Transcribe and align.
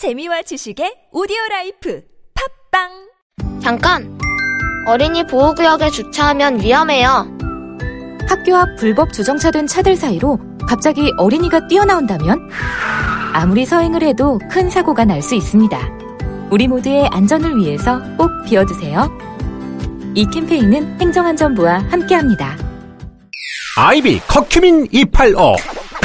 재미와 0.00 0.40
지식의 0.40 1.08
오디오 1.12 1.36
라이프 1.50 2.00
팟빵 2.72 3.60
잠깐! 3.60 4.18
어린이 4.86 5.26
보호구역에 5.26 5.90
주차하면 5.90 6.62
위험해요. 6.62 7.26
학교 8.26 8.56
앞 8.56 8.76
불법 8.78 9.12
주정차된 9.12 9.66
차들 9.66 9.96
사이로 9.96 10.38
갑자기 10.66 11.12
어린이가 11.18 11.66
뛰어나온다면 11.68 12.48
아무리 13.34 13.66
서행을 13.66 14.02
해도 14.02 14.38
큰 14.50 14.70
사고가 14.70 15.04
날 15.04 15.20
수 15.20 15.34
있습니다. 15.34 15.78
우리 16.50 16.66
모두의 16.66 17.06
안전을 17.08 17.58
위해서 17.58 18.00
꼭 18.16 18.30
비워두세요. 18.46 19.06
이 20.14 20.26
캠페인은 20.30 20.98
행정안전부와 20.98 21.90
함께합니다. 21.90 22.56
아이비 23.76 24.20
커큐민 24.20 24.86
285 24.90 25.56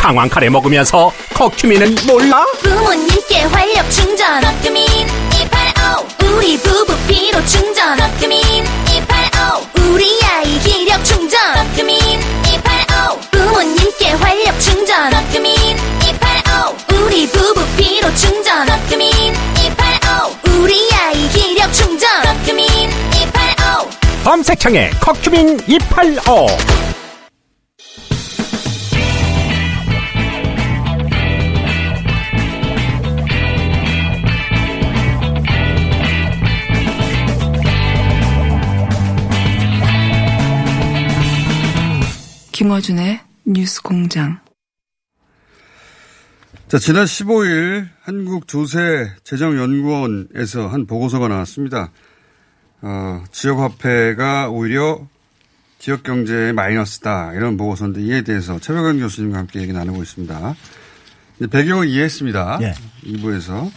강황 0.06 0.30
카레 0.30 0.52
먹으면서 0.52 1.12
커큐민은 1.34 1.96
몰라? 2.06 2.46
부모님께 2.62 3.42
활력 3.46 3.90
충전. 3.90 4.39
커큐민 4.39 4.86
285. 5.34 6.29
우리 6.29 6.60
부부 6.60 6.96
피로 7.07 7.43
충전. 7.48 7.98
커큐민 7.98 8.39
285. 8.88 9.65
우리 9.89 10.20
아이 10.26 10.60
기력 10.60 11.04
충전. 11.04 11.39
커큐민 11.56 11.98
285. 12.00 13.20
부모님께 13.32 14.12
활력 14.12 14.60
충전. 14.60 15.10
커큐민 15.10 15.56
285. 16.04 17.04
우리 17.04 17.28
부부 17.28 17.65
피로 17.76 18.14
충전. 18.14 18.68
커큐민 18.68 19.10
285. 19.10 20.60
우리 20.62 20.87
아이 20.93 21.28
기력 21.29 21.74
충전. 21.74 22.07
커큐민 22.21 22.68
285. 22.70 23.90
검색창에 24.24 24.92
커큐민 25.01 25.60
285 25.65 26.46
김어준의 42.56 43.20
뉴스 43.48 43.81
공장. 43.81 44.39
자, 46.70 46.80
지난 46.80 47.03
15일 47.03 47.89
한국조세재정연구원에서 48.03 50.70
한 50.70 50.86
보고서가 50.86 51.28
나왔습니다. 51.28 51.92
어, 52.81 53.22
지역화폐가 53.30 54.52
오히려 54.52 55.06
지역경제의 55.80 56.53
마이너스다. 56.53 57.34
이런 57.34 57.58
보고서인데 57.58 58.02
이에 58.03 58.22
대해서 58.22 58.58
최백원 58.58 59.00
교수님과 59.00 59.38
함께 59.38 59.59
얘기 59.59 59.73
나누고 59.73 60.02
있습니다. 60.02 60.56
이제 61.36 61.47
배경을 61.47 61.90
이해했습니다. 61.90 62.59
예. 62.62 62.73
2부에서. 63.03 63.69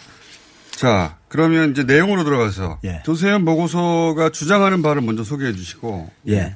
자, 0.70 1.18
그러면 1.26 1.72
이제 1.72 1.82
내용으로 1.82 2.22
들어가서 2.22 2.78
예. 2.84 3.02
조세현 3.04 3.44
보고서가 3.44 4.30
주장하는 4.30 4.82
바를 4.82 5.02
먼저 5.02 5.24
소개해 5.24 5.52
주시고. 5.52 6.12
예. 6.28 6.54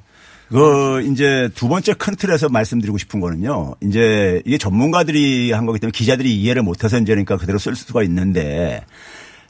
그 0.52 1.02
이제 1.10 1.48
두 1.54 1.66
번째 1.68 1.94
큰 1.94 2.14
틀에서 2.14 2.50
말씀드리고 2.50 2.98
싶은 2.98 3.20
거는요. 3.20 3.74
이제 3.82 4.42
이게 4.44 4.58
전문가들이 4.58 5.50
한 5.52 5.64
거기 5.64 5.78
때문에 5.78 5.92
기자들이 5.92 6.36
이해를 6.36 6.62
못해서 6.62 6.98
이제 6.98 7.06
그러니까 7.12 7.38
그대로 7.38 7.58
쓸 7.58 7.74
수가 7.74 8.02
있는데 8.02 8.84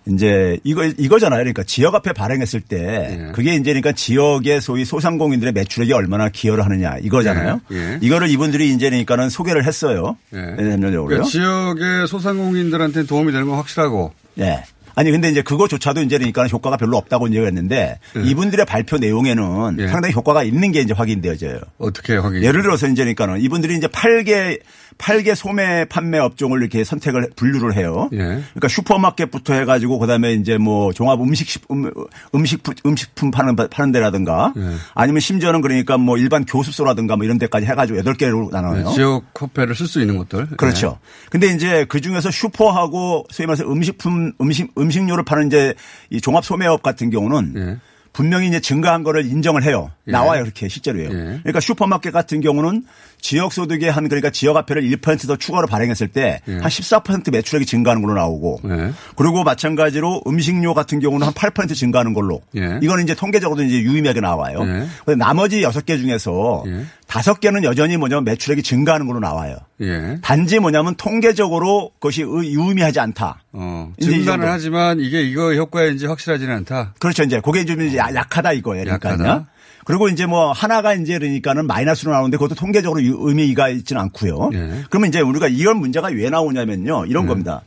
이제 0.06 0.58
이거 0.62 0.84
이거잖아요. 0.84 1.40
그러니까 1.40 1.64
지역 1.64 1.96
앞에 1.96 2.12
발행했을 2.12 2.60
때 2.60 3.28
예. 3.28 3.32
그게 3.32 3.54
이제 3.54 3.64
그러니까 3.72 3.92
지역의 3.92 4.60
소위 4.60 4.84
소상공인들의 4.84 5.52
매출액이 5.52 5.92
얼마나 5.92 6.28
기여를 6.28 6.64
하느냐 6.64 6.98
이거잖아요. 6.98 7.60
예. 7.72 7.76
예. 7.76 7.98
이거를 8.00 8.28
이분들이 8.30 8.72
이제 8.72 8.88
그러니까는 8.88 9.28
소개를 9.28 9.64
했어요. 9.64 10.16
예. 10.34 10.56
전적으로요. 10.56 11.06
그러니까 11.06 11.28
지역의 11.28 12.06
소상공인들한테 12.06 13.06
도움이 13.06 13.32
되는 13.32 13.48
건 13.48 13.56
확실하고. 13.56 14.12
예. 14.38 14.64
아니 14.94 15.10
근데 15.10 15.28
이제 15.28 15.42
그거조차도 15.42 16.02
이제 16.02 16.18
그러니까 16.18 16.46
효과가 16.46 16.76
별로 16.76 16.96
없다고 16.96 17.28
이제 17.28 17.40
했는데 17.40 17.98
예. 18.16 18.22
이분들의 18.22 18.66
발표 18.66 18.98
내용에는 18.98 19.76
예. 19.78 19.88
상당히 19.88 20.14
효과가 20.14 20.42
있는 20.42 20.72
게 20.72 20.80
이제 20.80 20.92
확인되어져요. 20.94 21.60
어떻게 21.78 22.16
확인? 22.16 22.42
예를 22.42 22.62
들어서 22.62 22.86
이제 22.86 23.02
그러니까는 23.02 23.40
이분들이 23.40 23.76
이제 23.76 23.86
8개 23.86 24.60
8개 24.98 25.34
소매 25.34 25.84
판매 25.84 26.18
업종을 26.18 26.60
이렇게 26.60 26.84
선택을 26.84 27.30
분류를 27.36 27.76
해요. 27.76 28.08
예. 28.12 28.18
그러니까 28.18 28.68
슈퍼마켓부터 28.68 29.54
해가지고 29.54 29.98
그다음에 29.98 30.34
이제 30.34 30.58
뭐 30.58 30.92
종합 30.92 31.20
음식 31.20 31.62
음, 31.70 31.90
음식 32.34 32.62
음식품 32.86 33.30
파는 33.30 33.56
파는 33.56 33.92
데라든가 33.92 34.52
예. 34.56 34.74
아니면 34.94 35.20
심지어는 35.20 35.60
그러니까 35.60 35.98
뭐 35.98 36.18
일반 36.18 36.44
교습소라든가 36.44 37.16
뭐 37.16 37.24
이런 37.24 37.38
데까지 37.38 37.66
해가지고 37.66 38.02
8 38.02 38.14
개로 38.14 38.48
나눠요. 38.52 38.88
네, 38.88 38.94
지역 38.94 39.24
화폐를 39.34 39.74
쓸 39.74 39.86
수 39.86 40.00
있는 40.00 40.16
것들. 40.18 40.46
그렇죠. 40.56 40.98
근데 41.30 41.48
이제 41.48 41.84
그 41.88 42.00
중에서 42.00 42.30
슈퍼하고 42.30 43.26
소위 43.30 43.46
말해서 43.46 43.64
음식품 43.64 44.32
음식 44.40 44.70
음식료를 44.76 45.24
파는 45.24 45.48
이제 45.48 45.74
이 46.10 46.20
종합 46.20 46.44
소매업 46.44 46.82
같은 46.82 47.10
경우는 47.10 47.54
예. 47.56 47.78
분명히 48.12 48.48
이제 48.48 48.60
증가한 48.60 49.02
거를 49.04 49.24
인정을 49.26 49.62
해요. 49.62 49.90
예. 50.06 50.12
나와요. 50.12 50.42
이렇게 50.42 50.68
실제로요. 50.68 51.04
예. 51.04 51.08
그러니까 51.08 51.60
슈퍼마켓 51.60 52.12
같은 52.12 52.40
경우는 52.40 52.84
지역 53.20 53.52
소득의 53.52 53.90
한 53.90 54.08
그러니까 54.08 54.30
지역 54.30 54.56
화폐를 54.56 54.82
1%더 54.82 55.36
추가로 55.36 55.66
발행했을 55.66 56.08
때한 56.08 56.38
예. 56.48 56.58
14% 56.58 57.30
매출액이 57.30 57.64
증가하는 57.66 58.02
걸로 58.02 58.14
나오고 58.14 58.60
예. 58.64 58.92
그리고 59.16 59.44
마찬가지로 59.44 60.22
음식료 60.26 60.74
같은 60.74 61.00
경우는 61.00 61.26
한 61.26 61.32
8% 61.32 61.74
증가하는 61.74 62.12
걸로 62.12 62.42
예. 62.56 62.78
이거는 62.82 63.04
이제 63.04 63.14
통계적으로도 63.14 63.62
이제 63.64 63.80
유의미하게 63.80 64.20
나와요. 64.20 64.58
예. 64.62 64.86
근데 65.04 65.16
나머지 65.16 65.62
6개 65.62 65.98
중에서 65.98 66.64
예. 66.66 66.84
다섯 67.12 67.40
개는 67.40 67.62
여전히 67.64 67.98
뭐냐 67.98 68.16
면 68.16 68.24
매출액이 68.24 68.62
증가하는 68.62 69.06
걸로 69.06 69.20
나와요. 69.20 69.56
예. 69.82 70.16
단지 70.22 70.58
뭐냐면 70.58 70.94
통계적으로 70.96 71.90
그것이 72.00 72.22
의- 72.22 72.54
유의미하지 72.54 73.00
않다. 73.00 73.42
어, 73.52 73.92
증가는. 74.00 74.48
하지만 74.48 74.98
이게 74.98 75.20
이거 75.22 75.52
효과인지 75.52 76.06
확실하지는 76.06 76.54
않다. 76.56 76.94
그렇죠. 76.98 77.22
이제 77.22 77.38
그게 77.44 77.66
좀 77.66 77.82
이제 77.82 77.98
야- 77.98 78.08
약하다 78.14 78.52
이거예요. 78.54 78.84
그러니까요. 78.84 79.12
약하다. 79.12 79.46
그리고 79.84 80.08
이제 80.08 80.24
뭐 80.24 80.52
하나가 80.52 80.94
이제 80.94 81.18
그러니까는 81.18 81.66
마이너스로 81.66 82.12
나오는데 82.12 82.38
그것도 82.38 82.54
통계적으로 82.54 83.02
유- 83.02 83.18
의미가 83.20 83.68
있지는 83.68 84.00
않고요. 84.00 84.48
예. 84.54 84.82
그러면 84.88 85.08
이제 85.10 85.20
우리가 85.20 85.48
이런 85.48 85.76
문제가 85.80 86.08
왜 86.08 86.30
나오냐면요. 86.30 87.04
이런 87.04 87.26
겁니다. 87.26 87.60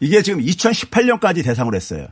이게 0.00 0.20
지금 0.20 0.42
2018년까지 0.42 1.42
대상으로 1.42 1.76
했어요. 1.76 2.08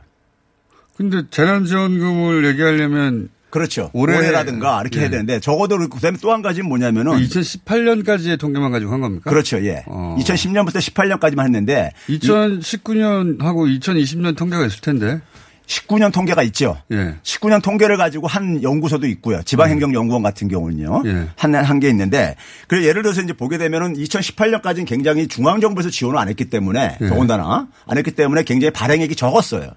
근데 0.97 1.21
재난지원금을 1.29 2.43
얘기하려면 2.47 3.29
그렇죠. 3.49 3.89
올해- 3.93 4.17
올해라든가 4.17 4.79
이렇게 4.81 4.97
예. 4.97 5.01
해야 5.03 5.09
되는데 5.09 5.39
적어도 5.39 5.77
그다음에 5.89 6.17
또 6.21 6.31
한 6.31 6.41
가지는 6.41 6.69
뭐냐면은 6.69 7.13
2018년까지의 7.13 8.39
통계만 8.39 8.71
가지고 8.71 8.93
한 8.93 9.01
겁니까? 9.01 9.29
그렇죠. 9.29 9.63
예. 9.65 9.83
어. 9.87 10.15
2010년부터 10.19 10.75
18년까지만 10.77 11.43
했는데 11.45 11.91
2019년하고 12.09 13.79
2020년 13.79 14.35
통계가 14.37 14.65
있을 14.65 14.81
텐데. 14.81 15.19
19년 15.67 16.11
통계가 16.11 16.41
있죠. 16.43 16.77
예. 16.91 17.13
19년 17.21 17.61
통계를 17.61 17.95
가지고 17.97 18.25
한 18.25 18.63
연구소도 18.63 19.05
있고요. 19.05 19.43
지방행정연구원 19.43 20.23
같은 20.23 20.47
경우는요. 20.47 21.03
예. 21.05 21.27
한, 21.35 21.53
한 21.53 21.79
개 21.79 21.87
있는데. 21.89 22.35
그래 22.67 22.83
예를 22.87 23.03
들어서 23.03 23.21
이제 23.21 23.33
보게 23.33 23.59
되면은 23.59 23.93
2018년까지는 23.93 24.87
굉장히 24.87 25.27
중앙정부에서 25.27 25.91
지원을 25.91 26.17
안 26.19 26.27
했기 26.27 26.45
때문에 26.45 26.97
예. 26.99 27.07
더군다나 27.07 27.67
안 27.85 27.97
했기 27.99 28.09
때문에 28.11 28.43
굉장히 28.43 28.71
발행액이 28.73 29.15
적었어요. 29.15 29.69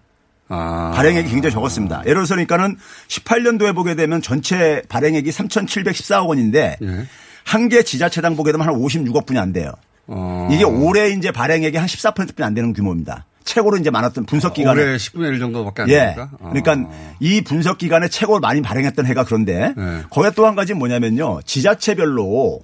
아. 0.49 0.93
발행액이 0.95 1.31
굉장히 1.31 1.53
적었습니다. 1.53 2.01
예를 2.05 2.15
들어서 2.15 2.35
그러니까는 2.35 2.77
18년도에 3.09 3.75
보게 3.75 3.95
되면 3.95 4.21
전체 4.23 4.83
발행액이 4.89 5.31
3,714억 5.31 6.27
원인데 6.29 6.77
예. 6.83 7.07
한개 7.45 7.83
지자체당 7.83 8.37
보게 8.37 8.53
되면 8.53 8.67
한 8.67 8.75
56억 8.75 9.27
분이 9.27 9.39
안 9.39 9.53
돼요. 9.53 9.73
어. 10.07 10.49
이게 10.53 10.65
올해 10.65 11.11
이제 11.11 11.31
발행액이 11.31 11.77
한 11.77 11.87
14%뿐이 11.87 12.45
안 12.47 12.55
되는 12.55 12.73
규모입니다. 12.73 13.27
최고로 13.45 13.79
이제 13.79 13.91
많았던 13.91 14.27
분석 14.27 14.55
기간에 14.55 14.81
올해 14.83 14.97
10분의 14.97 15.29
1 15.33 15.39
정도밖에 15.41 15.83
안 15.83 15.89
예. 15.89 15.99
됩니까? 16.15 16.31
그러니까 16.39 16.77
이 17.19 17.41
분석 17.41 17.79
기간에 17.79 18.09
최고로 18.09 18.39
많이 18.41 18.63
발행했던 18.63 19.05
해가 19.07 19.25
그런데 19.25 19.75
네. 19.77 20.03
거기에 20.11 20.31
또 20.33 20.47
한 20.47 20.55
가지 20.55 20.75
뭐냐면요. 20.75 21.41
지자체별로 21.45 22.61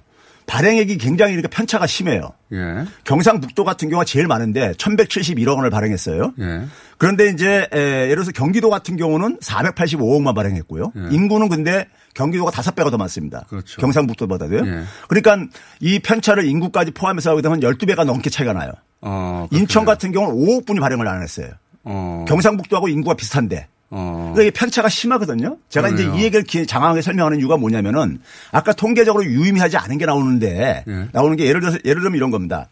발행액이 0.47 0.97
굉장히 0.97 1.33
이렇게 1.33 1.47
편차가 1.47 1.85
심해요. 1.85 2.31
예. 2.53 2.85
경상북도 3.03 3.63
같은 3.63 3.89
경우가 3.89 4.05
제일 4.05 4.27
많은데 4.27 4.71
1171억 4.73 5.55
원을 5.57 5.69
발행했어요. 5.69 6.33
예. 6.39 6.61
그런데 6.99 7.29
이제 7.29 7.67
에, 7.73 7.77
예를 8.03 8.15
들어서 8.17 8.31
경기도 8.31 8.69
같은 8.69 8.95
경우는 8.97 9.39
485억만 9.39 10.35
발행했고요. 10.35 10.91
예. 10.95 11.15
인구는 11.15 11.49
근데 11.49 11.87
경기도가 12.13 12.51
다섯 12.51 12.75
배가 12.75 12.89
더 12.91 12.97
많습니다. 12.97 13.45
그렇죠. 13.49 13.79
경상북도보다도요. 13.81 14.59
예. 14.67 14.83
그러니까 15.07 15.37
이 15.79 15.99
편차를 15.99 16.45
인구까지 16.45 16.91
포함해서 16.91 17.31
하게 17.31 17.41
되면 17.41 17.61
12배가 17.61 18.03
넘게 18.05 18.29
차이가 18.29 18.53
나요. 18.53 18.71
어. 19.01 19.47
인천. 19.51 19.85
같은 19.85 20.11
경우는 20.11 20.35
5억 20.35 20.65
분이 20.67 20.79
발행을 20.79 21.07
안 21.07 21.23
했어요. 21.23 21.47
어. 21.83 22.25
경상북도하고 22.27 22.89
인구가 22.89 23.15
비슷한데. 23.15 23.67
어. 23.91 24.33
그러니까 24.35 24.59
편차가 24.59 24.87
심하거든요. 24.89 25.57
제가 25.69 25.87
그러네요. 25.87 26.09
이제 26.13 26.19
이 26.19 26.23
얘기를 26.25 26.43
기- 26.43 26.67
장황하게 26.67 27.01
설명하는 27.01 27.39
이유가 27.39 27.57
뭐냐면은 27.57 28.19
아까 28.51 28.71
통계적으로 28.73 29.23
유의미하지 29.25 29.77
않은 29.77 29.97
게 29.97 30.05
나오는데 30.05 30.83
예. 30.87 31.07
나오는 31.11 31.35
게 31.37 31.45
예를 31.45 31.59
들어서 31.61 31.79
예를 31.85 32.01
들면 32.03 32.17
이런 32.17 32.29
겁니다. 32.29 32.67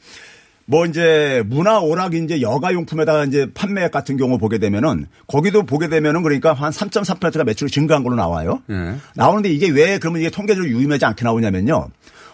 뭐 0.70 0.86
이제 0.86 1.44
문화 1.48 1.80
오락 1.80 2.14
이제 2.14 2.42
여가 2.42 2.74
용품에다가 2.74 3.24
이제 3.24 3.50
판매 3.54 3.90
같은 3.90 4.18
경우 4.18 4.38
보게 4.38 4.58
되면은 4.58 5.08
거기도 5.26 5.64
보게 5.64 5.88
되면은 5.88 6.24
그러니까 6.24 6.52
한 6.52 6.72
3.3%가 6.72 7.46
매출이 7.46 7.72
증가한 7.72 8.04
걸로 8.04 8.18
나와요. 8.18 8.62
예. 8.70 8.96
나오는데 9.16 9.50
이게 9.50 9.70
왜 9.70 9.98
그러면 9.98 10.22
이게 10.22 10.30
통계적으로 10.30 10.70
유의미하지 10.70 11.06
않게 11.06 11.24
나오냐면요. 11.24 11.88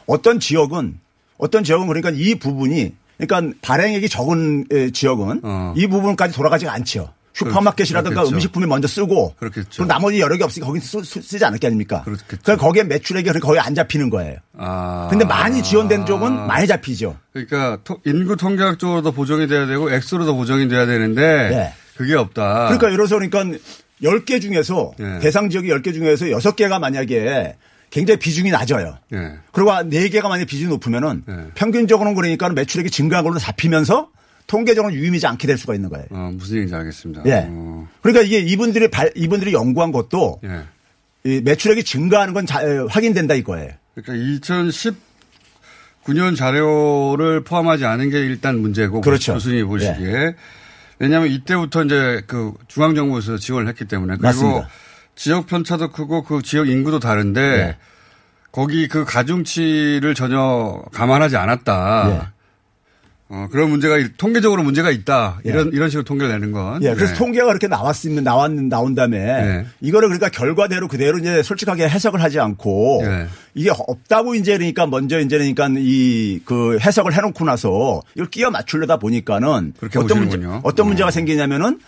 어떤 0.07 0.39
지역은 0.39 0.99
어떤 1.37 1.63
지역은 1.63 1.85
그러니까 1.85 2.09
이 2.09 2.33
부분이 2.35 2.93
그러니까 3.19 3.55
발행액이 3.61 4.09
적은 4.09 4.65
에, 4.71 4.89
지역은 4.89 5.41
어. 5.43 5.73
이 5.77 5.85
부분까지 5.85 6.33
돌아가지가 6.33 6.73
않죠. 6.73 7.13
슈퍼마켓이라든가 7.33 8.15
그렇겠죠. 8.21 8.35
음식품이 8.35 8.65
먼저 8.67 8.87
쓰고 8.87 9.33
그렇겠죠. 9.37 9.69
그럼 9.73 9.87
나머지 9.87 10.19
여러 10.19 10.37
개 10.37 10.43
없으니까 10.43 10.67
거기 10.67 10.79
쓰, 10.79 11.03
쓰- 11.03 11.21
쓰지 11.21 11.43
않을 11.45 11.57
게 11.59 11.67
아닙니까? 11.67 12.03
그렇겠죠. 12.03 12.57
거기에 12.57 12.83
매출액이 12.83 13.31
거의 13.39 13.59
안 13.59 13.73
잡히는 13.75 14.09
거예요. 14.09 14.37
아. 14.57 15.07
근데 15.09 15.25
많이 15.25 15.61
지원된 15.63 16.05
쪽은 16.05 16.47
많이 16.47 16.67
잡히죠. 16.67 17.17
그러니까 17.33 17.79
토- 17.83 17.99
인구 18.05 18.35
통계학적으로도 18.37 19.11
보정이 19.11 19.47
돼야 19.47 19.65
되고 19.65 19.91
액수로도 19.91 20.35
보정이 20.35 20.67
돼야 20.67 20.85
되는데 20.85 21.49
네. 21.49 21.73
그게 21.97 22.15
없다. 22.15 22.65
그러니까 22.67 22.89
이래서 22.89 23.15
그러니까 23.19 23.57
10개 24.03 24.41
중에서 24.41 24.91
예. 24.99 25.19
대상 25.19 25.49
지역이 25.49 25.69
10개 25.69 25.93
중에서 25.93 26.25
6개가 26.25 26.79
만약에 26.79 27.55
굉장히 27.89 28.19
비중이 28.19 28.49
낮아요. 28.51 28.97
예. 29.13 29.33
그리고 29.51 29.71
4개가 29.71 30.23
만약에 30.23 30.45
비중이 30.45 30.69
높으면은 30.69 31.23
예. 31.29 31.33
평균적으로는 31.55 32.15
그러니까 32.15 32.49
매출액이 32.49 32.89
증가한 32.89 33.23
걸로 33.23 33.37
잡히면서 33.39 34.09
통계적으로 34.47 34.93
유의미지 34.93 35.25
않게 35.27 35.47
될 35.47 35.57
수가 35.57 35.73
있는 35.75 35.89
거예요. 35.89 36.05
어, 36.11 36.31
무슨 36.33 36.55
얘기인지 36.57 36.75
알겠습니다. 36.75 37.23
예. 37.25 37.47
어, 37.49 37.87
그러니까 38.01 38.23
이게 38.23 38.39
이분들이 38.39 38.89
발, 38.89 39.11
이분들이 39.15 39.53
연구한 39.53 39.91
것도 39.91 40.39
예. 40.43 40.61
이 41.25 41.41
매출액이 41.41 41.83
증가하는 41.83 42.33
건 42.33 42.45
자- 42.45 42.61
에, 42.61 42.79
확인된다 42.89 43.33
이거예요. 43.35 43.71
그러니까 43.95 44.13
2019년 46.05 46.35
자료를 46.35 47.43
포함하지 47.43 47.85
않은 47.85 48.09
게 48.09 48.19
일단 48.19 48.59
문제고 48.59 49.01
그렇죠. 49.01 49.33
교수님이 49.33 49.63
보시기에 49.63 50.35
왜냐하면 50.99 51.29
이때부터 51.29 51.85
이제 51.85 52.21
그 52.27 52.53
중앙정부에서 52.67 53.37
지원을 53.37 53.67
했기 53.67 53.85
때문에 53.85 54.13
그리고 54.17 54.23
맞습니다. 54.27 54.69
지역 55.15 55.47
편차도 55.47 55.91
크고 55.91 56.23
그 56.23 56.41
지역 56.41 56.67
인구도 56.69 56.99
다른데 56.99 57.41
네. 57.57 57.77
거기 58.51 58.87
그 58.87 59.03
가중치를 59.05 60.13
전혀 60.15 60.81
감안하지 60.91 61.37
않았다. 61.37 62.32
네. 63.29 63.35
어, 63.37 63.47
그런 63.51 63.69
문제가 63.69 63.97
일- 63.97 64.13
통계적으로 64.15 64.61
문제가 64.63 64.91
있다. 64.91 65.39
예. 65.45 65.49
이런 65.49 65.71
이런 65.73 65.89
식으로 65.89 66.03
통계를 66.03 66.31
내는 66.33 66.51
건. 66.51 66.83
예, 66.83 66.93
그래서 66.93 67.13
네. 67.13 67.17
통계가 67.19 67.47
그렇게 67.47 67.67
나왔으면 67.67 68.23
나왔 68.23 68.51
나온 68.51 68.93
다음에 68.95 69.17
네. 69.19 69.65
이거를 69.81 70.09
그러니까 70.09 70.29
결과대로 70.29 70.87
그대로 70.87 71.17
이제 71.17 71.41
솔직하게 71.41 71.87
해석을 71.89 72.21
하지 72.21 72.39
않고 72.39 73.01
네. 73.03 73.27
이게 73.55 73.71
없다고 73.71 74.35
이제 74.35 74.57
그러니까 74.57 74.85
먼저 74.85 75.19
이제 75.19 75.37
그러니까 75.37 75.67
이 75.77 76.41
그 76.45 76.77
해석을 76.79 77.13
해놓고 77.13 77.45
나서 77.45 78.01
이걸 78.15 78.29
끼워 78.29 78.51
맞추려다 78.51 78.97
보니까는 78.97 79.73
그렇게 79.79 79.99
어떤 79.99 80.19
문제. 80.19 80.39
어떤 80.63 80.87
문제가 80.87 81.07
어. 81.07 81.11
생기냐면은 81.11 81.79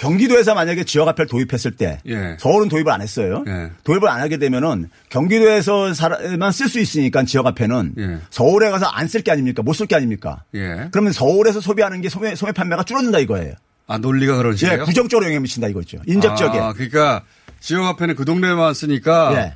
경기도에서 0.00 0.54
만약에 0.54 0.84
지역화폐를 0.84 1.28
도입했을 1.28 1.72
때 1.72 1.98
예. 2.08 2.36
서울은 2.38 2.68
도입을 2.68 2.90
안 2.90 3.02
했어요. 3.02 3.44
예. 3.46 3.70
도입을 3.84 4.08
안 4.08 4.20
하게 4.20 4.38
되면은 4.38 4.88
경기도에서 5.10 5.92
만 6.38 6.50
쓸 6.52 6.68
수 6.68 6.80
있으니까 6.80 7.22
지역화폐는 7.24 7.94
예. 7.98 8.18
서울에 8.30 8.70
가서 8.70 8.86
안 8.86 9.06
쓸 9.08 9.22
게 9.22 9.30
아닙니까? 9.30 9.62
못 9.62 9.74
쓸 9.74 9.86
게 9.86 9.96
아닙니까? 9.96 10.42
예. 10.54 10.88
그러면 10.90 11.12
서울에서 11.12 11.60
소비하는 11.60 12.00
게 12.00 12.08
소매, 12.08 12.34
소매 12.34 12.52
판매가 12.52 12.84
줄어든다 12.84 13.18
이거예요. 13.18 13.54
아 13.86 13.98
논리가 13.98 14.36
그런 14.36 14.52
예, 14.54 14.56
식이에요. 14.56 14.84
부정적으로 14.86 15.26
영향 15.26 15.42
미친다 15.42 15.68
이거죠. 15.68 15.98
인접적에. 16.06 16.58
아, 16.58 16.72
그러니까 16.72 17.22
지역 17.60 17.84
화폐는 17.84 18.14
그 18.16 18.24
동네만 18.24 18.72
쓰니까 18.72 19.32
예. 19.36 19.54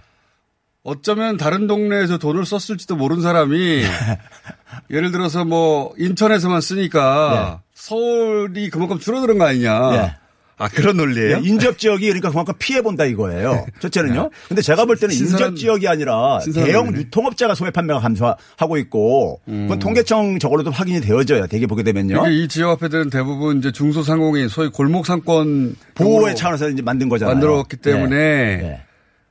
어쩌면 0.83 1.39
다른 1.39 1.67
동네에서 1.67 2.19
돈을 2.19 2.45
썼을지도 2.45 2.97
모르는 2.97 3.23
사람이 3.23 3.83
예를 4.91 5.11
들어서 5.11 5.47
뭐 5.47 5.95
인천에서만 5.97 6.61
쓰니까 6.61 7.63
서울이 7.73 8.69
그만큼 8.69 8.99
줄어드는 8.99 9.39
거 9.39 9.47
아니냐. 9.47 10.19
예. 10.61 10.65
아 10.65 10.69
그런 10.69 10.97
논리예요? 10.97 11.37
예, 11.39 11.41
인접 11.49 11.79
지역이 11.79 12.07
그러니까 12.07 12.31
그만큼 12.31 12.55
피해 12.59 12.81
본다 12.81 13.05
이거예요. 13.05 13.67
첫째는요. 13.81 14.31
근데 14.49 14.63
제가 14.63 14.85
볼 14.85 14.97
때는 14.97 15.15
신선한- 15.15 15.31
인접 15.33 15.57
지역이 15.57 15.89
아니라 15.89 16.39
대형 16.55 16.85
논리네. 16.87 17.01
유통업자가 17.07 17.55
소매 17.55 17.71
판매가 17.71 17.99
감소하고 18.01 18.77
있고 18.79 19.41
그건 19.47 19.79
통계청 19.81 20.39
저걸로도 20.39 20.71
확인이 20.71 21.01
되어져요. 21.01 21.47
대개 21.49 21.67
보게 21.67 21.83
되면요. 21.83 22.27
이게 22.29 22.37
이 22.45 22.49
지역 22.49 22.71
화폐들은 22.71 23.11
대부분 23.11 23.59
이제 23.59 23.73
중소상공인 23.73 24.49
소위 24.49 24.69
골목 24.69 25.07
상권 25.07 25.75
보호의 25.95 26.37
차원에서 26.37 26.69
이제 26.71 26.83
만든 26.83 27.09
거잖아요. 27.09 27.35
만들었기 27.35 27.77
때문에 27.79 28.17
예. 28.17 28.65
예. 28.65 28.81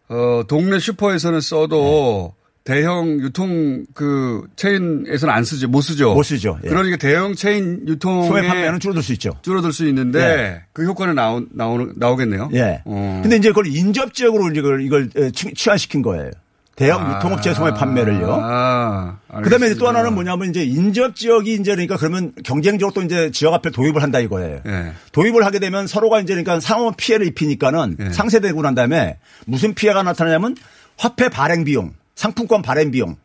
어 0.10 0.44
동네 0.48 0.78
슈퍼에서는 0.80 1.40
써도 1.40 2.34
대형 2.64 3.20
유통 3.20 3.86
그 3.94 4.44
체인에서는 4.56 5.34
안 5.34 5.44
쓰죠. 5.44 5.68
못 5.68 5.82
쓰죠. 5.82 6.14
못 6.14 6.24
쓰죠. 6.24 6.60
예. 6.64 6.70
그러니까 6.70 6.96
대형 6.96 7.36
체인 7.36 7.86
유통의 7.88 8.28
소매 8.28 8.48
판매는 8.48 8.80
줄어들 8.80 9.04
수 9.04 9.12
있죠. 9.14 9.32
줄어들 9.42 9.74
수 9.74 9.86
있는데 9.88 10.64
그 10.72 10.86
효과는 10.86 11.16
나오, 11.16 11.42
나오는 11.52 11.92
나오겠네요. 11.98 12.50
예. 12.54 12.82
어. 12.86 13.20
근데 13.22 13.36
이제 13.36 13.50
그걸 13.50 13.68
인접 13.68 14.14
지역으로 14.14 14.50
이제 14.50 14.62
그걸 14.62 14.82
이걸 14.82 15.10
치환시킨 15.34 16.02
거예요. 16.02 16.32
대형 16.76 17.16
유통업체 17.18 17.54
소매 17.54 17.72
판매를요. 17.72 18.40
아, 18.42 19.18
그다음에 19.44 19.76
또. 19.76 19.88
하나는 19.88 20.16
뭐냐면 20.16 20.50
이제 20.50 20.64
인접 20.64 21.16
지역이 21.16 21.54
이제 21.54 21.72
그러니까 21.74 21.98
그러면 21.98 22.32
경쟁적으로 22.44 22.94
또 22.94 23.04
이제 23.04 23.30
지역 23.30 23.54
앞에 23.54 23.70
도입을 23.70 24.02
한다 24.02 24.20
이거예요. 24.20 24.62
예. 24.66 24.94
도입을 25.12 25.46
하게 25.46 25.60
되면 25.60 25.86
서로가 25.86 26.22
이제 26.22 26.34
그러니까 26.34 26.60
상호 26.60 26.92
피해를 26.92 27.28
입히니까는 27.28 27.98
예. 28.00 28.10
상쇄되고 28.10 28.62
난 28.64 28.74
다음에 28.74 29.20
무슨 29.46 29.76
피해가 29.76 30.02
나타나냐면 30.02 30.56
화폐 30.98 31.30
발행 31.30 31.64
비용, 31.64 31.94
상품권 32.16 32.62
발행 32.62 32.92
비용. 32.92 33.18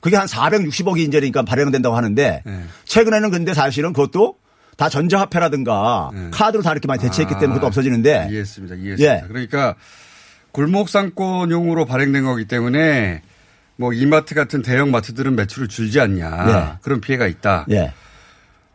그게 0.00 0.16
한 0.16 0.26
460억이 0.26 0.98
이제 0.98 1.18
그러니까 1.18 1.42
발행된다고 1.42 1.96
하는데 1.96 2.42
예. 2.46 2.60
최근에는 2.84 3.30
근데 3.30 3.54
사실은 3.54 3.94
그것도 3.94 4.36
다 4.76 4.90
전자화폐라든가 4.90 6.10
예. 6.14 6.30
카드로 6.30 6.62
다 6.62 6.72
이렇게 6.72 6.86
많이 6.86 7.00
대체했기 7.00 7.34
때문에 7.34 7.52
아, 7.52 7.54
그것도 7.54 7.66
없어지는데 7.68 8.26
이해했습니다. 8.30 8.74
이해했습니다. 8.74 9.16
예. 9.16 9.24
그러니까 9.26 9.76
골목 10.52 10.90
상권용으로 10.90 11.86
발행된 11.86 12.24
거기 12.24 12.44
때문에 12.46 13.22
뭐 13.76 13.92
이마트 13.94 14.34
같은 14.34 14.60
대형 14.62 14.90
마트들은 14.90 15.36
매출을 15.36 15.68
줄지 15.68 16.00
않냐 16.00 16.46
예. 16.48 16.78
그런 16.82 17.00
피해가 17.00 17.26
있다. 17.26 17.64
예. 17.70 17.94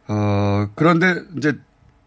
어 0.08 0.68
그런데 0.74 1.22
이제 1.38 1.54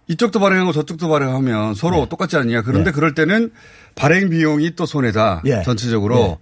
이쪽도 0.08 0.40
발행하고 0.40 0.72
저쪽도 0.72 1.08
발행하면 1.08 1.74
서로 1.74 2.08
똑같지 2.08 2.36
않냐. 2.36 2.62
그런데 2.62 2.88
예. 2.88 2.92
그럴 2.92 3.14
때는 3.14 3.52
발행 3.94 4.30
비용이 4.30 4.74
또 4.74 4.84
손해다. 4.84 5.42
예. 5.44 5.62
전체적으로. 5.62 6.38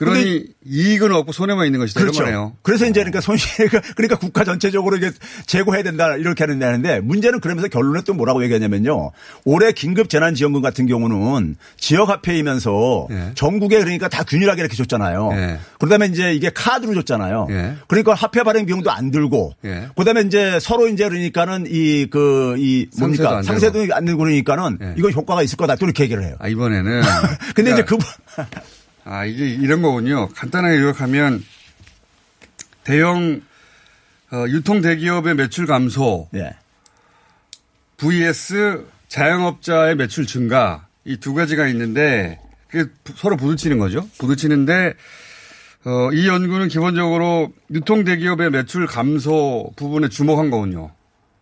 예. 0.00 0.04
그러니 0.04 0.44
이익은 0.64 1.12
없고 1.12 1.32
손해만 1.32 1.66
있는 1.66 1.78
것이다. 1.78 2.00
그렇죠. 2.00 2.22
거네요. 2.22 2.52
그래서 2.62 2.86
이제 2.86 3.00
그러니까 3.00 3.20
손실 3.20 3.68
그러니까 3.96 4.18
국가 4.18 4.44
전체적으로 4.44 4.96
이게 4.96 5.10
재고해야 5.46 5.82
된다 5.82 6.16
이렇게 6.16 6.44
하는 6.44 6.58
데는데 6.58 7.00
문제는 7.00 7.40
그러면서 7.40 7.68
결론에 7.68 8.02
또 8.06 8.14
뭐라고 8.14 8.42
얘기하냐면요. 8.44 9.12
올해 9.44 9.72
긴급 9.72 10.08
재난 10.08 10.34
지원금 10.34 10.62
같은 10.62 10.86
경우는 10.86 11.56
지역 11.76 12.08
화폐이면서 12.08 13.08
예. 13.10 13.30
전국에 13.34 13.78
그러니까 13.78 14.08
다 14.08 14.24
균일하게 14.24 14.62
이렇게 14.62 14.76
줬잖아요. 14.76 15.30
예. 15.34 15.58
그다음에 15.78 16.06
이제 16.06 16.32
이게 16.34 16.50
카드로 16.50 16.94
줬잖아요. 16.94 17.48
예. 17.50 17.74
그러니까 17.86 18.14
화폐 18.14 18.42
발행 18.42 18.66
비용도 18.66 18.90
안 18.90 19.10
들고 19.10 19.54
예. 19.64 19.88
그다음에 19.96 20.22
이제 20.22 20.58
서로 20.60 20.88
이제 20.88 21.08
그러니까는 21.08 21.66
이 21.68 22.06
그이 22.06 22.86
뭡니까 22.98 23.38
안 23.38 23.42
상세도 23.42 23.88
안 23.92 24.04
들고 24.04 24.24
그러니까는 24.24 24.78
예. 24.82 24.94
이거 24.96 25.10
효과가 25.10 25.42
있을 25.42 25.56
거다 25.56 25.76
또 25.76 25.86
이렇게 25.86 26.04
얘기를 26.04 26.24
해요. 26.24 26.36
아 26.38 26.48
이번에는 26.48 27.02
근데 27.54 27.72
이제 27.72 27.82
그러니까 27.82 27.96
그 28.36 28.40
아, 29.12 29.24
이게 29.24 29.48
이런 29.48 29.82
거군요. 29.82 30.28
간단하게 30.28 30.76
요약하면 30.80 31.44
대형 32.84 33.40
어, 34.32 34.44
유통 34.48 34.80
대기업의 34.80 35.34
매출 35.34 35.66
감소 35.66 36.28
예. 36.36 36.54
vs 37.96 38.86
자영업자의 39.08 39.96
매출 39.96 40.26
증가 40.26 40.86
이 41.04 41.16
두 41.16 41.34
가지가 41.34 41.66
있는데 41.68 42.38
그게 42.68 42.88
부- 43.02 43.14
서로 43.16 43.36
부딪히는 43.36 43.78
거죠. 43.78 44.08
부딪히는데 44.18 44.94
어, 45.86 46.12
이 46.12 46.28
연구는 46.28 46.68
기본적으로 46.68 47.52
유통 47.72 48.04
대기업의 48.04 48.50
매출 48.50 48.86
감소 48.86 49.72
부분에 49.74 50.08
주목한 50.08 50.50
거군요. 50.50 50.92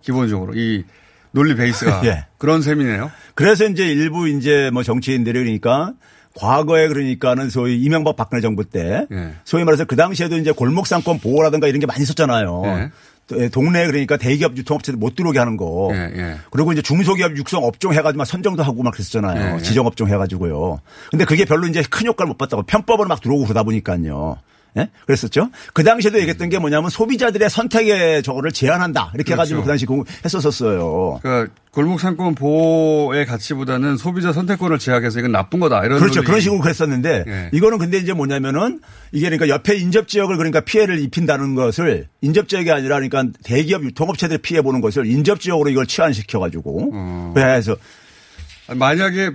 기본적으로 0.00 0.54
이 0.56 0.84
논리 1.32 1.54
베이스가 1.54 2.00
예. 2.08 2.25
그런 2.38 2.62
셈이네요. 2.62 3.12
그래서 3.34 3.66
이제 3.66 3.84
일부 3.87 4.26
이제 4.26 4.70
뭐 4.72 4.82
정치인들이 4.82 5.38
그러니까 5.40 5.92
과거에 6.38 6.87
그러니까는 6.88 7.50
소위 7.50 7.80
이명박 7.83 8.16
박근혜 8.16 8.40
정부 8.40 8.64
때 8.64 9.07
예. 9.11 9.35
소위 9.45 9.64
말해서 9.64 9.85
그 9.85 9.97
당시에도 9.97 10.37
이제 10.37 10.52
골목 10.52 10.87
상권 10.87 11.18
보호라든가 11.18 11.66
이런 11.66 11.80
게 11.80 11.87
많이 11.87 12.02
있었잖아요. 12.02 12.62
예. 12.64 12.90
또, 13.26 13.42
예, 13.42 13.49
동네 13.49 13.87
그러니까 13.87 14.16
대기업 14.16 14.57
유통업체들 14.57 14.99
못 14.99 15.14
들어오게 15.14 15.38
하는 15.38 15.57
거. 15.57 15.90
예, 15.92 16.12
예. 16.16 16.37
그리고 16.50 16.73
이제 16.73 16.80
중소기업 16.80 17.37
육성 17.37 17.64
업종 17.64 17.92
해가지고 17.92 18.18
막 18.18 18.25
선정도 18.25 18.62
하고 18.62 18.83
막 18.83 18.92
그랬었잖아요. 18.92 19.52
예, 19.52 19.54
예. 19.57 19.62
지정 19.62 19.87
업종 19.87 20.09
해가지고요. 20.09 20.80
근데 21.11 21.25
그게 21.25 21.45
별로 21.45 21.66
이제 21.66 21.83
큰 21.90 22.07
효과를 22.07 22.28
못 22.28 22.38
봤다고 22.38 22.62
편법으로 22.62 23.09
막 23.09 23.21
들어오고 23.21 23.45
그러다 23.45 23.64
보니까요. 23.64 24.38
예? 24.78 24.88
그랬었죠. 25.06 25.50
그 25.75 25.82
당시에도 25.85 26.18
얘기했던 26.18 26.49
게 26.49 26.58
뭐냐면 26.58 26.88
소비자들의 26.90 27.50
선택의 27.50 28.23
저거를 28.23 28.52
제한한다. 28.52 29.12
이렇게 29.14 29.32
해가지고 29.32 29.62
그렇죠. 29.62 29.64
그 29.66 29.70
당시 29.70 29.87
공- 29.87 30.04
했었었어요. 30.25 31.18
그러니까 31.23 31.52
골목 31.73 32.00
상권 32.00 32.35
보호의 32.35 33.26
가치보다는 33.26 33.97
소비자 33.97 34.32
선택권을 34.32 34.78
제약해서 34.78 35.18
이건 35.20 35.32
나쁜 35.32 35.61
거다 35.61 35.85
이런 35.85 35.99
그렇죠. 35.99 36.23
그런 36.23 36.40
식으로 36.40 36.61
그랬었는데 36.61 37.25
예. 37.26 37.50
이거는 37.52 37.78
근데 37.78 37.99
이제 37.99 38.12
뭐냐면은 38.12 38.80
이게 39.12 39.26
그러니까 39.28 39.49
옆에 39.49 39.76
인접 39.76 40.08
지역을 40.08 40.37
그러니까 40.37 40.61
피해를 40.61 40.99
입힌다는 41.00 41.54
것을 41.54 42.08
인접 42.20 42.49
지역이 42.49 42.70
아니라 42.73 42.97
그러니까 43.00 43.25
대기업 43.44 43.85
유통업체들 43.85 44.38
피해 44.38 44.62
보는 44.62 44.80
것을 44.80 45.06
인접 45.06 45.40
지역으로 45.40 45.70
이걸 45.70 45.87
치환시켜 45.87 46.38
가지고 46.40 46.90
어. 46.94 47.32
그래서 47.35 47.76
만약에 48.75 49.30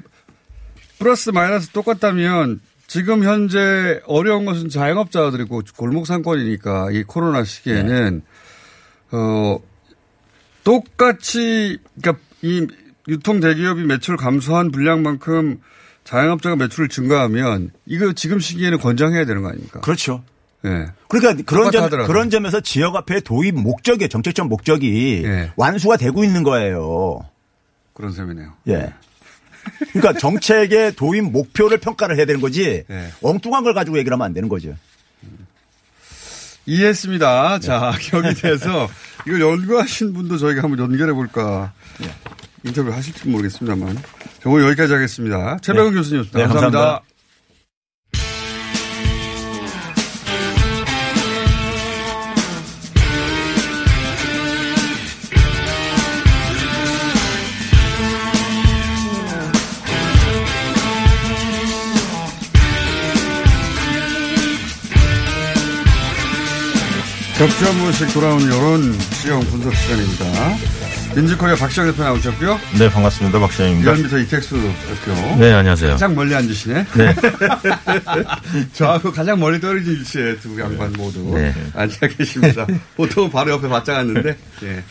플러스 0.99 1.29
마이너스 1.31 1.69
똑같다면 1.69 2.59
지금 2.93 3.23
현재 3.23 3.99
어려운 4.05 4.45
것은 4.45 4.69
자영업자들이고 4.69 5.63
골목 5.75 6.05
상권이니까 6.05 6.91
이 6.91 7.01
코로나 7.01 7.43
시기에는 7.43 8.21
네. 8.21 9.17
어, 9.17 9.59
똑같이, 10.63 11.79
그러니까 11.99 12.23
이 12.43 12.67
유통 13.07 13.39
대기업이 13.39 13.83
매출 13.85 14.15
감소한 14.15 14.69
분량만큼 14.69 15.59
자영업자가 16.03 16.55
매출을 16.55 16.87
증가하면 16.87 17.71
이거 17.87 18.13
지금 18.13 18.37
시기에는 18.37 18.77
권장해야 18.77 19.25
되는 19.25 19.41
거 19.41 19.49
아닙니까? 19.49 19.79
그렇죠. 19.79 20.23
예. 20.63 20.85
그러니까 21.07 21.43
그런 21.47 21.71
점. 21.71 21.89
그런 21.89 22.29
점에서 22.29 22.61
지역 22.61 22.93
화폐 22.93 23.21
도입 23.21 23.55
목적이 23.55 24.07
정책적 24.07 24.47
목적이 24.49 25.23
예. 25.25 25.51
완수가 25.55 25.97
되고 25.97 26.23
있는 26.23 26.43
거예요. 26.43 27.25
그런 27.95 28.11
셈이네요. 28.11 28.53
예. 28.67 28.93
그러니까 29.93 30.19
정책의 30.19 30.95
도입 30.95 31.23
목표를 31.23 31.77
평가를 31.77 32.17
해야 32.17 32.25
되는 32.25 32.41
거지 32.41 32.83
예. 32.89 33.11
엉뚱한 33.21 33.63
걸 33.63 33.73
가지고 33.73 33.97
얘기를 33.97 34.13
하면 34.13 34.25
안 34.25 34.33
되는 34.33 34.49
거죠. 34.49 34.75
이해했습니다. 36.65 37.59
자, 37.59 37.93
여기 38.13 38.33
대해서 38.35 38.89
이걸 39.27 39.41
연구하신 39.41 40.13
분도 40.13 40.37
저희가 40.37 40.63
한번 40.63 40.79
연결해 40.79 41.13
볼까 41.13 41.73
인터뷰 42.63 42.91
하실지 42.91 43.27
모르겠습니다만. 43.27 43.95
자, 43.95 44.49
오늘 44.49 44.65
여기까지 44.67 44.93
하겠습니다. 44.93 45.57
최백은 45.61 45.93
교수님이었습니다. 45.93 46.39
네, 46.39 46.45
감사합니다. 46.45 46.79
감사합니다. 46.79 47.12
격주 67.43 67.67
한 67.67 67.77
번씩 67.77 68.13
돌아오는 68.13 68.47
여론 68.49 68.97
시형 68.99 69.41
분석 69.41 69.75
시간입니다. 69.75 70.25
민지코리아 71.13 71.55
박시영 71.57 71.87
대표 71.91 72.01
나오셨고요. 72.01 72.57
네, 72.79 72.89
반갑습니다. 72.89 73.37
박시영입니다. 73.37 73.91
리얼미터 73.91 74.17
이택수 74.19 74.55
대표. 74.55 75.35
네, 75.37 75.51
안녕하세요. 75.51 75.91
가장 75.91 76.15
멀리 76.15 76.33
앉으시네. 76.33 76.85
네. 76.95 77.15
저하고 78.71 79.11
가장 79.11 79.37
멀리 79.41 79.59
떨어진 79.59 79.91
위치에 79.99 80.37
두 80.37 80.57
양반 80.57 80.93
모두 80.93 81.19
네. 81.35 81.53
앉아 81.75 82.07
계십니다. 82.17 82.65
보통 82.95 83.29
바로 83.29 83.51
옆에 83.51 83.67
맞짱 83.67 83.97
앉는데, 83.97 84.37
예. 84.63 84.83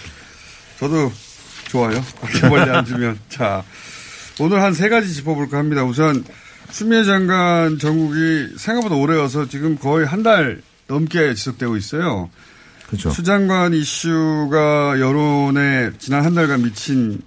저도 0.78 1.10
좋아요. 1.70 2.04
그렇게 2.20 2.48
멀리 2.52 2.70
앉으면. 2.70 3.18
자, 3.30 3.62
오늘 4.38 4.60
한 4.62 4.74
세 4.74 4.90
가지 4.90 5.10
짚어볼까 5.14 5.56
합니다. 5.56 5.84
우선, 5.84 6.22
추미애 6.70 7.02
장관 7.04 7.78
전국이 7.78 8.48
생각보다 8.58 8.94
오래여서 8.96 9.48
지금 9.48 9.78
거의 9.78 10.04
한 10.04 10.22
달 10.22 10.60
넘게 10.92 11.34
지속되고 11.34 11.76
있어요. 11.76 12.30
그렇죠. 12.86 13.10
추 13.10 13.22
장관 13.22 13.72
이슈가 13.72 15.00
여론에 15.00 15.92
지난 15.98 16.24
한 16.24 16.34
달간 16.34 16.62
미친 16.62 17.22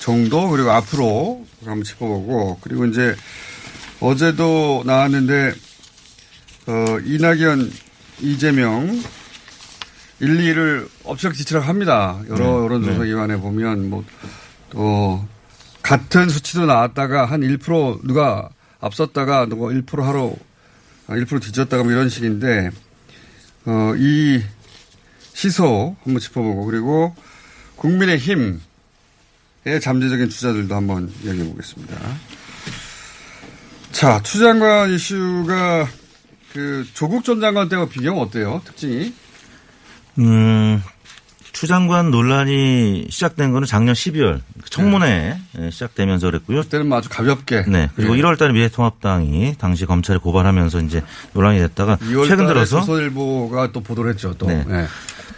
정도 0.00 0.48
그리고 0.50 0.70
앞으로 0.70 1.46
한번 1.64 1.82
짚어보고 1.84 2.58
그리고 2.60 2.86
이제 2.86 3.14
어제도 4.00 4.82
나왔는데 4.84 5.54
어, 6.66 6.98
이낙연 7.04 7.70
이재명 8.20 9.02
1, 10.20 10.36
2를 10.36 10.88
업적지치라고 11.04 11.64
합니다. 11.64 12.20
여러 12.28 12.38
네, 12.38 12.44
여론조사기관에 12.44 13.36
보면 13.36 13.88
뭐 13.90 14.04
또 14.70 15.24
같은 15.82 16.28
수치도 16.28 16.66
나왔다가 16.66 17.24
한 17.24 17.40
1% 17.40 18.06
누가 18.06 18.48
앞섰다가 18.80 19.46
누가 19.46 19.68
1% 19.68 20.02
하러 20.02 20.34
아, 21.06 21.14
1% 21.14 21.42
뒤졌다가 21.42 21.82
뭐 21.82 21.92
이런 21.92 22.08
식인데 22.08 22.70
어, 23.68 23.94
이 23.98 24.42
시소 25.34 25.94
한번 26.02 26.20
짚어보고 26.20 26.64
그리고 26.64 27.14
국민의힘의 27.76 28.60
잠재적인 29.82 30.30
주자들도 30.30 30.74
한번 30.74 31.12
이야기해 31.22 31.46
보겠습니다. 31.50 31.98
자, 33.92 34.22
추 34.22 34.38
장관 34.38 34.90
이슈가 34.90 35.86
그 36.54 36.86
조국 36.94 37.24
전 37.24 37.40
장관 37.40 37.68
때와 37.68 37.88
비교하면 37.88 38.24
어때요? 38.24 38.62
특징이? 38.64 39.12
음, 40.18 40.82
추 41.58 41.66
장관 41.66 42.12
논란이 42.12 43.08
시작된 43.10 43.50
거는 43.50 43.66
작년 43.66 43.92
12월 43.92 44.40
청문회 44.70 45.36
에 45.58 45.70
시작되면서 45.72 46.28
그랬고요. 46.28 46.60
그때는 46.62 46.88
뭐 46.88 46.98
아주 46.98 47.08
가볍게. 47.08 47.64
네. 47.66 47.90
그리고 47.96 48.16
예. 48.16 48.22
1월 48.22 48.38
달에 48.38 48.52
미래통합당이 48.52 49.56
당시 49.58 49.84
검찰에 49.84 50.18
고발하면서 50.18 50.82
이제 50.82 51.02
논란이 51.32 51.58
됐다가 51.58 51.96
2월 51.96 52.28
최근 52.28 52.46
달에 52.46 52.54
들어서 52.54 52.78
조선일보가 52.78 53.72
또 53.72 53.80
보도를 53.80 54.12
했죠. 54.12 54.34
또. 54.38 54.46
네. 54.46 54.64
예. 54.70 54.86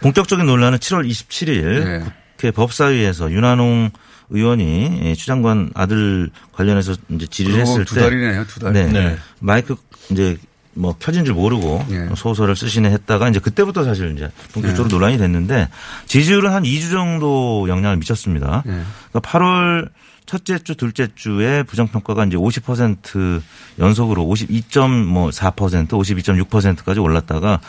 본격적인 0.03 0.45
논란은 0.45 0.77
7월 0.77 1.09
27일 1.09 1.85
네. 1.85 2.05
국회 2.37 2.51
법사위에서 2.51 3.33
윤한홍 3.33 3.89
의원이 4.29 5.01
예, 5.05 5.15
추 5.15 5.25
장관 5.25 5.71
아들 5.73 6.29
관련해서 6.53 6.97
이제 7.09 7.27
질의를 7.29 7.63
했을 7.63 7.87
두때 7.87 8.03
달이네요. 8.03 8.45
두 8.47 8.61
달. 8.61 8.75
네. 8.75 8.85
네. 8.85 9.17
마이크 9.39 9.75
이제 10.11 10.37
뭐 10.75 10.95
켜진 10.99 11.25
줄 11.25 11.35
모르고 11.35 11.85
예. 11.91 12.09
소설을 12.15 12.55
쓰시네 12.55 12.91
했다가 12.91 13.29
이제 13.29 13.41
그때부터 13.41 13.85
사실 13.85 14.15
이제 14.17 14.31
본격적으로 14.53 14.89
논란이 14.89 15.19
됐는데 15.19 15.69
지지율은 16.07 16.53
한 16.53 16.63
2주 16.63 16.93
정도 16.93 17.67
영향을 17.69 17.97
미쳤습니다. 17.97 18.63
예. 18.67 18.83
그러니까 19.11 19.21
8월 19.21 19.91
첫째 20.27 20.59
주, 20.61 20.77
둘째 20.77 21.09
주에 21.15 21.65
부정평가가 21.65 22.25
이제 22.27 22.37
50% 22.37 23.43
연속으로 23.81 24.25
52.4%, 24.27 25.89
52.6%까지 25.89 27.01
올랐다가 27.01 27.61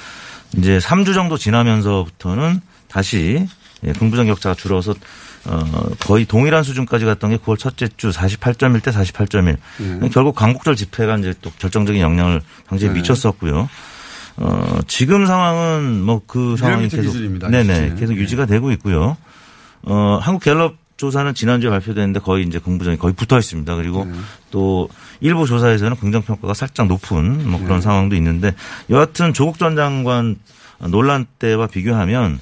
이제 0.57 0.77
3주 0.77 1.15
정도 1.15 1.37
지나면서부터는 1.37 2.61
다시 2.87 3.47
예, 3.83 3.93
긍부정 3.93 4.27
격차가 4.27 4.53
줄어서 4.53 4.93
어, 5.45 5.63
거의 5.99 6.25
동일한 6.25 6.63
수준까지 6.63 7.05
갔던 7.05 7.31
게 7.31 7.37
9월 7.37 7.57
첫째 7.57 7.87
주 7.97 8.11
48.1 8.11 8.83
대 8.83 8.91
48.1. 8.91 9.57
예. 10.03 10.09
결국 10.09 10.35
광복절 10.35 10.75
집회가 10.75 11.17
이제 11.17 11.33
또 11.41 11.51
결정적인 11.57 12.01
영향을 12.01 12.41
당시에 12.67 12.89
네. 12.89 12.95
미쳤었고요. 12.95 13.69
어, 14.37 14.79
지금 14.87 15.25
상황은 15.25 16.01
뭐 16.03 16.21
그 16.27 16.55
상황이 16.57 16.87
계속. 16.87 17.17
네네. 17.17 17.95
계속 17.99 18.13
네. 18.13 18.19
유지가 18.19 18.45
되고 18.45 18.71
있고요. 18.71 19.17
어, 19.83 20.19
한국 20.21 20.43
갤럽 20.43 20.75
조사는 20.97 21.33
지난주에 21.33 21.71
발표됐는데 21.71 22.19
거의 22.19 22.45
이제 22.45 22.59
긍부정이 22.59 22.97
거의 22.97 23.15
붙어 23.15 23.39
있습니다. 23.39 23.75
그리고 23.75 24.05
네. 24.05 24.13
또 24.51 24.87
일부 25.19 25.47
조사에서는 25.47 25.97
긍정 25.97 26.21
평가가 26.21 26.53
살짝 26.53 26.85
높은 26.87 27.49
뭐 27.49 27.59
그런 27.59 27.77
네. 27.79 27.81
상황도 27.81 28.15
있는데 28.17 28.53
여하튼 28.91 29.33
조국 29.33 29.57
전 29.57 29.75
장관 29.75 30.37
논란 30.89 31.25
때와 31.39 31.65
비교하면 31.67 32.39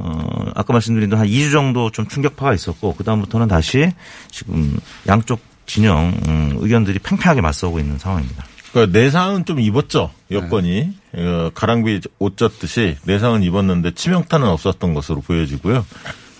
어, 0.00 0.50
아까 0.54 0.72
말씀드린 0.72 1.10
대로 1.10 1.20
한 1.20 1.26
2주 1.26 1.52
정도 1.52 1.90
좀 1.90 2.06
충격파가 2.06 2.54
있었고 2.54 2.94
그다음부터는 2.94 3.48
다시 3.48 3.92
지금 4.30 4.78
양쪽 5.06 5.40
진영 5.66 6.14
음, 6.26 6.56
의견들이 6.58 6.98
팽팽하게 7.00 7.40
맞서고 7.40 7.78
있는 7.78 7.98
상황입니다. 7.98 8.44
그러니까 8.72 8.98
내상은 8.98 9.44
좀 9.44 9.60
입었죠 9.60 10.10
여건이 10.30 10.92
어, 11.14 11.50
가랑비 11.54 12.00
옷 12.18 12.36
젖듯이 12.36 12.96
내상은 13.04 13.42
입었는데 13.42 13.92
치명타는 13.92 14.46
없었던 14.48 14.94
것으로 14.94 15.20
보여지고요. 15.20 15.84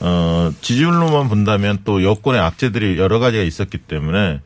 어, 0.01 0.53
지지율로만 0.61 1.29
본다면 1.29 1.79
또 1.85 2.05
여권의 2.05 2.41
악재들이 2.41 2.99
여러 2.99 3.19
가지가 3.19 3.43
있었기 3.43 3.79
때문에 3.79 4.41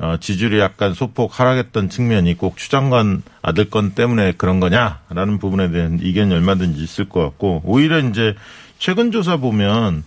어, 0.00 0.16
지지율이 0.20 0.60
약간 0.60 0.94
소폭 0.94 1.38
하락했던 1.38 1.88
측면이 1.88 2.34
꼭 2.34 2.56
추장관 2.56 3.22
아들 3.42 3.68
건 3.68 3.92
때문에 3.92 4.32
그런 4.36 4.60
거냐라는 4.60 5.38
부분에 5.38 5.70
대한 5.70 5.98
이견이 6.00 6.32
얼마든지 6.34 6.82
있을 6.82 7.08
것 7.08 7.22
같고 7.22 7.62
오히려 7.64 7.98
이제 7.98 8.34
최근 8.78 9.10
조사 9.10 9.36
보면 9.38 10.04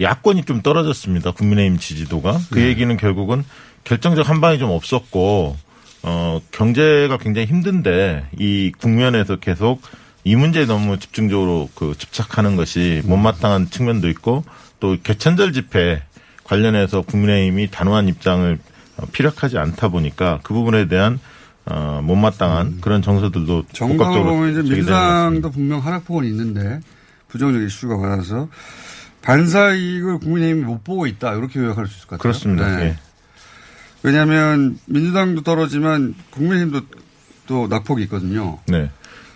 야권이 0.00 0.44
좀 0.44 0.62
떨어졌습니다. 0.62 1.32
국민의힘 1.32 1.78
지지도가. 1.78 2.38
그 2.50 2.62
얘기는 2.62 2.96
결국은 2.96 3.44
결정적 3.84 4.28
한 4.28 4.40
방이 4.40 4.58
좀 4.58 4.70
없었고 4.70 5.56
어, 6.02 6.40
경제가 6.50 7.18
굉장히 7.18 7.46
힘든데 7.46 8.26
이 8.38 8.72
국면에서 8.78 9.36
계속 9.36 9.82
이 10.24 10.36
문제에 10.36 10.64
너무 10.64 10.98
집중적으로 10.98 11.68
그 11.74 11.94
집착하는 11.98 12.56
것이 12.56 13.02
못마땅한 13.04 13.70
측면도 13.70 14.08
있고 14.08 14.44
또 14.80 14.96
개천절 15.02 15.52
집회 15.52 16.02
관련해서 16.44 17.02
국민의힘이 17.02 17.70
단호한 17.70 18.08
입장을 18.08 18.54
어, 18.54 18.73
피력하지 19.12 19.58
않다 19.58 19.88
보니까 19.88 20.40
그 20.42 20.54
부분에 20.54 20.88
대한 20.88 21.18
어, 21.66 22.00
못마땅한 22.02 22.80
그런 22.80 23.02
정서들도 23.02 23.64
정강을 23.72 24.22
보면 24.22 24.52
이제. 24.52 24.62
민주당도 24.62 25.50
분명 25.50 25.80
하락폭은 25.80 26.24
있는데 26.26 26.80
부정적 27.28 27.62
이슈가 27.62 27.96
많아서 27.96 28.48
반사 29.22 29.72
이익을 29.72 30.18
국민의힘이 30.18 30.64
못 30.64 30.84
보고 30.84 31.06
있다 31.06 31.34
이렇게 31.34 31.60
요약할 31.60 31.86
수 31.86 31.96
있을 31.96 32.06
것 32.06 32.18
같아요. 32.18 32.18
그렇습니다. 32.18 32.76
네. 32.76 32.84
예. 32.84 32.98
왜냐하면 34.02 34.78
민주당도 34.86 35.42
떨어지만 35.42 36.14
국민의힘도 36.30 36.82
또 37.46 37.66
낙폭이 37.68 38.02
있거든요. 38.04 38.58
네. 38.66 38.90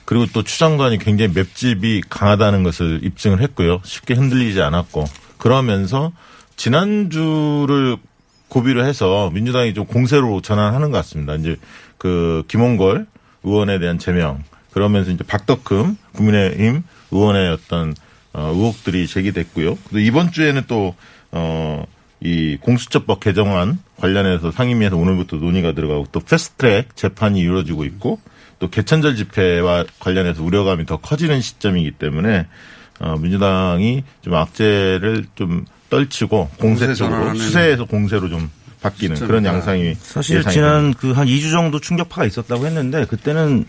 그리고 0.04 0.26
또 0.32 0.42
추장관이 0.42 0.98
굉장히 0.98 1.32
맵집이 1.34 2.04
강하다는 2.08 2.62
것을 2.62 3.00
입증을 3.02 3.40
했고요. 3.42 3.80
쉽게 3.84 4.14
흔들리지 4.14 4.60
않았고 4.60 5.04
그러면서 5.38 6.12
지난주를 6.56 7.96
고비를 8.48 8.84
해서 8.84 9.30
민주당이 9.30 9.74
좀 9.74 9.86
공세로 9.86 10.40
전환하는 10.40 10.90
것 10.90 10.98
같습니다. 10.98 11.34
이제 11.34 11.56
그 11.98 12.44
김홍걸 12.48 13.06
의원에 13.44 13.78
대한 13.78 13.98
제명 13.98 14.42
그러면서 14.72 15.10
이제 15.10 15.24
박덕흠 15.24 15.96
국민의힘 16.12 16.82
의원의 17.10 17.50
어떤 17.50 17.94
어, 18.32 18.52
의혹들이 18.54 19.06
제기됐고요. 19.06 19.78
그리고 19.88 19.98
이번 19.98 20.30
주에는 20.30 20.62
또 20.68 20.94
어, 21.32 21.84
이 22.20 22.56
공수처법 22.60 23.20
개정안 23.20 23.78
관련해서 23.96 24.50
상임위에서 24.50 24.96
오늘부터 24.96 25.36
논의가 25.36 25.72
들어가고 25.72 26.06
또 26.12 26.20
패스트트랙 26.20 26.96
재판이 26.96 27.40
이루어지고 27.40 27.84
있고 27.84 28.20
또 28.58 28.68
개천절 28.68 29.16
집회와 29.16 29.84
관련해서 30.00 30.42
우려감이 30.42 30.84
더 30.84 30.96
커지는 30.96 31.40
시점이기 31.40 31.92
때문에 31.92 32.46
어, 33.00 33.16
민주당이 33.16 34.02
좀 34.22 34.34
악재를 34.34 35.26
좀 35.36 35.64
떨치고 35.90 36.50
공세 36.58 36.92
쪽으로 36.94 37.34
수세에서 37.34 37.84
공세로 37.84 38.28
좀 38.28 38.50
바뀌는 38.80 39.16
그런 39.16 39.42
시점이다. 39.42 39.52
양상이 39.52 39.94
사실 40.00 40.38
예상이 40.38 40.54
지난 40.54 40.94
그 40.94 41.12
한 41.12 41.26
2주 41.26 41.50
정도 41.50 41.80
충격파가 41.80 42.24
있었다고 42.26 42.66
했는데 42.66 43.04
그때는 43.06 43.64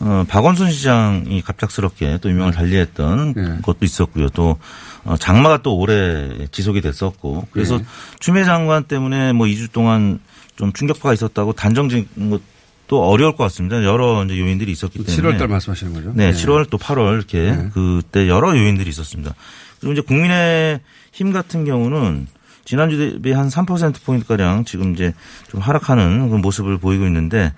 어, 0.00 0.24
박원순 0.28 0.70
시장이 0.72 1.42
갑작스럽게 1.42 2.18
또 2.22 2.30
유명을 2.30 2.52
달리했던 2.52 3.34
네. 3.34 3.58
것도 3.62 3.78
있었고요. 3.82 4.30
또 4.30 4.56
어, 5.04 5.16
장마가 5.18 5.58
또 5.62 5.76
오래 5.76 6.46
지속이 6.50 6.80
됐었고 6.80 7.48
그래서 7.52 7.76
네. 7.78 7.84
추미애 8.18 8.44
장관 8.44 8.84
때문에 8.84 9.32
뭐 9.34 9.46
2주 9.46 9.70
동안 9.72 10.18
좀 10.56 10.72
충격파가 10.72 11.12
있었다고 11.12 11.52
단정짓는 11.52 12.30
것도 12.30 13.04
어려울 13.08 13.36
것 13.36 13.44
같습니다. 13.44 13.84
여러 13.84 14.24
이제 14.24 14.38
요인들이 14.38 14.72
있었기 14.72 15.04
때문에 15.04 15.22
7월 15.34 15.38
달 15.38 15.48
말씀하시는 15.48 15.92
거죠? 15.92 16.12
네, 16.14 16.32
7월 16.32 16.68
또 16.70 16.78
8월 16.78 17.16
이렇게 17.16 17.38
네. 17.54 17.68
그때 17.74 18.26
여러 18.26 18.56
요인들이 18.56 18.88
있었습니다. 18.90 19.34
그리고 19.80 19.94
이제 19.94 20.02
국민의 20.02 20.80
힘 21.12 21.32
같은 21.32 21.64
경우는 21.64 22.26
지난주 22.64 22.98
대비 22.98 23.32
한 23.32 23.48
3% 23.48 24.04
포인트 24.04 24.26
가량 24.26 24.64
지금 24.64 24.92
이제 24.92 25.12
좀 25.48 25.60
하락하는 25.60 26.30
그 26.30 26.36
모습을 26.36 26.78
보이고 26.78 27.04
있는데 27.06 27.52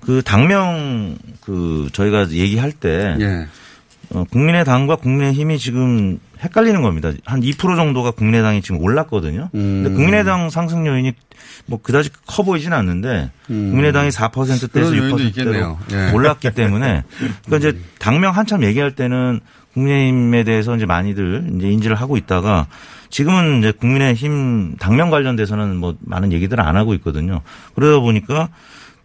그 0.00 0.22
당명 0.22 1.16
그 1.40 1.88
저희가 1.92 2.30
얘기할 2.30 2.72
때 2.72 3.16
예. 3.20 3.46
어, 4.10 4.24
국민의당과 4.30 4.96
국민의힘이 4.96 5.58
지금 5.58 6.18
헷갈리는 6.40 6.82
겁니다. 6.82 7.12
한 7.24 7.40
2% 7.40 7.76
정도가 7.76 8.10
국민의당이 8.10 8.60
지금 8.62 8.82
올랐거든요. 8.82 9.48
음. 9.54 9.82
근데 9.84 9.90
국민의당 9.94 10.50
상승 10.50 10.86
요인이 10.86 11.12
뭐 11.66 11.80
그다지 11.80 12.10
커 12.26 12.42
보이진 12.42 12.72
않는데 12.72 13.30
국민의당이 13.46 14.10
4%대에서 14.10 14.64
음. 14.64 14.68
그런 14.72 14.96
요인도 14.96 15.16
6%대로 15.16 15.28
있겠네요. 15.28 15.78
예. 15.92 16.10
올랐기 16.12 16.50
때문에 16.50 17.04
그러니까 17.46 17.56
이제 17.56 17.78
당명 17.98 18.36
한참 18.36 18.64
얘기할 18.64 18.94
때는 18.94 19.40
국민의힘에 19.74 20.44
대해서 20.44 20.76
이제 20.76 20.86
많이들 20.86 21.50
이제 21.56 21.68
인지를 21.70 21.96
하고 21.96 22.16
있다가 22.16 22.66
지금은 23.10 23.58
이제 23.58 23.72
국민의힘 23.72 24.76
당명 24.78 25.10
관련돼서는 25.10 25.76
뭐 25.76 25.96
많은 26.00 26.32
얘기들을 26.32 26.62
안 26.62 26.76
하고 26.76 26.94
있거든요. 26.94 27.40
그러다 27.74 28.00
보니까 28.00 28.48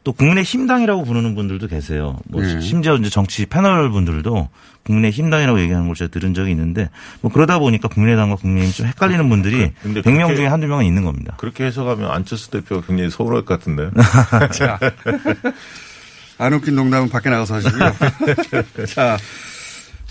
또 0.04 0.14
국민의 0.14 0.44
힘당이라고 0.46 1.04
부르는 1.04 1.36
분들도 1.36 1.68
계세요. 1.68 2.18
뭐 2.30 2.42
네. 2.42 2.62
심지어 2.62 2.96
이제 2.96 3.10
정치 3.10 3.46
패널 3.46 3.90
분들도 3.90 4.48
국민의 4.84 5.12
힘당이라고 5.12 5.60
얘기하는 5.60 5.88
걸 5.88 5.96
제가 5.98 6.10
들은 6.12 6.34
적이 6.34 6.52
있는데 6.52 6.90
뭐 7.20 7.30
그러다 7.30 7.60
보니까 7.60 7.90
국민의당과 7.90 8.38
국민의힘 8.38 8.74
좀 8.74 8.86
헷갈리는 8.88 9.28
분들이 9.28 9.74
근데 9.84 10.00
100명 10.02 10.16
그렇게- 10.28 10.36
중에 10.38 10.48
한두 10.48 10.68
명은 10.68 10.86
있는 10.86 11.04
겁니다. 11.04 11.36
그렇게 11.38 11.66
해석하면 11.66 12.10
안철수 12.10 12.50
대표가 12.52 12.88
굉장히 12.88 13.10
서운할 13.10 13.44
것 13.44 13.60
같은데. 13.60 13.90
자. 14.54 14.80
안 16.40 16.54
웃긴 16.54 16.76
농담은 16.76 17.10
밖에 17.10 17.30
나가서 17.30 17.56
하시고요. 17.56 17.92
자, 18.94 19.18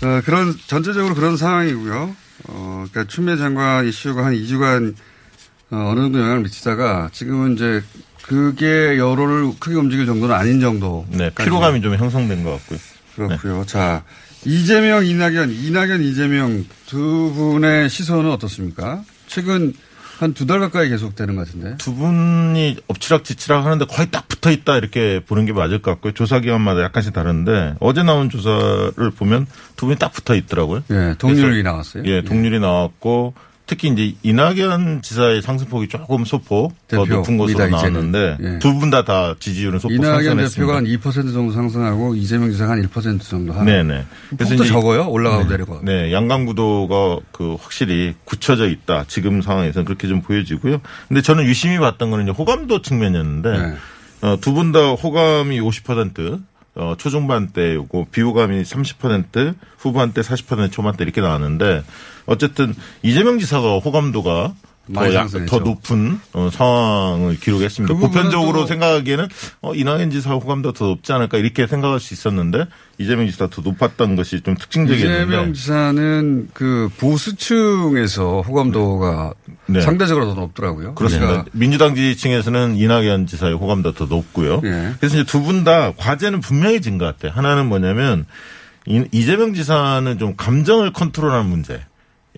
어, 0.03 0.21
그런, 0.23 0.55
전체적으로 0.67 1.15
그런 1.15 1.37
상황이고요. 1.37 2.15
어, 2.49 2.85
그러니까 2.89 3.11
추미애 3.11 3.37
장관 3.37 3.87
이슈가 3.87 4.25
한 4.25 4.33
2주간 4.33 4.93
어, 5.71 5.89
어느 5.91 6.01
정도 6.01 6.19
영향을 6.19 6.41
미치다가 6.41 7.09
지금은 7.11 7.55
이제 7.55 7.83
그게 8.21 8.97
여론을 8.97 9.53
크게 9.59 9.75
움직일 9.75 10.05
정도는 10.05 10.35
아닌 10.35 10.59
정도. 10.59 11.05
네, 11.09 11.29
피로감이 11.29 11.81
좀 11.81 11.95
형성된 11.95 12.43
것 12.43 12.51
같고요. 12.51 12.79
그렇고요. 13.15 13.65
자, 13.65 14.03
이재명, 14.45 15.05
이낙연, 15.05 15.51
이낙연, 15.51 16.03
이재명 16.03 16.65
두 16.85 17.33
분의 17.35 17.89
시선은 17.89 18.29
어떻습니까? 18.31 19.03
최근 19.27 19.73
한 20.19 20.33
두 20.33 20.47
달 20.47 20.59
가까이 20.59 20.89
계속되는 20.89 21.35
것 21.35 21.45
같은데. 21.47 21.75
두 21.77 21.93
분이 21.95 22.77
엎치락뒤치락 22.87 23.65
하는데 23.65 23.85
거의 23.85 24.09
딱 24.11 24.27
붙어 24.27 24.51
있다 24.51 24.77
이렇게 24.77 25.19
보는 25.25 25.45
게 25.45 25.53
맞을 25.53 25.81
것 25.81 25.91
같고요. 25.91 26.13
조사 26.13 26.39
기관마다 26.39 26.81
약간씩 26.83 27.13
다른데 27.13 27.75
어제 27.79 28.03
나온 28.03 28.29
조사를 28.29 29.11
보면 29.17 29.45
두 29.75 29.85
분이 29.85 29.97
딱 29.99 30.11
붙어 30.11 30.35
있더라고요. 30.35 30.83
예, 30.91 31.15
동률이 31.17 31.61
나왔어요. 31.63 32.03
예, 32.05 32.21
동률이 32.23 32.59
나왔고 32.59 33.33
특히 33.67 33.89
이제 33.89 34.15
이낙연 34.23 35.01
지사의 35.01 35.41
상승폭이 35.41 35.89
조금 35.89 36.23
소폭 36.23 36.73
더 36.87 37.05
높은 37.05 37.37
것으로. 37.37 37.67
나왔는데 37.69 38.37
예. 38.41 38.59
두분 38.59 38.89
다 38.89 39.03
다 39.03 39.35
지지율은 39.39 39.79
소폭 39.79 39.93
이낙연 39.93 40.23
상승했습니다. 40.23 40.79
대표가 40.81 41.11
한2% 41.11 41.33
정도 41.33 41.51
상승하고 41.53 42.15
이재명 42.15 42.49
지사가 42.49 42.71
한 42.71 42.81
1% 42.87 43.21
정도 43.21 43.51
하는. 43.53 43.65
네네. 43.87 44.05
폭도 44.37 44.63
적어요? 44.65 45.07
올라가고 45.09 45.43
내려가고. 45.49 45.81
네, 45.83 46.13
양강 46.13 46.45
구도가 46.45 47.19
그 47.33 47.55
확실히 47.59 48.15
굳혀져 48.23 48.69
있다. 48.69 49.03
지금 49.09 49.41
상황에서는 49.41 49.85
그렇게 49.85 50.07
좀 50.07 50.21
보여지고요. 50.21 50.79
근데 51.09 51.21
저는 51.21 51.43
유심히 51.43 51.77
봤던 51.77 52.09
거는 52.09 52.23
이제 52.25 52.31
호감도 52.31 52.81
측면이었는데 52.81 53.51
네. 53.51 53.73
어, 54.21 54.37
두 54.41 54.53
분 54.53 54.71
다 54.71 54.79
호감이 54.93 55.59
50%, 55.59 56.41
어, 56.75 56.95
초중반 56.97 57.49
때고 57.49 58.07
비호감이 58.11 58.61
30%, 58.63 59.55
후반 59.77 60.13
때 60.13 60.21
40% 60.21 60.71
초반 60.71 60.95
때 60.95 61.03
이렇게 61.03 61.21
나왔는데 61.21 61.83
어쨌든 62.27 62.75
이재명 63.01 63.39
지사가 63.39 63.79
호감도가 63.79 64.53
더, 64.93 65.13
약-. 65.13 65.27
더 65.47 65.59
높은 65.59 66.17
어, 66.31 66.49
상황을 66.49 67.37
기록했습니다. 67.41 67.93
그 67.93 67.99
보편적으로 67.99 68.61
또- 68.61 68.67
생각하기에는 68.67 69.27
어, 69.61 69.73
이낙연 69.73 70.11
지사 70.11 70.31
호감도 70.35 70.71
더 70.71 70.85
높지 70.85 71.11
않을까 71.11 71.37
이렇게 71.39 71.67
생각할 71.67 71.99
수 71.99 72.13
있었는데 72.13 72.67
이재명 72.97 73.27
지사 73.27 73.47
더 73.47 73.61
높았던 73.61 74.15
것이 74.15 74.39
좀 74.41 74.55
특징적이었는데 74.55 75.23
이재명 75.25 75.53
지사는 75.53 76.47
그 76.53 76.87
보수층에서 76.99 78.41
호감도가 78.41 79.33
네. 79.67 79.81
상대적으로 79.81 80.27
더 80.33 80.35
높더라고요. 80.39 80.95
그렇습니다. 80.95 81.27
그러니까 81.27 81.51
민주당 81.53 81.95
지지층에서는 81.95 82.77
이낙연 82.77 83.27
지사의 83.27 83.55
호감도 83.55 83.91
더 83.93 84.05
높고요. 84.05 84.61
예. 84.63 84.93
그래서 84.99 85.17
이제 85.19 85.23
두 85.25 85.41
분 85.41 85.63
다 85.63 85.91
과제는 85.97 86.39
분명해진 86.41 86.97
것 86.97 87.05
같아요. 87.05 87.31
하나는 87.35 87.67
뭐냐면 87.67 88.25
이- 88.85 89.03
이재명 89.11 89.53
지사는 89.53 90.17
좀 90.17 90.35
감정을 90.37 90.93
컨트롤하는 90.93 91.49
문제. 91.49 91.81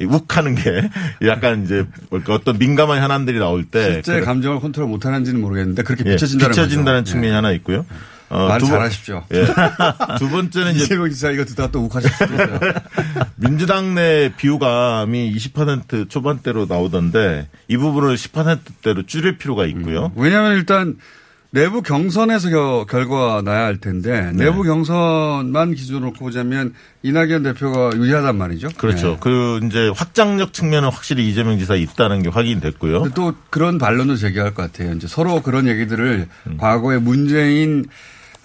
이 0.01 0.05
욱하는 0.05 0.55
게 0.55 0.89
약간 1.25 1.65
이제 1.65 1.85
어떤 2.27 2.57
민감한 2.57 3.01
현안들이 3.01 3.37
나올 3.39 3.65
때 3.65 3.93
실제 3.95 4.13
그래- 4.13 4.25
감정을 4.25 4.59
컨트롤 4.59 4.87
못하는지는 4.87 5.41
모르겠는데 5.41 5.83
그렇게 5.83 6.03
예, 6.05 6.11
비춰진다는 6.11 6.51
비춰진다는 6.51 6.99
거죠. 7.01 7.11
측면이 7.11 7.31
예. 7.31 7.35
하나 7.35 7.51
있고요. 7.51 7.85
어, 8.29 8.47
말두 8.47 8.67
번- 8.67 8.77
잘하십시오. 8.77 9.23
예. 9.33 9.43
두 10.19 10.29
번째는 10.29 10.75
이제 10.75 10.83
이재명 10.85 11.09
지사 11.09 11.31
이거 11.31 11.43
듣다가 11.45 11.71
또 11.71 11.81
욱하실 11.83 12.11
수도 12.11 12.33
있어요. 12.33 12.59
민주당 13.37 13.95
내 13.95 14.31
비호감이 14.37 15.33
20% 15.35 16.09
초반대로 16.09 16.65
나오던데 16.69 17.47
이 17.67 17.77
부분을 17.77 18.15
10%대로 18.15 19.03
줄일 19.05 19.37
필요가 19.37 19.65
있고요. 19.65 20.11
왜냐하면 20.15 20.53
일단 20.53 20.95
내부 21.51 21.81
경선에서 21.81 22.49
겨- 22.51 22.85
결과가 22.87 23.41
나야 23.41 23.65
할 23.65 23.77
텐데 23.77 24.31
네. 24.33 24.45
내부 24.45 24.61
경선만 24.63 25.73
기준으로 25.73 26.05
놓고 26.07 26.19
보자면 26.25 26.73
이낙연 27.01 27.41
대표가 27.41 27.89
유리하단 27.95 28.37
말이죠. 28.37 28.67
그렇죠. 28.77 29.11
네. 29.13 29.17
그 29.19 29.59
이제 29.65 29.91
확장력 29.95 30.53
측면은 30.53 30.89
확실히 30.89 31.27
이재명 31.27 31.57
지사 31.57 31.73
있다는 31.73 32.21
게 32.21 32.29
확인됐고요. 32.29 33.09
또 33.15 33.33
그런 33.49 33.79
반론도 33.79 34.15
제기할 34.17 34.53
것 34.53 34.71
같아요. 34.71 34.93
이제 34.93 35.07
서로 35.07 35.41
그런 35.41 35.67
얘기들을 35.67 36.27
음. 36.47 36.57
과거에 36.57 36.99
문재인 36.99 37.85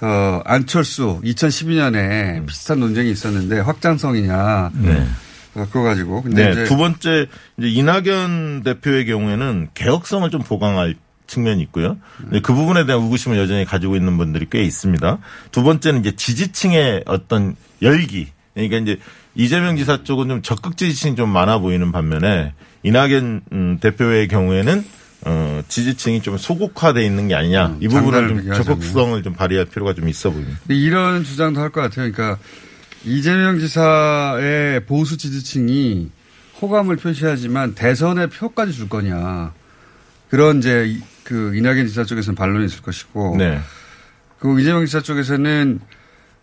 어, 0.01 0.41
안철수 0.47 1.21
2012년에 1.25 2.47
비슷한 2.47 2.81
논쟁이 2.81 3.11
있었는데 3.11 3.61
확장성이냐 3.61 4.71
네. 4.75 5.07
어, 5.55 5.67
그거 5.71 5.83
가지고 5.83 6.23
근데 6.23 6.55
네, 6.55 6.65
두 6.65 6.77
번째 6.77 7.27
이제 7.59 7.69
이낙연 7.69 8.63
대표의 8.65 9.07
경우에는 9.07 9.69
개혁성을 9.75 10.29
좀 10.31 10.43
보강할 10.43 10.97
측면이 11.27 11.63
있고요. 11.65 11.97
그 12.43 12.55
부분에 12.55 12.87
대한 12.87 13.03
의구심을 13.03 13.39
여전히 13.39 13.65
가지고 13.65 13.97
있는 13.97 14.17
분들이 14.17 14.47
꽤 14.51 14.63
있습니다. 14.63 15.19
두 15.53 15.63
번째는 15.63 16.01
이제 16.01 16.15
지지층의 16.17 17.05
어떤 17.07 17.57
열기. 17.83 18.29
그러니까 18.55 18.77
이제 18.79 18.99
이재명 19.35 19.77
지사 19.77 20.03
쪽은 20.05 20.29
좀 20.29 20.43
적극 20.43 20.77
지지층이 20.77 21.17
좀 21.17 21.31
많아 21.31 21.59
보이는 21.59 21.91
반면에 21.93 22.53
이낙연 22.83 23.41
음, 23.53 23.79
대표의 23.81 24.29
경우에는 24.29 24.85
어, 25.27 25.63
지지층이 25.69 26.21
좀 26.21 26.37
소극화돼 26.37 27.05
있는 27.05 27.29
게 27.29 27.35
아니냐. 27.35 27.79
이 27.81 27.89
부분은 27.89 28.03
장단을 28.13 28.29
좀 28.29 28.39
비교하자면. 28.41 28.65
적극성을 28.81 29.23
좀 29.23 29.33
발휘할 29.33 29.65
필요가 29.67 29.95
좀 29.95 30.09
있어 30.09 30.31
보입니다. 30.31 30.59
이런 30.69 31.25
주장도 31.25 31.61
할 31.61 31.71
것 31.71 31.81
같아요. 31.81 32.13
그러니까 32.13 32.39
이재명 33.07 33.59
지사의 33.59 34.85
보수 34.87 35.17
지지층이 35.17 36.11
호감을 36.61 36.97
표시하지만 36.97 37.75
대선에 37.75 38.27
표까지 38.29 38.73
줄 38.73 38.89
거냐. 38.89 39.53
그런 40.29 40.59
이제 40.59 40.85
이- 40.89 41.01
그 41.25 41.57
이낙연 41.57 41.89
지사 41.89 42.05
쪽에서는 42.05 42.37
반론이 42.37 42.67
있을 42.67 42.83
것이고. 42.83 43.37
네. 43.39 43.61
그 44.39 44.61
이재명 44.61 44.85
지사 44.85 45.01
쪽에서는 45.01 45.81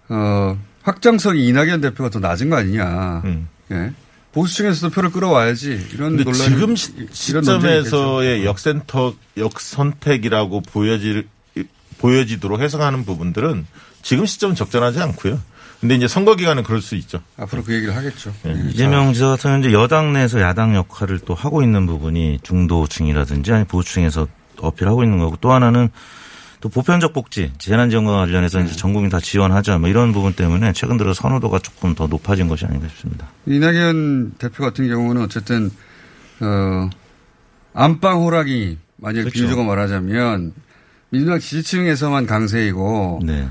어 0.09 0.57
확장성이 0.83 1.47
이낙연 1.47 1.81
대표가 1.81 2.09
더 2.09 2.19
낮은 2.19 2.49
거 2.49 2.57
아니냐. 2.57 3.21
음. 3.25 3.47
예. 3.71 3.93
보수 4.33 4.55
층에서도 4.55 4.93
표를 4.93 5.11
끌어와야지. 5.11 5.89
이런 5.93 6.15
논란이 6.15 6.37
지금 6.37 6.75
시, 6.75 6.91
이런. 6.95 7.09
시점에서의 7.11 8.45
역센터 8.45 9.13
역선택이라고 9.37 10.61
보여질 10.61 11.27
보여지도록 11.99 12.59
해석하는 12.61 13.05
부분들은 13.05 13.67
지금 14.01 14.25
시점은 14.25 14.55
적절하지 14.55 14.99
않고요. 14.99 15.39
근데 15.79 15.95
이제 15.95 16.07
선거 16.07 16.35
기간은 16.35 16.63
그럴 16.63 16.81
수 16.81 16.95
있죠. 16.95 17.21
앞으로 17.37 17.63
그 17.63 17.73
얘기를 17.73 17.95
하겠죠. 17.95 18.33
예. 18.45 18.55
이재명 18.69 19.13
지사 19.13 19.27
같은 19.27 19.49
경우는 19.49 19.69
이제 19.69 19.73
여당 19.73 20.13
내에서 20.13 20.39
야당 20.39 20.75
역할을 20.75 21.19
또 21.19 21.33
하고 21.33 21.61
있는 21.63 21.85
부분이 21.85 22.39
중도층이라든지 22.43 23.51
아니 23.51 23.65
보수층에서 23.65 24.27
어필하고 24.67 25.03
있는 25.03 25.19
거고 25.19 25.37
또 25.41 25.51
하나는 25.51 25.89
또 26.61 26.69
보편적 26.69 27.11
복지 27.11 27.51
재난지원과 27.57 28.11
관련해서 28.17 28.59
네. 28.59 28.65
이제 28.65 28.75
전 28.75 28.93
국민 28.93 29.09
다 29.09 29.19
지원하자 29.19 29.79
뭐 29.79 29.89
이런 29.89 30.13
부분 30.13 30.33
때문에 30.33 30.73
최근 30.73 30.97
들어 30.97 31.13
선호도가 31.13 31.59
조금 31.59 31.95
더 31.95 32.07
높아진 32.07 32.47
것이 32.47 32.65
아닌가 32.65 32.87
싶습니다. 32.87 33.27
이낙연 33.47 34.33
대표 34.37 34.63
같은 34.63 34.87
경우는 34.87 35.23
어쨌든 35.23 35.71
어 36.39 36.89
안방 37.73 38.21
호랑이 38.21 38.77
만약 38.97 39.21
그렇죠. 39.21 39.33
비유적으로 39.33 39.65
말하자면 39.65 40.53
민주당 41.09 41.39
지지층에서만 41.39 42.27
강세이고 42.27 43.21
네. 43.23 43.47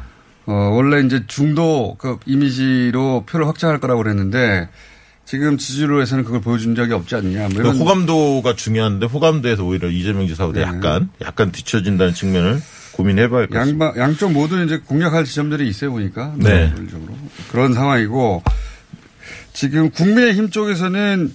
어 0.47 0.53
원래 0.53 1.05
이제 1.05 1.25
중도 1.27 1.97
그 1.99 2.19
이미지로 2.27 3.25
표를 3.29 3.49
확장할 3.49 3.81
거라고 3.81 4.03
그랬는데 4.03 4.69
지금 5.31 5.59
지지율에서는 5.59 6.25
그걸 6.25 6.41
보여준 6.41 6.75
적이 6.75 6.95
없지 6.95 7.15
않냐. 7.15 7.39
뭐그 7.51 7.55
이런 7.61 7.77
호감도가 7.77 8.57
중요한데 8.57 9.07
호감도에서 9.07 9.65
오히려 9.65 9.89
이재명 9.89 10.27
지사보다 10.27 10.59
네. 10.59 10.67
약간 10.67 11.09
약간 11.21 11.53
뒤처진다는 11.53 12.15
측면을 12.15 12.61
고민해봐야 12.91 13.43
할 13.43 13.47
것 13.47 13.55
같습니다. 13.55 13.87
양방 13.87 14.03
양쪽 14.03 14.33
모두 14.33 14.61
이제 14.65 14.79
공략할 14.79 15.25
지점들이 15.25 15.69
있어요 15.69 15.93
보니까 15.93 16.35
네. 16.37 16.73
논리적으로 16.75 17.15
그런 17.53 17.75
상황이고 17.75 18.43
지금 19.53 19.91
국민의힘 19.91 20.51
쪽에서는 20.51 21.33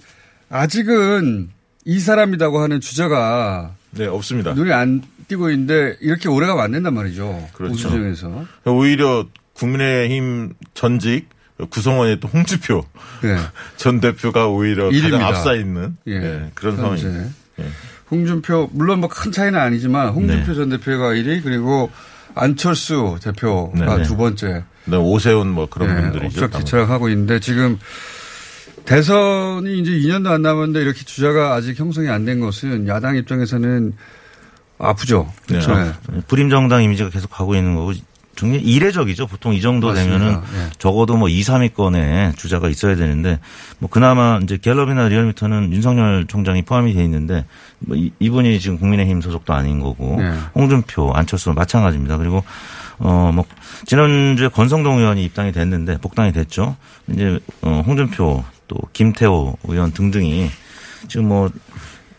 아직은 0.50 1.52
이 1.86 2.00
사람이라고 2.00 2.60
하는 2.60 2.82
주자가 2.82 3.76
네, 3.92 4.08
없습니다. 4.08 4.56
눈에 4.56 4.74
안 4.74 5.04
띄고 5.30 5.52
있는데 5.52 5.96
이렇게 6.02 6.28
오래 6.28 6.48
가면 6.48 6.62
안 6.66 6.72
된단 6.74 6.94
말이죠. 6.96 7.48
그렇죠. 7.54 7.74
우수정에서. 7.76 8.46
오히려 8.66 9.26
국민의힘 9.54 10.52
전직 10.74 11.30
구성원의 11.70 12.20
또 12.20 12.28
홍주표 12.28 12.84
네. 13.24 13.38
전 13.78 14.00
대표가 14.02 14.48
오히려 14.48 14.90
일입니다. 14.90 15.18
가장 15.18 15.28
앞서 15.30 15.56
있는 15.56 15.96
예. 16.08 16.14
예, 16.16 16.52
그런. 16.54 16.76
상황입니다. 16.76 17.30
예. 17.60 17.66
홍준표 18.12 18.70
물론 18.74 19.00
뭐 19.00 19.10
큰 19.10 19.32
차이는 19.32 19.58
아니지만 19.60 20.10
홍준표 20.10 20.48
네. 20.52 20.56
전 20.56 20.70
대표가 20.70 21.14
1위 21.14 21.42
그리고 21.44 21.90
안철수 22.36 23.18
대표가 23.24 23.98
네. 23.98 24.04
두 24.04 24.18
번째 24.18 24.64
그다음에 24.84 25.04
오세훈 25.04 25.48
뭐 25.50 25.68
그런 25.68 25.90
예, 25.98 26.02
분들이죠. 26.02 26.46
업적 26.46 26.60
기차하고 26.60 27.10
있는데 27.10 27.40
지금 27.40 27.80
대선이 28.86 29.80
이제 29.80 29.92
2년도 29.92 30.28
안 30.32 30.42
남았는데 30.42 30.82
이렇게 30.82 31.04
주자가 31.04 31.54
아직 31.56 31.80
형성이 31.80 32.10
안 32.10 32.26
된 32.26 32.40
것은 32.40 32.88
야당 32.88 33.16
입장에서는 33.16 33.94
아프죠. 34.78 35.32
네. 35.48 35.60
네. 35.60 36.22
불임 36.28 36.50
정당 36.50 36.84
이미지가 36.84 37.10
계속 37.10 37.32
가고 37.32 37.56
있는 37.56 37.76
거고 37.76 37.94
정말 38.36 38.60
이례적이죠. 38.62 39.28
보통 39.28 39.54
이 39.54 39.62
정도 39.62 39.88
맞습니다. 39.88 40.18
되면은 40.20 40.42
예. 40.56 40.70
적어도 40.78 41.16
뭐 41.16 41.30
2, 41.30 41.42
3위권에 41.42 42.36
주자가 42.38 42.68
있어야 42.70 42.96
되는데 42.96 43.40
뭐 43.80 43.90
그나마 43.90 44.40
이제 44.44 44.58
갤럽이나 44.58 45.08
리얼미터는 45.08 45.72
윤석열 45.72 46.26
총장이 46.28 46.64
포함이 46.64 46.94
돼 46.94 47.04
있는데 47.06 47.46
뭐 47.80 47.96
이- 47.96 48.12
이분이 48.20 48.60
지금 48.60 48.78
국민의힘 48.78 49.22
소속도 49.22 49.54
아닌 49.54 49.80
거고 49.80 50.18
네. 50.20 50.32
홍준표, 50.54 51.14
안철수 51.14 51.52
마찬가지입니다. 51.54 52.18
그리고 52.18 52.44
어 53.00 53.32
뭐 53.34 53.46
지난주에 53.86 54.48
권성동 54.50 55.00
의원이 55.00 55.24
입당이 55.26 55.52
됐는데 55.52 55.98
복당이 56.00 56.32
됐죠. 56.32 56.76
이제 57.10 57.40
어 57.62 57.84
홍준표 57.86 58.44
또 58.68 58.78
김태호 58.94 59.58
의원 59.68 59.92
등등이 59.92 60.50
지금 61.08 61.28
뭐 61.28 61.50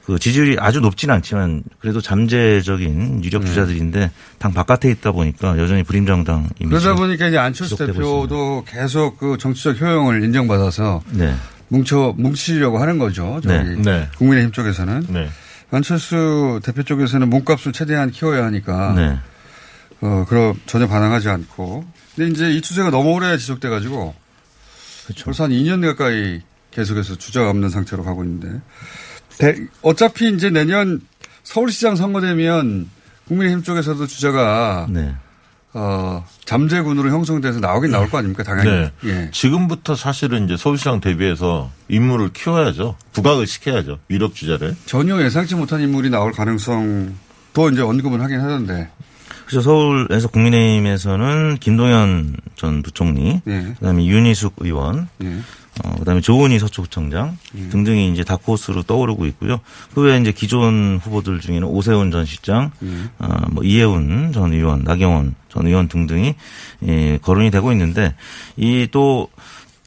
그 0.07 0.21
지지율이 0.21 0.57
아주 0.61 0.81
높지는 0.81 1.15
않지만 1.17 1.65
그래도 1.81 2.01
잠재적인 2.01 3.25
유력 3.25 3.43
네. 3.43 3.49
주자들인데 3.49 4.11
당 4.39 4.53
바깥에 4.55 4.89
있다 4.93 5.11
보니까 5.11 5.59
여전히 5.59 5.83
불임정당 5.83 6.49
이미지. 6.61 6.69
그러다 6.71 6.95
보니까 6.95 7.27
이제 7.27 7.37
안철수 7.39 7.77
대표도 7.77 8.65
계속 8.69 9.19
그 9.19 9.37
정치적 9.37 9.81
효용을 9.81 10.23
인정받아서 10.23 11.03
네. 11.11 11.35
뭉쳐 11.69 12.15
뭉치려고 12.17 12.79
하는 12.79 12.99
거죠. 12.99 13.41
저기 13.43 13.57
네. 13.57 13.75
네. 13.83 14.09
국민의힘 14.19 14.53
쪽에서는 14.53 15.07
네. 15.09 15.29
안철수 15.73 16.61
대표 16.63 16.85
쪽에서는 16.85 17.29
몸값을 17.29 17.73
최대한 17.73 18.13
키워야 18.13 18.45
하니까 18.45 18.93
네. 18.95 19.19
어 20.03 20.25
그럼 20.29 20.55
전혀 20.67 20.87
반항하지 20.87 21.29
않고. 21.29 21.85
근데 22.15 22.31
이제 22.31 22.51
이 22.53 22.61
추세가 22.61 22.91
너무 22.91 23.11
오래 23.15 23.37
지속돼 23.37 23.69
가지고 23.69 24.15
그렇죠. 25.07 25.25
벌써 25.25 25.45
한 25.45 25.51
2년 25.51 25.83
가까이 25.85 26.43
계속해서 26.71 27.17
주자가 27.17 27.51
없는 27.51 27.71
상태로 27.71 28.05
가고 28.05 28.23
있는데 28.23 28.49
대- 28.49 28.61
어차피 29.83 30.31
이제 30.31 30.51
내년 30.51 31.01
서울시장 31.43 31.97
선거되면 31.97 32.89
국민의힘 33.29 33.63
쪽에서도 33.63 34.07
주자가 34.07 34.87
네. 34.91 35.15
어, 35.79 36.25
잠재군으로 36.47 37.11
형성돼서 37.11 37.61
나오긴 37.61 37.91
나올 37.91 38.09
거 38.09 38.17
아닙니까 38.19 38.43
당연히. 38.43 38.71
네. 38.71 38.93
예. 39.05 39.31
지금부터 39.31 39.95
사실은 39.95 40.47
이제 40.47 40.57
서울시장 40.57 41.01
대비해서 41.01 41.71
인물을 41.89 42.31
키워야죠. 42.33 42.97
부각을 43.13 43.47
시켜야죠. 43.47 43.99
위력 44.09 44.35
주자를. 44.35 44.75
전혀 44.87 45.23
예상치 45.23 45.55
못한 45.55 45.83
인물이 45.83 46.09
나올 46.09 46.33
가능성도 46.33 47.71
이제 47.73 47.83
언급은 47.83 48.23
하긴 48.23 48.41
하던데. 48.41 48.89
그래서 49.45 49.61
서울에서 49.61 50.29
국민의힘에서는 50.29 51.59
김동연 51.61 52.37
전 52.57 52.83
부총리, 52.83 53.43
예. 53.47 53.75
그다음에 53.79 54.07
윤희숙 54.07 54.55
의원, 54.61 55.09
예. 55.23 55.39
어, 55.85 55.95
그다음에 55.99 56.21
조은희 56.21 56.59
서초구청장 56.59 57.37
등등이 57.71 58.13
이제 58.13 58.25
다크호스로 58.25 58.83
떠오르고 58.85 59.27
있고요. 59.27 59.61
그 59.95 60.01
외에 60.03 60.19
이제 60.19 60.33
기존 60.33 60.99
후보들 61.03 61.41
중에는 61.41 61.65
오세훈 61.69 62.11
전 62.11 62.25
시장, 62.25 62.71
어, 63.19 63.29
뭐 63.51 63.63
이해운 63.63 64.33
전 64.33 64.53
의원, 64.53 64.85
나경원 64.85 65.35
전 65.51 65.67
의원 65.67 65.89
등등이 65.89 66.35
예, 66.87 67.19
거론이 67.23 67.51
되고 67.51 67.73
있는데 67.73 68.15
이 68.57 68.89
또 68.91 69.29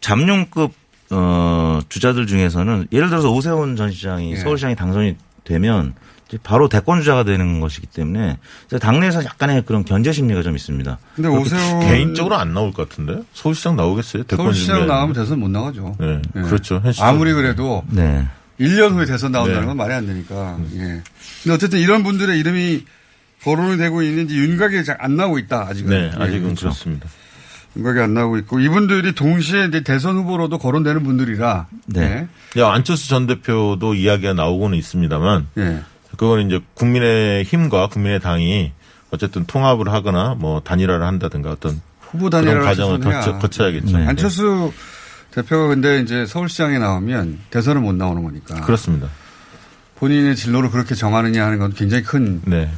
잠룡급 0.02 0.73
어, 1.12 1.80
주자들 1.89 2.28
중에서는 2.28 2.88
예를 2.91 3.10
들어서 3.10 3.32
오세훈 3.32 3.75
전 3.75 3.91
시장이 3.91 4.32
예. 4.34 4.36
서울시장이 4.38 4.75
당선이 4.75 5.15
되면 5.43 5.95
바로 6.38 6.70
대권 6.70 7.00
주자가 7.00 7.24
되는 7.24 7.60
것이기 7.60 7.88
때문에 7.88 8.38
당내에서 8.80 9.26
약간의 9.26 9.63
그런 9.65 9.84
견제 9.84 10.12
심리가 10.12 10.44
좀 10.44 10.56
있습니다. 10.56 10.98
근데 11.15 11.30
오세훈 11.30 11.80
개인적으로 11.82 12.36
안 12.36 12.54
나올 12.54 12.72
것 12.72 12.88
같은데 12.88 13.22
서울시장 13.34 13.76
나오겠어요? 13.76 14.24
대권 14.24 14.46
서울시장 14.46 14.86
나오면 14.88 15.13
거. 15.15 15.22
대선 15.22 15.39
못 15.39 15.50
나가죠. 15.50 15.96
네, 16.00 16.22
예. 16.36 16.42
그렇죠. 16.42 16.76
현실적으로. 16.76 17.15
아무리 17.15 17.34
그래도 17.34 17.84
네. 17.89 18.28
1년 18.60 18.92
후에 18.92 19.06
대선 19.06 19.32
나온다는 19.32 19.62
네. 19.62 19.68
건 19.68 19.78
말이 19.78 19.94
안 19.94 20.06
되니까. 20.06 20.58
예. 20.76 21.02
근데 21.44 21.54
어쨌든 21.56 21.80
이런 21.80 22.04
분들의 22.04 22.38
이름이 22.39 22.86
거론이 23.44 23.78
되고 23.78 24.02
있는지 24.04 24.38
윤곽이 24.38 24.84
잘 24.84 24.98
안 25.00 25.15
나오고 25.15 25.39
있다, 25.39 25.68
아직은. 25.70 25.89
네, 25.89 26.12
예, 26.13 26.22
아직은 26.22 26.42
그렇죠. 26.44 26.62
그렇습니다. 26.62 27.08
윤곽이 27.78 28.00
안 28.02 28.13
나오고 28.13 28.38
있고 28.39 28.60
이분들이 28.60 29.13
동시에 29.15 29.65
이제 29.65 29.82
대선 29.82 30.18
후보로도 30.18 30.58
거론되는 30.58 31.04
분들이라. 31.04 31.68
네. 31.86 32.28
야, 32.58 32.70
안철수 32.72 33.08
전 33.08 33.28
대표도 33.28 33.94
이야기가 33.94 34.34
나오고는 34.34 34.78
있습니다만 34.78 35.48
예. 35.58 35.80
예. 36.19 36.25
그건 36.25 36.45
이제 36.47 36.60
국민의 36.73 37.43
힘과 37.45 37.88
국민의 37.88 38.19
당이 38.19 38.73
어쨌든 39.12 39.45
통합을 39.45 39.89
하거나 39.91 40.36
뭐 40.38 40.60
단일화를 40.62 41.05
한다든가 41.05 41.51
어떤 41.51 41.82
후보 42.01 42.29
그런 42.29 42.43
단일화를 42.43 42.62
과정을. 42.63 42.99
거쳐, 42.99 43.38
거쳐야겠죠. 43.39 43.97
네. 43.97 44.05
안철수 44.05 44.71
대표가 45.32 45.67
근데 45.67 45.99
이제 46.01 46.25
서울시장에 46.25 46.77
나오면 46.79 47.39
대선은 47.51 47.82
못 47.84 47.93
나오는 47.93 48.23
거니까. 48.23 48.62
그렇습니다. 48.62 49.08
본인의 49.95 50.36
진로를 50.36 50.71
그렇게 50.71 50.95
정하느냐 50.95 51.45
하는 51.45 51.60
건 51.60 51.73
굉장히 51.73 52.03
큰 52.03 52.41
네. 52.45 52.69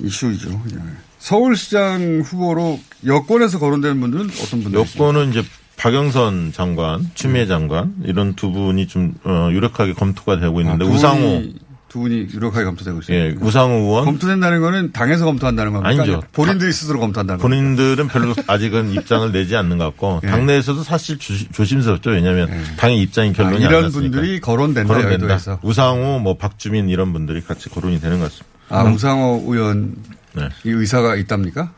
이슈이죠. 0.00 0.48
그냥. 0.62 0.96
서울시장 1.18 2.22
후보로 2.24 2.80
여권에서 3.04 3.58
거론되는 3.58 4.00
분들은 4.00 4.30
어떤 4.42 4.62
분들? 4.62 4.80
여권은 4.80 5.30
이제 5.30 5.42
박영선 5.76 6.52
장관, 6.52 7.10
추미애 7.14 7.46
장관 7.46 7.94
이런 8.04 8.34
두 8.34 8.50
분이 8.52 8.86
좀 8.86 9.14
어, 9.24 9.48
유력하게 9.50 9.94
검토가 9.94 10.38
되고 10.40 10.60
있는데 10.60 10.84
우상호 10.84 11.42
두 11.90 11.98
분이 11.98 12.28
유력하게 12.32 12.64
검토되고 12.64 13.00
있어요. 13.00 13.16
예, 13.16 13.36
우상호 13.40 13.74
의원 13.74 14.04
검토된다는 14.04 14.60
거는 14.60 14.92
당에서 14.92 15.24
검토한다는 15.24 15.72
겁니까? 15.72 15.88
아니죠. 16.02 16.22
본인들이 16.32 16.72
스스로 16.72 17.00
검토한다는 17.00 17.42
겁니까? 17.42 17.60
본인들은 17.60 18.08
별로 18.08 18.32
아직은 18.46 18.92
입장을 18.92 19.32
내지 19.32 19.56
않는 19.56 19.76
것 19.76 19.84
같고 19.86 20.20
예. 20.22 20.28
당내에서도 20.28 20.84
사실 20.84 21.18
조, 21.18 21.34
조심스럽죠. 21.50 22.10
왜냐하면 22.10 22.48
당의 22.76 23.02
입장이 23.02 23.30
아, 23.30 23.32
결론이 23.32 23.64
안 23.66 23.70
이런. 23.70 23.90
분들이 23.90 24.40
거론된다, 24.40 24.94
거론된다. 24.94 25.58
우상호, 25.62 26.20
뭐 26.20 26.36
박주민 26.36 26.88
이런 26.88 27.12
분들이 27.12 27.40
같이 27.42 27.68
거론이 27.68 28.00
되는 28.00 28.20
것 28.20 28.26
같습니다. 28.26 28.46
아, 28.68 28.84
우상호 28.84 29.52
의원 29.52 29.96
네. 30.34 30.48
이 30.64 30.70
의사가 30.70 31.16
있답니까? 31.16 31.72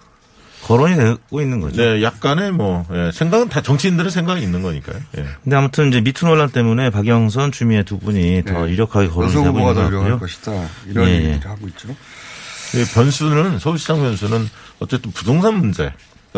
거론이 0.63 0.95
되고 0.97 1.41
있는 1.41 1.61
거죠. 1.61 1.77
네, 1.77 2.03
약간의 2.03 2.53
뭐 2.53 2.87
예, 2.93 3.11
생각은 3.13 3.49
다 3.49 3.63
정치인들의 3.63 4.11
생각이 4.11 4.43
있는 4.43 4.63
거니까요. 4.63 5.01
예. 5.19 5.27
근데 5.43 5.57
아무튼 5.57 5.89
이제 5.89 6.01
미투 6.01 6.27
논란 6.27 6.51
때문에 6.51 6.91
박영선, 6.91 7.53
추미애 7.53 7.83
두 7.83 7.99
분이 7.99 8.45
더 8.47 8.69
유력하게 8.71 9.09
거론이 9.09 9.33
여성 9.33 9.45
되고 9.45 9.57
후보가 9.59 9.73
있는 9.73 9.85
더것 9.85 9.93
유력할. 10.05 10.19
것이다. 10.21 10.69
이런 10.89 11.09
예, 11.09 11.15
얘기를 11.15 11.41
예. 11.45 11.49
하고 11.49 11.69
있죠. 11.69 11.89
이 11.89 12.85
변수는 12.95 13.59
서울시장 13.59 13.99
변수는 14.01 14.49
어쨌든 14.79 15.11
부동산 15.11 15.55
문제가 15.59 15.93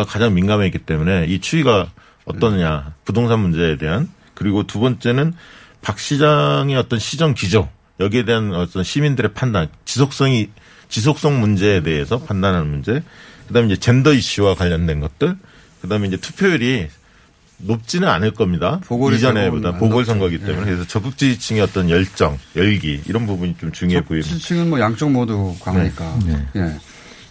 가장 0.07 0.35
민감했기 0.35 0.79
때문에 0.79 1.27
이 1.27 1.41
추이가 1.41 1.91
어떠냐 2.25 2.95
부동산 3.05 3.41
문제에 3.41 3.77
대한 3.77 4.09
그리고 4.35 4.67
두 4.67 4.81
번째는 4.81 5.35
박 5.83 5.99
시장의 5.99 6.77
어떤 6.77 6.99
시정 6.99 7.35
기조 7.35 7.69
여기에 8.01 8.25
대한 8.25 8.53
어떤 8.55 8.83
시민들의 8.83 9.35
판단 9.35 9.69
지속성이 9.85 10.49
지속성 10.89 11.39
문제에 11.41 11.83
대해서 11.83 12.19
판단하는 12.19 12.69
문제 12.69 13.03
그다음에 13.49 13.69
이제 13.69 13.77
젠더 13.77 14.13
이슈와 14.13 14.55
관련된 14.55 15.01
것들 15.01 15.37
그다음에 15.83 16.09
이제 16.09 16.17
투표율이 16.17 16.89
높지는 17.59 18.09
않을 18.09 18.33
겁니다. 18.33 18.81
이전에보다 19.15 19.79
보궐선거기 19.79 20.37
안 20.37 20.47
때문에 20.47 20.65
그래서 20.67 20.87
적극 20.87 21.17
지지층의 21.17 21.63
어떤 21.63 21.89
열정, 21.89 22.39
열기 22.57 23.01
이런 23.07 23.27
부분이 23.27 23.57
좀 23.59 23.73
중요해 23.73 24.05
보이고 24.05 24.25
지지층은 24.27 24.71
뭐 24.71 24.81
양쪽 24.81 25.11
모두 25.11 25.55
강하니까. 25.63 26.19
예. 26.57 26.77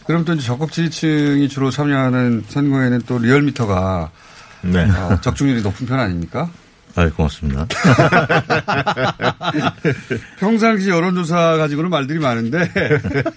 그럼 0.05 0.25
또 0.25 0.33
이제 0.33 0.43
적극 0.43 0.71
지지층이 0.71 1.49
주로 1.49 1.71
참여하는 1.71 2.45
선거에는 2.47 3.01
또 3.05 3.19
리얼미터가 3.19 4.11
네. 4.61 4.89
어, 4.89 5.19
적중률이 5.21 5.61
높은 5.61 5.85
편 5.85 5.99
아닙니까? 5.99 6.49
아, 6.95 7.09
고맙습니다. 7.09 7.67
평상시 10.39 10.89
여론조사 10.89 11.57
가지고는 11.57 11.89
말들이 11.89 12.19
많은데 12.19 12.69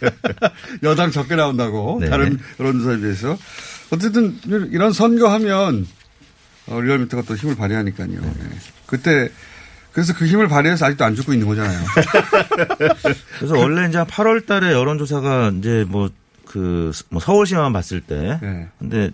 여당 0.82 1.10
적게 1.10 1.36
나온다고 1.36 1.98
네. 2.00 2.10
다른 2.10 2.38
여론조사에 2.60 2.98
비해서 2.98 3.38
어쨌든 3.90 4.38
이런 4.70 4.92
선거하면 4.92 5.86
어, 6.66 6.80
리얼미터가 6.80 7.22
또 7.22 7.34
힘을 7.34 7.56
발휘하니까요. 7.56 8.12
예. 8.12 8.58
그때 8.86 9.30
그래서 9.92 10.12
그 10.14 10.26
힘을 10.26 10.48
발휘해서 10.48 10.84
아직도 10.84 11.04
안 11.04 11.14
죽고 11.14 11.32
있는 11.32 11.46
거잖아요. 11.46 11.80
그래서 13.38 13.56
원래 13.56 13.88
이제 13.88 13.96
한 13.96 14.06
8월 14.06 14.44
달에 14.44 14.72
여론조사가 14.72 15.52
이제 15.58 15.86
뭐 15.88 16.10
그, 16.44 16.92
뭐 17.08 17.20
서울시만 17.20 17.72
봤을 17.72 18.00
때. 18.00 18.38
네. 18.42 18.68
근데, 18.78 19.10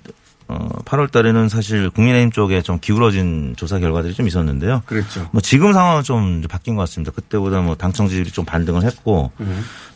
어, 0.48 0.68
8월 0.84 1.10
달에는 1.10 1.48
사실 1.48 1.90
국민의힘 1.90 2.30
쪽에 2.32 2.62
좀 2.62 2.78
기울어진 2.80 3.54
조사 3.56 3.78
결과들이 3.78 4.14
좀 4.14 4.26
있었는데요. 4.26 4.82
그랬죠. 4.86 5.28
뭐 5.32 5.40
지금 5.40 5.72
상황은 5.72 6.02
좀 6.02 6.42
바뀐 6.48 6.74
것 6.76 6.82
같습니다. 6.82 7.12
그때보다 7.12 7.60
뭐 7.60 7.74
당청 7.76 8.08
지지율이 8.08 8.30
좀 8.30 8.44
반등을 8.44 8.82
했고 8.84 9.30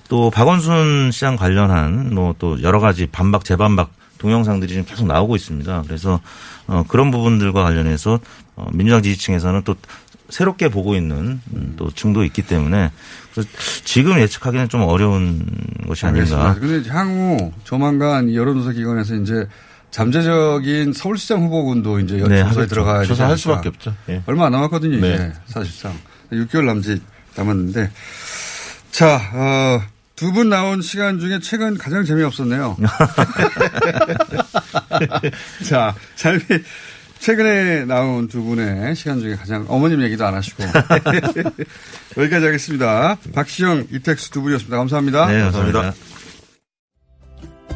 또 0.08 0.30
박원순 0.30 1.10
시장 1.12 1.36
관련한 1.36 2.14
뭐 2.14 2.34
또 2.38 2.60
여러 2.62 2.80
가지 2.80 3.06
반박 3.06 3.44
재반박 3.44 3.90
동영상들이 4.18 4.70
지금 4.70 4.84
계속 4.84 5.06
나오고 5.06 5.36
있습니다. 5.36 5.82
그래서 5.86 6.20
어 6.66 6.84
그런 6.88 7.10
부분들과 7.10 7.62
관련해서 7.62 8.18
어 8.56 8.66
민주당 8.72 9.02
지지층에서는 9.02 9.62
또 9.64 9.74
새롭게 10.28 10.68
보고 10.68 10.94
있는 10.96 11.40
음, 11.52 11.74
또 11.76 11.90
층도 11.90 12.24
있기 12.24 12.42
때문에 12.42 12.90
그래서 13.32 13.48
지금 13.84 14.18
예측하기는 14.18 14.68
좀 14.68 14.82
어려운 14.82 15.46
것이 15.86 16.06
아닌가. 16.06 16.54
근데 16.58 16.88
향후 16.88 17.52
조만간 17.64 18.34
여론조사 18.34 18.72
기관에서 18.72 19.14
이제 19.16 19.46
잠재적인 19.90 20.92
서울시장 20.92 21.42
후보군도 21.44 22.00
이제 22.00 22.16
네, 22.28 22.44
조사에. 22.44 22.66
들어가야 22.66 22.98
되지 23.00 23.08
조사할. 23.08 23.38
수밖에 23.38 23.68
없죠. 23.70 23.94
예. 24.10 24.22
얼마 24.26 24.46
안 24.46 24.52
남았거든요, 24.52 24.98
이제 24.98 25.16
네. 25.16 25.32
사실상 25.46 25.94
6개월 26.32 26.64
남짓 26.66 27.00
남았는데 27.34 27.90
자, 28.90 29.20
어, 29.32 29.80
두 30.16 30.32
분 30.32 30.48
나온 30.48 30.80
시간 30.82 31.18
중에 31.20 31.38
최근 31.40 31.76
가장 31.76 32.04
재미없었네요. 32.04 32.76
자, 35.68 35.94
잘 36.14 36.40
최근에 37.18 37.84
나온 37.86 38.28
두 38.28 38.42
분의 38.42 38.94
시간 38.96 39.20
중에 39.20 39.36
가장 39.36 39.64
어머님 39.68 40.02
얘기도 40.02 40.26
안 40.26 40.34
하시고 40.34 40.62
여기까지 42.16 42.46
하겠습니다. 42.46 43.16
박시영, 43.34 43.86
이택수 43.92 44.30
두 44.30 44.42
분이었습니다. 44.42 44.76
감사합니다. 44.76 45.26
네, 45.26 45.40
감사합니다. 45.40 45.92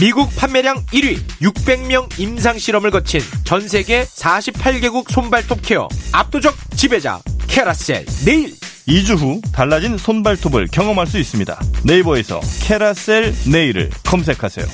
미국 0.00 0.34
판매량 0.36 0.84
1위 0.86 1.20
600명 1.40 2.18
임상 2.18 2.58
실험을 2.58 2.90
거친 2.90 3.20
전 3.44 3.68
세계 3.68 4.04
48개국 4.04 5.10
손발톱 5.10 5.60
케어 5.62 5.88
압도적 6.12 6.54
지배자 6.76 7.20
캐라셀 7.46 8.06
네일. 8.24 8.54
2주 8.88 9.16
후 9.16 9.40
달라진 9.52 9.96
손발톱을 9.96 10.66
경험할 10.72 11.06
수 11.06 11.18
있습니다. 11.18 11.60
네이버에서 11.84 12.40
캐라셀 12.62 13.32
네일을 13.52 13.90
검색하세요. 14.04 14.66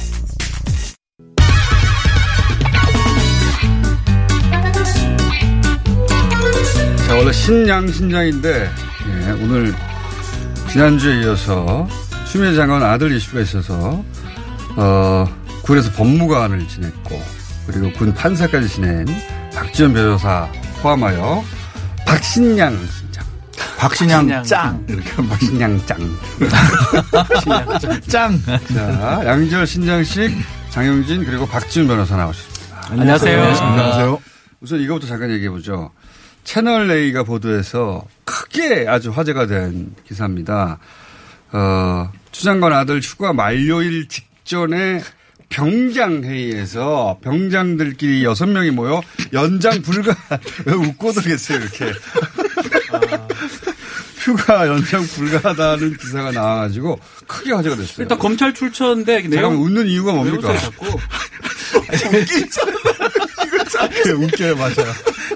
자, 7.07 7.15
원래 7.17 7.33
신양 7.33 7.91
신장인데 7.91 8.71
예, 9.09 9.31
오늘 9.43 9.75
지난주에 10.71 11.23
이어서 11.23 11.87
추미애 12.31 12.55
장관 12.55 12.83
아들 12.83 13.15
이슈가 13.15 13.41
있어서 13.41 14.03
어, 14.81 15.27
군에서 15.65 15.91
법무관을 15.93 16.69
지냈고 16.69 17.21
그리고 17.67 17.93
군 17.95 18.15
판사까지 18.15 18.69
지낸 18.69 19.07
박지원 19.53 19.93
변호사 19.93 20.49
포함하여 20.81 21.43
박신양 22.07 22.79
신장. 22.87 23.25
박신양 23.77 24.45
짱. 24.45 24.85
이렇게 24.89 25.11
하면 25.11 25.31
박신양 25.31 25.87
짱. 25.87 25.99
짱. 28.09 28.41
자, 28.73 29.23
양지열 29.27 29.67
신장식 29.67 30.31
장영진 30.71 31.25
그리고 31.25 31.45
박지원 31.45 31.89
변호사 31.89 32.17
나오셨습니다. 32.17 32.87
안녕하세요. 32.91 33.43
안녕하세요. 33.43 34.21
우선 34.61 34.81
이거부터 34.81 35.09
잠깐 35.09 35.31
얘기해 35.31 35.51
보죠. 35.51 35.91
채널 36.45 36.89
A가 36.89 37.25
보도해서 37.25 38.05
크게 38.25 38.87
아주 38.89 39.11
화제가 39.11 39.47
된 39.47 39.95
기사입니다. 40.07 40.79
어, 41.51 42.13
추장관 42.31 42.73
아들 42.73 43.01
휴가 43.01 43.33
만료일 43.33 44.07
직 44.09 44.28
전에 44.49 45.03
병장 45.51 46.25
회의에서 46.25 47.19
병장들끼리 47.23 48.25
여섯 48.25 48.47
명이 48.47 48.71
모여 48.71 49.03
연장 49.33 49.81
불가 49.83 50.17
왜 50.65 50.73
웃고 50.73 51.13
들겠어요 51.13 51.59
이렇게 51.59 51.93
휴가 54.19 54.67
연장 54.67 55.07
불가하다는 55.07 55.97
기사가 55.97 56.33
나와가지고 56.33 56.99
크게 57.27 57.53
화제가 57.53 57.77
됐어요. 57.77 58.03
일단 58.05 58.19
검찰 58.19 58.53
출처인데 58.53 59.23
내용 59.29 59.63
웃는 59.63 59.87
이유가 59.87 60.13
뭡니까? 60.13 60.57
자꾸? 60.59 60.87
웃겨요, 64.23 64.57
맞아요. 64.57 64.93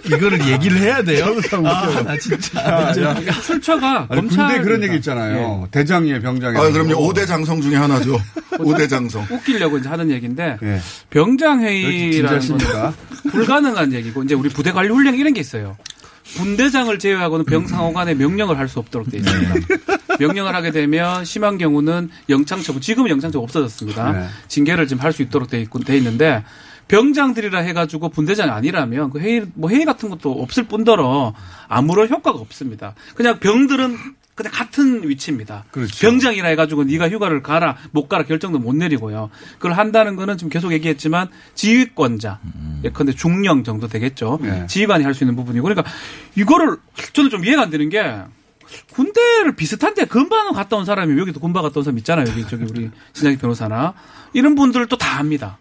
이거를 0.07 0.47
얘기를 0.49 0.79
해야 0.79 1.03
돼요. 1.03 1.27
아, 1.65 2.03
나 2.03 2.17
진짜. 2.19 2.93
그러니까 2.95 3.41
출처가 3.41 4.07
아니, 4.09 4.21
검찰 4.21 4.47
군대 4.49 4.63
그런 4.63 4.83
얘기 4.83 4.97
있잖아요. 4.97 5.69
대장이에요, 5.71 6.21
병장이. 6.21 6.57
아, 6.59 6.71
그럼요. 6.71 6.95
5대 7.13 7.27
장성 7.27 7.61
중에 7.61 7.77
하나죠. 7.77 8.19
5대 8.59 8.89
장성. 8.89 9.27
웃기려고 9.31 9.79
이제 9.79 9.89
하는 9.89 10.11
얘기인데 10.11 10.59
네. 10.61 10.81
병장 11.11 11.61
이렇게 11.63 11.79
회의라는 12.11 12.41
진지하십니까? 12.41 12.83
건 12.83 13.33
불가능한 13.33 13.93
얘기고 13.93 14.23
이제 14.25 14.35
우리 14.35 14.49
부대 14.49 14.73
관리 14.73 14.89
훈련 14.91 15.15
이런 15.15 15.33
게 15.33 15.41
있어요. 15.41 15.77
분대장을 16.37 16.99
제외하고는 16.99 17.45
병상호 17.45 17.93
간에 17.93 18.15
명령을 18.15 18.59
할 18.59 18.69
수 18.69 18.79
없도록 18.79 19.11
돼 19.11 19.19
있습니다. 19.19 19.55
명령을 20.19 20.55
하게 20.55 20.71
되면 20.71 21.25
심한 21.25 21.59
경우는 21.59 22.09
영창 22.31 22.63
처분, 22.63 22.81
지금은 22.81 23.11
영창 23.11 23.31
처분 23.33 23.45
없어졌습니다. 23.45 24.13
네. 24.13 24.27
징계를 24.49 24.87
좀할수 24.87 25.23
있도록 25.23 25.51
돼 25.51 25.61
있고 25.63 25.81
돼 25.81 25.97
있는데 25.99 26.43
병장들이라 26.93 27.61
해가지고 27.61 28.11
분대장이 28.11 28.51
아니라면 28.51 29.09
그 29.09 29.19
회의 29.19 29.47
뭐 29.55 29.71
회의 29.71 29.87
같은 29.87 30.11
것도 30.11 30.31
없을 30.31 30.65
뿐더러 30.65 31.33
아무런 31.67 32.11
효과가 32.11 32.39
없습니다. 32.39 32.95
그냥 33.15 33.39
병들은 33.39 33.97
그냥 34.35 34.53
같은 34.53 35.09
위치입니다. 35.09 35.65
그렇죠. 35.71 35.99
병장이라 36.07 36.49
해가지고 36.49 36.85
네가 36.85 37.09
휴가를 37.09 37.43
가라 37.43 37.79
못 37.93 38.09
가라 38.09 38.25
결정도 38.25 38.59
못 38.59 38.77
내리고요. 38.77 39.31
그걸 39.55 39.73
한다는 39.73 40.17
거는 40.17 40.37
지금 40.37 40.51
계속 40.51 40.71
얘기했지만 40.73 41.29
지휘권자 41.55 42.41
예컨대 42.85 43.13
중령 43.13 43.65
정도 43.65 43.89
되겠죠. 43.89 44.39
네. 44.43 44.67
지휘관이 44.67 45.03
할 45.05 45.15
수 45.15 45.25
있는 45.25 45.35
부분이고 45.35 45.63
그러니까 45.63 45.91
이거를 46.35 46.77
저는 47.15 47.31
좀 47.31 47.43
이해가 47.47 47.63
안 47.63 47.71
되는 47.71 47.89
게 47.89 48.03
군대를 48.93 49.57
비슷한데 49.57 50.05
근반은 50.05 50.53
갔다 50.53 50.77
온 50.77 50.85
사람이 50.85 51.19
여기도 51.19 51.41
군바 51.41 51.63
갔다 51.63 51.81
온 51.81 51.85
사람 51.85 51.97
있잖아요. 51.99 52.27
여기 52.29 52.47
저기 52.47 52.65
우리 52.65 52.91
신장기 53.15 53.39
변호사나 53.39 53.95
이런 54.35 54.55
분들을 54.55 54.87
또다 54.89 55.19
압니다. 55.21 55.57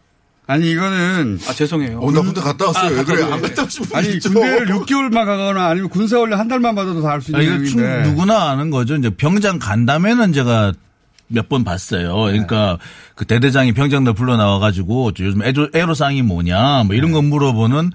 아니, 0.47 0.71
이거는. 0.71 1.39
아 1.47 1.53
죄송해요. 1.53 1.99
어, 1.99 2.11
나 2.11 2.21
군대 2.21 2.41
갔다 2.41 2.65
왔어요. 2.67 2.85
아, 2.93 2.97
왜 2.97 3.03
그래? 3.03 3.21
갔다 3.21 3.35
안 3.35 3.41
갔다 3.41 3.63
오신 3.63 3.85
분 3.85 3.95
아니, 3.97 4.09
있죠. 4.13 4.33
군대를 4.33 4.67
6개월만 4.67 5.25
가거나 5.25 5.67
아니면 5.67 5.89
군사 5.89 6.17
훈련 6.17 6.39
한 6.39 6.47
달만 6.47 6.75
받아도 6.75 7.01
다 7.01 7.09
할수 7.11 7.31
아, 7.35 7.41
있는 7.41 7.61
이거 7.61 7.69
충, 7.69 7.79
얘기인데. 7.83 8.09
누구나 8.09 8.49
아는 8.49 8.69
거죠. 8.69 8.95
이제 8.95 9.09
병장 9.09 9.59
간다면은 9.59 10.33
제가 10.33 10.73
몇 11.27 11.47
번 11.47 11.63
봤어요. 11.63 12.13
그러니까 12.15 12.77
그 13.15 13.25
대대장이 13.25 13.71
병장들 13.71 14.13
불러 14.13 14.35
나와 14.35 14.59
가지고 14.59 15.13
저 15.13 15.23
요즘 15.23 15.41
애로, 15.43 15.69
애로상이 15.73 16.21
뭐냐 16.23 16.83
뭐 16.83 16.93
이런 16.95 17.13
거 17.13 17.21
물어보는 17.21 17.91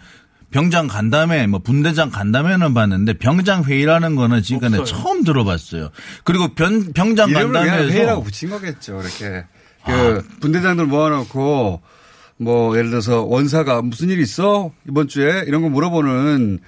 병장 0.51 0.87
간담회, 0.87 1.47
뭐 1.49 1.59
분대장 1.61 2.09
간담회는 2.11 2.73
봤는데 2.73 3.15
병장 3.19 3.65
회의라는 3.65 4.15
거는 4.17 4.41
지금까지 4.43 4.79
없어요. 4.79 5.03
처음 5.03 5.23
들어봤어요. 5.25 5.91
그리고 6.25 6.49
병, 6.55 6.93
병장 6.95 7.31
간담회에서 7.31 7.91
회의라고 7.93 8.23
붙인 8.23 8.49
거겠죠. 8.49 9.03
이렇게 9.03 9.45
그 9.85 10.27
분대장들 10.41 10.87
모아놓고 10.87 11.83
뭐 12.39 12.77
예를 12.77 12.91
들어서 12.91 13.23
원사가 13.23 13.81
무슨 13.83 14.11
일 14.11 14.21
있어 14.21 14.71
이번 14.89 15.09
주에 15.09 15.45
이런 15.47 15.63
거 15.63 15.69
물어보는 15.69 16.59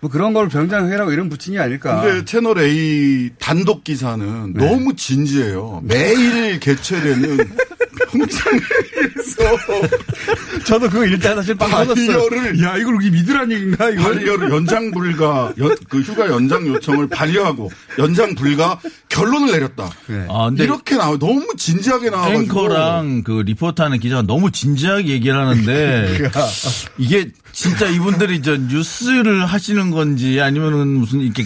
뭐 0.00 0.10
그런 0.10 0.32
걸 0.32 0.48
병장 0.48 0.88
회의라고 0.88 1.12
이름 1.12 1.28
붙인 1.28 1.54
게 1.54 1.60
아닐까. 1.60 2.02
근데 2.02 2.24
채널 2.24 2.58
A 2.58 3.30
단독 3.38 3.84
기사는 3.84 4.52
너무 4.54 4.96
진지해요. 4.96 5.80
매일 5.84 6.58
개최되는 6.60 7.38
평상회에서. 7.92 9.42
저도 10.66 10.88
그거 10.88 11.04
때 11.16 11.34
사실 11.34 11.54
빵 11.54 11.70
터졌어요. 11.70 12.06
반려를 12.28 12.60
야 12.62 12.76
이걸 12.76 12.94
우리 12.94 13.10
믿으란 13.10 13.50
얘기인가 13.52 13.90
이거 13.90 14.02
반려를 14.02 14.50
연장 14.50 14.90
불가 14.90 15.52
연- 15.58 15.76
그 15.88 16.00
휴가 16.00 16.26
연장 16.28 16.66
요청을 16.66 17.08
반려하고 17.08 17.70
연장 17.98 18.34
불가 18.34 18.78
결론을 19.08 19.52
내렸다. 19.52 19.90
아, 20.28 20.46
근데 20.48 20.64
이렇게 20.64 20.96
나와 20.96 21.18
너무 21.18 21.46
진지하게 21.56 22.10
나와가지고. 22.10 22.42
앵커랑 22.42 23.22
그 23.24 23.42
리포터하는 23.46 23.98
기자가 24.00 24.22
너무 24.22 24.50
진지하게 24.50 25.08
얘기를 25.08 25.36
하는데 25.36 26.30
이게 26.98 27.30
진짜 27.52 27.86
이분들이 27.88 28.40
저 28.42 28.56
뉴스를 28.56 29.44
하시는 29.46 29.90
건지 29.90 30.40
아니면은 30.40 30.88
무슨 30.88 31.20
이렇게 31.20 31.44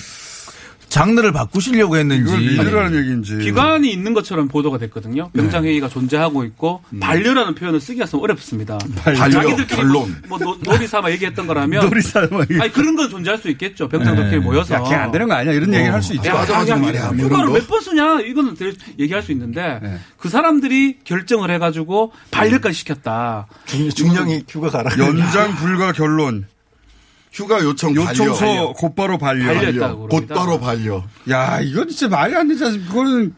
장르를 0.89 1.33
바꾸시려고 1.33 1.97
했는지 1.97 2.33
얘기인지 2.33 3.39
기관이 3.39 3.91
있는 3.93 4.15
것처럼 4.15 4.49
보도가 4.49 4.79
됐거든요. 4.79 5.31
병장 5.31 5.65
회의가 5.65 5.89
존재하고 5.89 6.45
있고 6.45 6.83
반려라는 7.01 7.55
표현을 7.55 7.81
쓰기가 7.81 8.07
좀 8.07 8.23
어렵습니다. 8.23 8.79
반려, 8.97 9.29
자기들끼리 9.31 9.67
결론. 9.77 10.15
뭐 10.29 10.39
노, 10.39 10.57
놀이삼아 10.63 11.11
얘기했던 11.13 11.47
거라면 11.47 11.89
놀이 11.89 12.01
삼아 12.01 12.41
얘기- 12.51 12.61
아니 12.61 12.73
그런 12.73 12.97
건 12.97 13.11
존재할 13.11 13.39
수 13.39 13.49
있겠죠. 13.51 13.89
병장들끼리 13.89 14.39
네. 14.39 14.45
모여서 14.45 14.75
야, 14.75 14.83
걔안 14.83 15.11
되는 15.11 15.29
거 15.29 15.35
아니야? 15.35 15.53
이런 15.53 15.73
얘기를 15.75 15.93
할 15.93 16.03
수 16.03 16.15
있죠. 16.15 16.29
야, 16.31 16.35
맞아, 16.35 16.55
맞아, 16.59 16.73
야, 16.75 16.77
말이야. 16.77 17.13
뭐 17.13 17.27
휴가를 17.27 17.47
거. 17.47 17.53
몇번 17.59 17.81
쓰냐? 17.81 18.21
이거는 18.21 18.55
될- 18.55 18.75
얘기할 18.99 19.23
수 19.23 19.33
있는데 19.33 19.81
네. 19.83 19.99
그 20.17 20.29
사람들이 20.29 20.99
결정을 21.05 21.51
해가지고 21.51 22.13
반려까지 22.31 22.75
시켰다. 22.79 23.49
중령이 23.95 24.45
휴가 24.49 24.71
가라. 24.71 24.91
연장 24.99 25.55
불가 25.57 25.93
결론. 25.93 26.47
휴가 27.37 27.63
요청 27.63 27.95
요청서 27.95 28.35
반려. 28.47 28.73
곧바로 28.73 29.19
반려. 29.19 29.45
반려했다고 29.53 30.09
그럽니다. 30.09 30.35
곧바로 30.35 30.59
반려. 30.59 31.05
야, 31.29 31.61
이건 31.61 31.87
진짜 31.89 32.09
말이 32.09 32.35
안 32.35 32.49
되지 32.49 32.65
않습니까? 32.65 32.91
그거는 32.93 33.35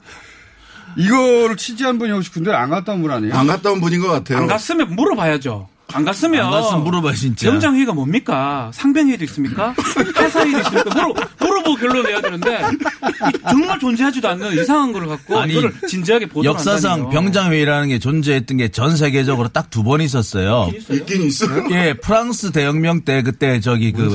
이거를 0.97 1.57
취재한 1.57 1.99
분이 1.99 2.13
혹시 2.13 2.31
군대를 2.31 2.57
안 2.57 2.71
갔다 2.71 2.93
온 2.93 3.03
분 3.03 3.11
아니에요? 3.11 3.35
안 3.35 3.47
갔다 3.49 3.73
온 3.73 3.81
분인 3.81 4.01
것 4.01 4.07
같아요. 4.09 4.39
안 4.39 4.47
갔으면 4.47 4.95
물어봐야죠. 4.95 5.69
안 5.95 6.05
갔으면 6.05 6.45
안 6.45 6.51
갔으면 6.51 6.85
물어봐 6.85 7.15
진짜. 7.15 7.51
병장회의가 7.51 7.95
뭡니까? 7.95 8.71
상병회의도 8.75 9.25
있습니까? 9.25 9.75
하사회의도 10.15 10.59
있습니까? 10.61 10.91
물어, 10.95 11.15
물어보고 11.41 11.75
결론 11.77 12.03
내야 12.05 12.21
되는데 12.21 12.61
이 12.61 13.33
정말 13.49 13.79
존재하지도 13.79 14.29
않는 14.29 14.53
이상한 14.61 14.93
걸 14.93 15.07
갖고 15.07 15.39
아니, 15.41 15.53
이거를 15.55 15.73
진지하게 15.89 16.27
보도를 16.27 16.51
역사상 16.51 16.93
한다니요. 16.93 17.11
병장회의라는 17.11 17.89
게 17.89 17.99
존재했던 17.99 18.59
게 18.59 18.69
전 18.69 18.97
세계적으로 18.97 19.49
딱 19.49 19.71
두 19.71 19.83
번 19.83 20.01
있었어요. 20.03 20.71
있긴 20.91 21.23
있어요. 21.23 21.65
예, 21.73 21.95
프랑스 21.95 22.53
대혁명 22.53 23.03
때 23.03 23.23
그때 23.23 23.59
저기 23.61 23.93
그 23.93 24.11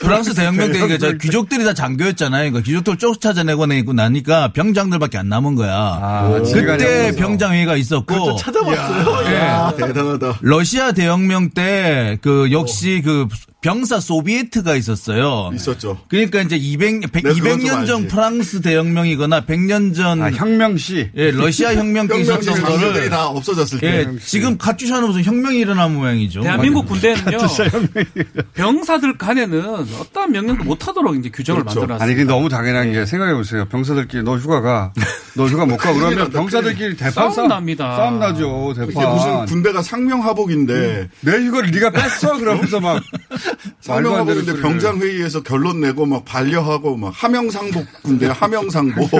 프랑스 0.00 0.34
대혁명 0.34 0.72
때 0.72 0.84
이게 0.84 0.98
저 0.98 1.12
귀족들이 1.12 1.64
다 1.64 1.72
장교였잖아요. 1.72 2.50
그러니까 2.50 2.60
귀족들 2.66 2.96
쫓아내고 2.98 3.66
내고 3.66 3.92
나니까 3.94 4.52
병장들밖에 4.52 5.16
안 5.18 5.28
남은 5.30 5.54
거야. 5.54 6.30
그때 6.52 7.12
병장회의가 7.16 7.76
있었고 7.76 8.36
찾아봤어요. 8.36 9.34
야, 9.34 9.72
대단하다. 9.76 10.38
러시아 10.42 10.92
대혁명 11.02 11.50
때 11.50 12.18
그 12.22 12.48
역시 12.50 13.00
그 13.04 13.26
병사 13.60 13.98
소비에트가 13.98 14.76
있었어요. 14.76 15.50
있었죠. 15.52 15.98
그러니까 16.08 16.40
이제 16.42 16.54
200, 16.56 17.10
100, 17.12 17.24
내가 17.24 17.34
그건 17.34 17.58
좀 17.60 17.68
200년 17.82 17.86
전. 17.86 18.06
프랑스 18.08 18.60
대혁명이거나 18.60 19.46
100년 19.46 19.94
전 19.96 20.22
아, 20.22 20.30
혁명시. 20.30 21.10
예, 21.16 21.32
러시아 21.32 21.74
혁명 21.74 22.06
때 22.06 22.20
있었던 22.20 22.62
거를 22.62 23.10
다 23.10 23.26
없어졌을 23.28 23.80
때. 23.80 23.86
예, 24.12 24.18
지금 24.24 24.56
카투샤는 24.58 25.08
무슨 25.08 25.24
혁명이 25.24 25.58
일어난 25.58 25.92
모양이죠. 25.94 26.42
대한민국 26.42 26.86
군대는요 26.86 27.38
병사들 28.54 29.18
간에는 29.18 29.60
어떠한 30.00 30.32
명령도 30.32 30.64
못 30.64 30.86
하도록 30.86 31.16
이제 31.16 31.28
규정을 31.28 31.62
그렇죠. 31.62 31.80
만들어놨어요. 31.80 32.04
아니, 32.06 32.14
근데 32.14 32.32
너무 32.32 32.48
당연한 32.48 32.92
게 32.92 33.06
생각해 33.06 33.34
보세요. 33.34 33.64
병사들끼리 33.66 34.22
너 34.22 34.36
휴가 34.36 34.60
가. 34.60 34.92
너 35.34 35.46
휴가 35.46 35.66
못 35.66 35.76
가. 35.76 35.92
그러면 35.92 36.30
병사들끼리 36.32 36.96
대판 36.96 37.32
싸움 37.32 37.48
납니다. 37.48 37.96
싸움 37.96 38.18
나죠. 38.20 38.72
이게 38.76 38.86
대판. 38.86 39.14
무슨 39.14 39.46
군대가 39.46 39.82
상명하복인데 39.82 40.87
내 41.20 41.32
휴가를 41.46 41.70
네가 41.70 41.90
뺐어? 41.90 42.38
그러면서 42.38 42.80
막 42.80 43.02
말도 43.88 44.16
안 44.16 44.26
되는 44.26 44.42
소리를. 44.44 44.62
병장 44.62 44.98
회의에서 45.00 45.42
결론 45.42 45.80
내고 45.80 46.06
막 46.06 46.24
반려하고 46.24 46.96
막 46.96 47.12
하명상복 47.14 47.86
군대 48.02 48.26
하명상복. 48.32 49.10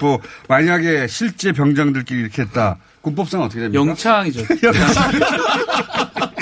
뭐 0.00 0.20
만약에 0.48 1.06
실제 1.08 1.52
병장들끼리 1.52 2.20
이렇게 2.20 2.42
했다. 2.42 2.78
군법상 3.02 3.40
어떻게 3.42 3.60
됩니까? 3.60 3.78
영창이죠. 3.80 4.42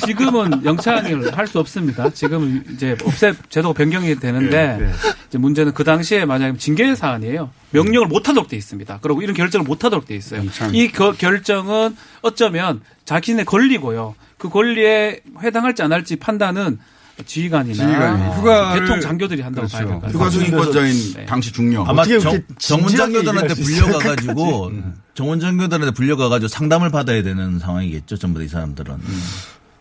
지금은 0.06 0.64
영창을 0.64 1.36
할 1.36 1.46
수 1.46 1.58
없습니다. 1.58 2.08
지금은 2.10 2.64
이제 2.72 2.96
없애 3.04 3.32
제도가 3.50 3.74
변경이 3.74 4.18
되는데 4.18 4.76
네, 4.78 4.86
네. 4.86 4.92
이제 5.28 5.38
문제는 5.38 5.72
그 5.74 5.84
당시에 5.84 6.24
만약에 6.24 6.56
징계 6.58 6.94
사안이에요. 6.94 7.50
명령을 7.70 8.08
못하도록 8.08 8.48
돼 8.48 8.56
있습니다. 8.56 8.98
그리고 9.02 9.20
이런 9.22 9.34
결정을 9.36 9.64
못하도록 9.66 10.06
돼 10.06 10.14
있어요. 10.16 10.42
이 10.72 10.88
거- 10.90 11.12
결정은 11.12 11.96
어쩌면 12.22 12.80
자신의 13.04 13.44
권리고요. 13.44 14.14
그 14.44 14.50
권리에 14.50 15.20
해당할지 15.42 15.82
안 15.82 15.90
할지 15.90 16.16
판단은 16.16 16.78
지휘관이나 17.24 17.74
지휘관이. 17.74 18.22
어, 18.22 18.34
휴가를- 18.36 18.72
대통령 18.74 19.00
장교들이 19.00 19.40
한다고 19.40 19.66
그렇죠. 19.66 19.76
봐야 19.76 19.86
될것 19.86 20.02
같아요. 20.02 20.18
휴가 20.18 20.30
승인권자인 20.30 21.26
당시 21.26 21.50
중령. 21.50 21.88
아마 21.88 22.04
정, 22.04 22.42
정원 22.58 22.94
장교들한테? 22.94 23.54
불려가가지고 23.54 24.72
정원 25.14 25.40
장교들한테 25.40 25.92
불려가가지고 25.92 26.48
상담을 26.48 26.90
받아야 26.90 27.22
되는 27.22 27.58
상황이겠죠. 27.58 28.18
전부 28.18 28.38
다 28.38 28.44
이 28.44 28.48
사람들은. 28.48 28.96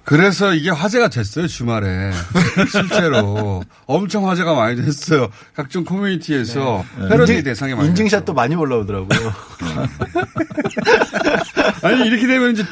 그래서 0.05 0.53
이게 0.53 0.69
화제가 0.69 1.07
됐어요, 1.07 1.47
주말에. 1.47 2.11
실제로. 2.69 3.63
엄청 3.85 4.29
화제가 4.29 4.53
많이 4.53 4.75
됐어요. 4.81 5.29
각종 5.55 5.85
커뮤니티에서 5.85 6.83
패러디 7.09 7.41
대상이 7.43 7.73
많이 7.73 7.89
인증샷도 7.89 8.33
많이 8.33 8.53
올라오더라고요. 8.55 9.33
아니, 11.83 12.05
이렇게 12.07 12.27
되면 12.27 12.51
이제 12.51 12.65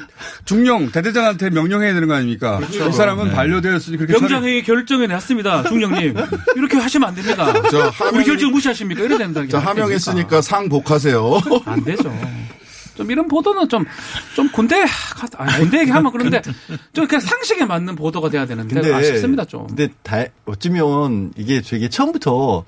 중령, 0.45 0.91
대대장한테 0.91 1.49
명령해야 1.51 1.93
되는 1.93 2.07
거 2.07 2.15
아닙니까? 2.15 2.57
그렇죠. 2.57 2.89
이 2.89 2.91
사람은 2.91 3.29
네. 3.29 3.33
반려되었으니 3.33 3.97
그렇게 3.97 4.13
병장회의 4.13 4.63
결정해 4.63 5.07
냈습니다. 5.07 5.63
중령님. 5.69 6.15
이렇게 6.57 6.77
하시면 6.77 7.09
안 7.09 7.15
됩니다. 7.15 7.53
저 7.69 7.89
하명이- 7.91 8.15
우리 8.15 8.23
결정 8.25 8.51
무시하십니까? 8.51 9.03
이래야 9.03 9.17
된다. 9.17 9.41
자, 9.49 9.59
하명했으니까 9.59 10.41
상 10.41 10.67
복하세요. 10.67 11.41
안 11.65 11.83
되죠. 11.83 12.13
좀 12.95 13.09
이런 13.11 13.27
보도는 13.27 13.69
좀, 13.69 13.85
좀 14.35 14.49
군대, 14.51 14.83
아, 15.37 15.57
군대 15.57 15.79
얘기하면 15.81 16.11
그런데 16.11 16.41
좀 16.93 17.07
그냥 17.07 17.21
상식에 17.21 17.65
맞는 17.65 17.95
보도가 17.95 18.29
돼야 18.29 18.45
되는데 18.45 18.93
아쉽습니다 18.93 19.45
좀. 19.45 19.67
근데 19.67 19.89
다, 20.03 20.23
어쩌면 20.45 21.31
이게 21.35 21.61
되게 21.61 21.89
처음부터 21.89 22.65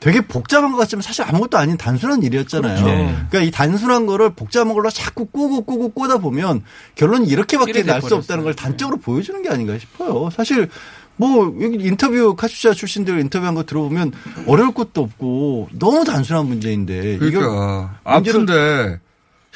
되게 0.00 0.20
복잡한 0.20 0.72
것 0.72 0.78
같지만 0.78 1.02
사실 1.02 1.24
아무것도 1.24 1.58
아닌 1.58 1.76
단순한 1.76 2.22
일이었잖아요. 2.22 2.84
그렇죠. 2.84 2.96
그러니까 3.30 3.40
이 3.42 3.50
단순한 3.50 4.06
거를 4.06 4.30
복잡한 4.30 4.72
걸로 4.72 4.90
자꾸 4.90 5.26
꼬고 5.26 5.62
꼬고 5.62 5.88
꼬다 5.90 6.18
보면 6.18 6.62
결론이 6.94 7.26
이렇게밖에 7.26 7.82
날 7.82 8.00
수. 8.00 8.14
없다는 8.14 8.44
걸 8.44 8.54
단적으로 8.54 8.98
보여주는 8.98 9.42
게 9.42 9.48
아닌가 9.48 9.76
싶어요. 9.78 10.30
사실 10.30 10.68
뭐 11.16 11.52
여기 11.60 11.78
인터뷰 11.84 12.36
카투샤 12.36 12.74
출신들 12.74 13.18
인터뷰한 13.20 13.54
거 13.54 13.64
들어보면 13.64 14.12
어려울 14.46 14.72
것도 14.72 15.02
없고 15.02 15.68
너무 15.72 16.04
단순한 16.04 16.46
문제인데 16.46 17.18
그러니까. 17.18 17.98
아픈데 18.04 19.00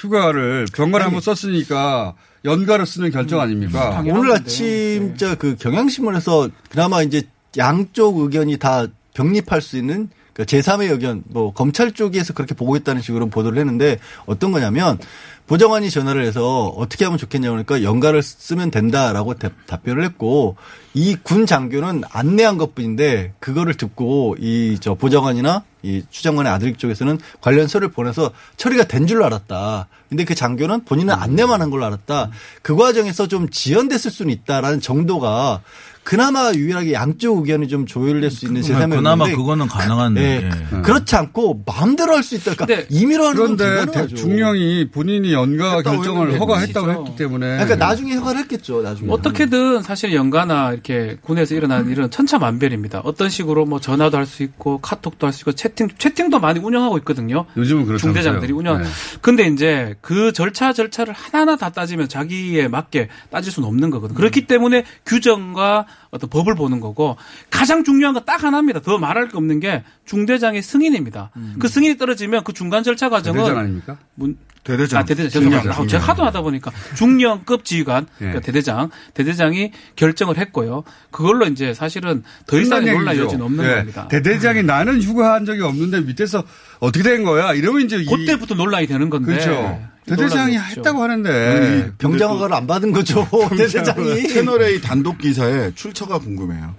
휴가를 0.02 0.66
병가를 0.74 1.06
한번 1.06 1.20
썼으니까 1.20 2.14
연가를 2.44 2.86
쓰는 2.86 3.10
결정 3.10 3.38
음. 3.38 3.44
아닙니까? 3.44 4.02
오늘 4.04 4.32
아침 4.32 5.14
진짜 5.16 5.34
그 5.36 5.56
경향신문에서 5.56 6.48
그나마 6.68 7.02
이제 7.02 7.22
양쪽 7.56 8.18
의견이 8.18 8.58
다 8.58 8.86
병립할 9.14 9.60
수 9.60 9.76
있는 9.76 10.08
그 10.34 10.44
제3의 10.44 10.90
의견, 10.90 11.22
뭐 11.28 11.52
검찰 11.52 11.92
쪽에서 11.92 12.32
그렇게 12.32 12.54
보고 12.54 12.74
있다는 12.76 13.02
식으로 13.02 13.28
보도를 13.28 13.58
했는데 13.58 13.98
어떤 14.26 14.50
거냐면 14.52 14.98
보좌관이 15.46 15.90
전화를 15.90 16.24
해서 16.24 16.68
어떻게 16.68 17.04
하면 17.04 17.18
좋겠냐고 17.18 17.52
그러니까 17.62 17.82
연가를 17.82 18.22
쓰면 18.22 18.70
된다라고 18.70 19.34
대- 19.34 19.50
답변을 19.66 20.04
했고 20.04 20.56
이 20.94 21.16
군 21.22 21.46
장교는 21.46 22.02
안내한 22.12 22.56
것뿐인데 22.58 23.34
그거를 23.40 23.74
듣고 23.74 24.36
이 24.38 24.78
저 24.80 24.94
보좌관이나 24.94 25.64
이 25.82 26.02
추장관의 26.10 26.50
아들 26.52 26.74
쪽에서는 26.74 27.18
관련 27.40 27.66
서류를 27.66 27.90
보내서 27.92 28.30
처리가 28.56 28.84
된 28.84 29.06
줄로 29.08 29.24
알았다. 29.26 29.88
근데 30.08 30.24
그 30.24 30.34
장교는 30.34 30.84
본인은 30.84 31.12
안내만 31.12 31.60
한 31.60 31.70
걸로 31.70 31.84
알았다. 31.86 32.30
그 32.62 32.76
과정에서 32.76 33.26
좀 33.26 33.48
지연됐을 33.50 34.10
수는 34.12 34.32
있다라는 34.32 34.80
정도가 34.80 35.60
그나마 36.04 36.50
유일하게 36.52 36.92
양쪽 36.94 37.38
의견이 37.38 37.68
좀 37.68 37.86
조율될 37.86 38.30
수 38.30 38.46
있는 38.46 38.60
시스템이었는데 38.62 38.96
그나마 38.96 39.24
그거는 39.30 39.68
가능한. 39.68 40.14
네, 40.14 40.42
예. 40.44 40.50
그- 40.70 40.82
그렇지 40.82 41.14
않고 41.14 41.62
마음대로 41.64 42.14
할 42.16 42.22
수 42.24 42.34
있다. 42.34 42.54
그러니까 42.54 42.86
임의로 42.90 43.24
하는 43.28 43.36
건 43.36 43.56
그런데 43.56 44.06
중령이 44.14 44.90
본인이 44.90 45.32
연가 45.32 45.80
결정을 45.82 46.38
허가했다고 46.40 46.86
그렇죠. 46.86 47.04
했기 47.06 47.16
때문에 47.16 47.46
그러니까 47.58 47.76
나중에 47.76 48.14
허가를 48.14 48.40
했겠죠. 48.42 48.82
나중에. 48.82 49.10
어떻게든 49.12 49.82
사실 49.82 50.12
연가나 50.14 50.72
이렇게 50.72 51.16
군에서 51.22 51.54
일어나는 51.54 51.90
일은 51.90 52.10
천차만별입니다. 52.10 53.00
어떤 53.04 53.28
식으로 53.28 53.64
뭐 53.64 53.78
전화도 53.80 54.16
할 54.16 54.26
수 54.26 54.42
있고 54.42 54.78
카톡도 54.78 55.26
할 55.26 55.32
수 55.32 55.42
있고 55.42 55.52
채팅 55.52 55.88
채팅도 55.98 56.40
많이 56.40 56.58
운영하고 56.60 56.98
있거든요. 56.98 57.44
요즘은 57.56 57.86
그렇다면서요. 57.86 57.98
중대장들이 58.12 58.52
운영. 58.52 58.82
네. 58.82 58.88
근데 59.20 59.46
이제 59.46 59.94
그 60.00 60.32
절차 60.32 60.72
절차를 60.72 61.12
하나하나 61.12 61.56
다 61.56 61.70
따지면 61.70 62.08
자기에 62.08 62.68
맞게 62.68 63.08
따질 63.30 63.52
수는 63.52 63.68
없는 63.68 63.90
거거든요. 63.90 64.16
그렇기 64.16 64.46
때문에 64.46 64.84
규정과 65.06 65.86
어떤 66.10 66.28
법을 66.30 66.54
보는 66.54 66.80
거고 66.80 67.16
가장 67.50 67.84
중요한 67.84 68.14
거 68.14 68.22
딱 68.24 68.44
하나입니다. 68.44 68.80
더 68.80 68.98
말할 68.98 69.28
게 69.28 69.36
없는 69.36 69.60
게 69.60 69.82
중대장의 70.04 70.62
승인입니다. 70.62 71.30
그 71.58 71.68
승인이 71.68 71.96
떨어지면 71.96 72.44
그 72.44 72.52
중간 72.52 72.82
절차 72.82 73.08
과정은 73.08 73.38
대대장 73.40 73.58
아닙니까? 73.58 73.96
문- 74.14 74.36
대대장. 74.64 75.00
아, 75.00 75.04
대대장. 75.04 75.28
죄송합니다. 75.42 75.80
아, 75.82 75.86
제가 75.88 76.04
하도 76.04 76.24
하다 76.24 76.42
보니까 76.42 76.70
중령급 76.96 77.64
지휘관, 77.64 78.04
예. 78.04 78.18
그러니까 78.18 78.40
대대장, 78.40 78.90
대대장이 79.12 79.72
결정을 79.96 80.38
했고요. 80.38 80.84
그걸로 81.10 81.46
이제 81.46 81.74
사실은 81.74 82.22
더 82.46 82.60
이상의 82.60 82.92
논란. 82.92 83.16
여지는 83.18 83.44
없는 83.44 83.64
예. 83.64 83.74
겁니다. 83.76 84.06
대대장이 84.08 84.62
나는 84.62 85.02
휴가한 85.02 85.46
적이 85.46 85.62
없는데 85.62 86.02
밑에서 86.02 86.44
어떻게 86.78 87.02
된 87.02 87.24
거야? 87.24 87.54
이러면 87.54 87.82
이제 87.86 87.96
이- 87.96 88.04
그때부터 88.06 88.54
논란이 88.54 88.86
되는 88.86 89.10
건데. 89.10 89.32
그렇죠. 89.32 89.80
대대장이 90.06 90.52
논란이 90.52 90.56
없죠. 90.58 90.80
했다고 90.80 91.02
하는데 91.02 91.92
병장 91.98 92.30
허가를 92.30 92.54
안 92.54 92.66
받은 92.68 92.92
거죠. 92.92 93.26
대대장이. 93.56 94.28
채널A 94.28 94.80
단독 94.80 95.18
기사에 95.18 95.72
출처가 95.74 96.18
궁금해요. 96.20 96.74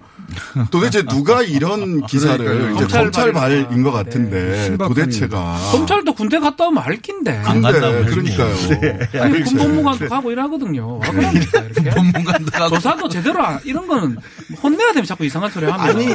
도대체 0.71 1.03
누가 1.03 1.41
이런 1.41 2.05
기사를 2.05 2.37
그러니까요. 2.37 2.71
이제 2.71 2.79
검찰 2.81 3.01
검찰 3.03 3.33
발입니다. 3.33 3.69
발인 3.69 3.83
것 3.83 3.91
같은데 3.91 4.69
네. 4.69 4.77
도대체가 4.77 5.57
검찰도 5.71 6.13
군대 6.13 6.39
갔다 6.39 6.67
오면 6.67 6.83
알긴데. 6.83 7.41
근데 7.45 7.61
간다고 7.71 7.85
하지 7.97 8.05
그러니까요. 8.15 9.23
아니, 9.23 9.41
군법무관도 9.43 10.09
가고 10.09 10.31
이러거든요. 10.31 10.93
와, 10.99 11.09
그럽니까, 11.09 11.59
이렇게? 11.61 11.89
법무관도 11.91 12.51
가고. 12.51 12.75
조사도 12.75 13.09
제대로 13.09 13.43
안- 13.43 13.59
이런 13.63 13.87
거는 13.87 14.17
혼내야 14.61 14.93
되면 14.93 15.05
자꾸 15.05 15.25
이상한 15.25 15.49
소리 15.51 15.65
하면. 15.65 15.79
아니 15.79 16.07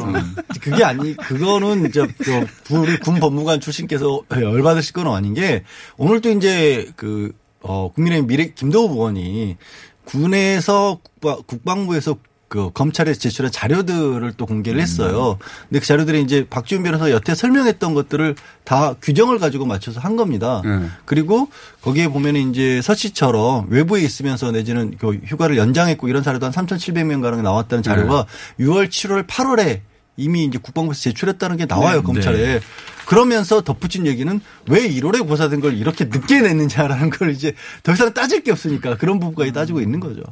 그게 0.60 0.84
아니 0.84 1.16
그거는 1.16 1.90
저, 1.92 2.06
저 2.24 2.44
우리 2.78 2.98
군 2.98 3.20
법무관 3.20 3.60
출신께서 3.60 4.22
열받으실 4.30 4.92
건 4.92 5.08
아닌 5.08 5.34
게 5.34 5.64
오늘도 5.96 6.30
이제 6.30 6.90
그 6.96 7.32
어, 7.60 7.90
국민의힘 7.92 8.26
미래 8.28 8.52
김도우 8.54 8.92
의원이 8.92 9.56
군에서 10.04 10.98
국방, 11.02 11.36
국방부에서 11.46 12.16
그 12.48 12.70
검찰에 12.72 13.12
제출한 13.12 13.52
자료들을 13.52 14.32
또 14.36 14.46
공개를 14.46 14.80
했어요. 14.80 15.38
근데 15.68 15.80
그 15.80 15.86
자료들이 15.86 16.22
이제 16.22 16.46
박지훈 16.48 16.82
변호사 16.82 17.10
여태 17.10 17.34
설명했던 17.34 17.92
것들을 17.92 18.34
다 18.64 18.94
규정을 19.02 19.38
가지고 19.38 19.66
맞춰서 19.66 20.00
한 20.00 20.16
겁니다. 20.16 20.62
네. 20.64 20.88
그리고 21.04 21.48
거기에 21.82 22.08
보면은 22.08 22.50
이제 22.50 22.80
서씨처럼 22.80 23.66
외부에 23.68 24.00
있으면서 24.00 24.50
내지는 24.50 24.96
그 24.98 25.20
휴가를 25.26 25.58
연장했고 25.58 26.08
이런 26.08 26.22
사례도 26.22 26.46
한 26.46 26.52
3,700명 26.52 27.20
가량 27.20 27.42
나왔다는 27.42 27.82
자료가 27.82 28.24
6월, 28.58 28.88
7월, 28.88 29.26
8월에 29.26 29.80
이미 30.16 30.44
이제 30.44 30.58
국방부에서 30.58 31.00
제출했다는 31.00 31.58
게 31.58 31.66
나와요 31.66 31.98
네, 31.98 32.02
검찰에. 32.02 32.36
네. 32.38 32.60
그러면서 33.06 33.60
덧붙인 33.60 34.06
얘기는 34.06 34.40
왜 34.68 34.88
1월에 34.88 35.26
고사된 35.26 35.60
걸 35.60 35.76
이렇게 35.76 36.06
늦게 36.06 36.40
냈느냐라는 36.40 37.10
걸 37.10 37.30
이제 37.30 37.54
더 37.82 37.92
이상 37.92 38.12
따질 38.12 38.42
게 38.42 38.52
없으니까 38.52 38.96
그런 38.96 39.18
부분까지 39.20 39.52
따지고 39.52 39.80
있는 39.80 40.00
거죠. 40.00 40.22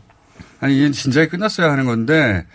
아니 0.61 0.77
이게 0.79 0.91
진작에 0.91 1.29
끝났어야 1.29 1.71
하는 1.71 1.85
건데 1.85 2.47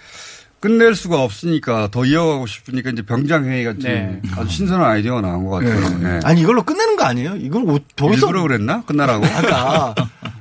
끝낼 0.60 0.94
수가 0.94 1.22
없으니까 1.24 1.90
더 1.92 2.06
이어가고 2.06 2.46
싶으니까 2.46 2.92
이제 2.92 3.02
병장 3.02 3.46
회의 3.46 3.64
같은 3.64 3.80
네. 3.82 4.22
아주 4.36 4.50
신선한 4.50 4.88
아이디어가 4.88 5.22
나온 5.22 5.44
것 5.46 5.52
같아요. 5.64 5.98
네. 6.00 6.20
아니 6.24 6.42
이걸로 6.42 6.62
끝내는 6.64 6.98
거 6.98 7.04
아니에요? 7.04 7.36
이걸 7.38 7.64
뭐더 7.64 8.14
이상 8.14 8.30
일부러 8.30 8.42
그랬나? 8.44 8.84
끝나라고? 8.84 9.26
아까 9.34 9.96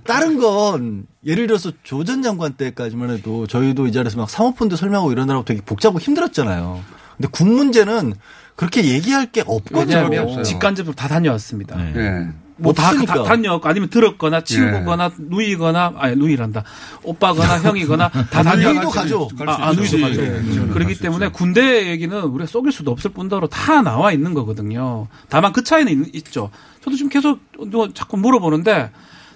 다른 0.05 0.39
건 0.39 1.07
예를 1.25 1.47
들어서 1.47 1.73
조 1.83 2.05
전 2.05 2.23
장관 2.23 2.53
때까지만 2.55 3.11
해도 3.11 3.47
저희도 3.47 3.87
이 3.87 3.93
자리에서 3.93 4.19
막 4.19 4.29
사모펀드 4.29 4.77
설명하고 4.77 5.11
이러느라고 5.13 5.45
되게 5.47 5.61
복잡하고 5.63 5.99
힘들었잖아요. 6.01 6.83
근데 7.17 7.29
군 7.31 7.55
문제는 7.55 8.15
그렇게 8.57 8.85
얘기할 8.85 9.33
게 9.33 9.43
없거든요. 9.47 10.43
직간접으로 10.43 10.95
다 10.95 11.09
다녀왔습니다. 11.09 11.77
네. 11.95 12.29
뭐다 12.61 12.89
없으니까. 12.91 13.23
다녀왔고 13.25 13.69
아니면 13.69 13.89
들었거나 13.91 14.43
친구거나 14.43 15.11
누이거나 15.19 15.95
아니 15.97 16.17
누이란다 16.17 16.65
오빠거나 17.03 17.61
형이거나 17.61 18.09
다 18.31 18.43
다녀 18.43 18.73
누이도 18.73 18.91
가죠. 18.91 19.29
아, 19.47 19.69
아 19.69 19.73
누이도 19.73 20.01
가죠. 20.01 20.21
그렇기 20.73 20.99
때문에 20.99 21.29
군대 21.29 21.89
얘기는 21.89 22.17
우리가 22.21 22.47
속일 22.47 22.73
수도 22.73 22.91
없을 22.91 23.11
뿐더러 23.11 23.49
다 23.49 23.83
나와 23.83 24.13
있는 24.13 24.35
거거든요. 24.35 25.09
다만 25.29 25.53
그 25.53 25.65
차이는 25.65 26.07
있- 26.07 26.15
있죠. 26.17 26.51
저도 26.85 26.97
지금 26.97 27.11
계속 27.11 27.41
뭐 27.67 27.93
자꾸 27.93 28.17
물어보는데 28.17 28.91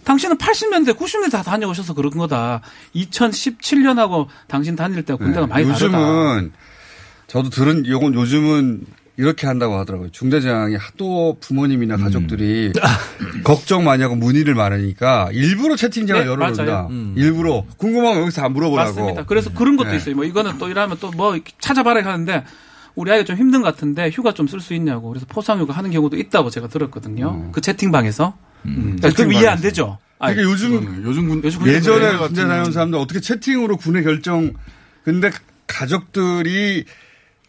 당신은 0.05 0.37
80년대, 0.37 0.99
90년대 0.99 1.31
다 1.33 1.43
다녀오셔서 1.43 1.95
그런 1.95 2.11
거다. 2.13 2.61
2017년하고 2.95 4.27
당신 4.49 4.77
다닐 4.77 5.03
때가 5.03 5.17
군대가 5.17 5.47
많이 5.47 5.65
다르다. 5.67 5.87
네. 5.89 5.95
요즘은 5.95 6.53
저도 7.27 7.51
들은 7.51 7.87
요건 7.87 8.15
요즘은 8.15 8.85
이렇게 9.17 9.47
한다고 9.47 9.77
하더라고요. 9.79 10.11
중대장이 10.11 10.75
하도 10.77 11.37
부모님이나 11.41 11.97
가족들이 11.97 12.73
걱정 13.45 13.85
많이 13.85 14.03
하고 14.03 14.17
문의를 14.17 14.55
많으니까 14.55 15.29
일부러 15.33 15.77
채팅창을 15.77 16.25
네, 16.25 16.29
열어놓는다. 16.31 16.65
맞아요. 16.65 16.89
일부러 17.17 17.65
궁금한 17.77 18.15
거 18.15 18.21
여기서 18.23 18.43
다 18.43 18.49
물어보라고. 18.49 18.89
맞습니다. 18.91 19.25
그래서 19.27 19.53
그런 19.53 19.77
것도 19.77 19.91
네. 19.91 19.97
있어요. 19.97 20.17
뭐 20.17 20.25
이거는 20.25 20.59
또 20.59 20.69
이러면 20.69 20.99
또 20.99 21.11
뭐 21.15 21.39
찾아봐라 21.61 22.05
하는데 22.05 22.45
우리 22.97 23.11
아이가 23.13 23.25
좀 23.25 23.37
힘든 23.37 23.63
것 23.63 23.73
같은데 23.73 24.11
휴가 24.11 24.33
좀 24.35 24.47
쓸 24.49 24.61
수 24.61 24.75
있냐고. 24.75 25.09
그래서 25.11 25.27
포상휴가 25.29 25.73
하는 25.75 25.91
경우도 25.93 26.17
있다고 26.17 26.51
제가 26.51 26.67
들었거든요. 26.69 27.51
그 27.53 27.61
채팅방에서. 27.61 28.37
그러니까 28.63 29.11
그럼 29.11 29.33
이해 29.33 29.47
안 29.47 29.61
되죠. 29.61 29.99
아니, 30.19 30.35
그러니까 30.35 30.53
요즘 30.55 31.03
요즘 31.05 31.29
군 31.29 31.41
요즘 31.45 31.67
예전에. 31.69 32.17
군대 32.17 32.43
다녀온 32.43 32.73
사람들 32.73 32.99
어떻게 32.99 33.21
채팅으로 33.21 33.77
군의 33.77 34.03
결정 34.03 34.53
근데 35.05 35.31
가족들이 35.67 36.85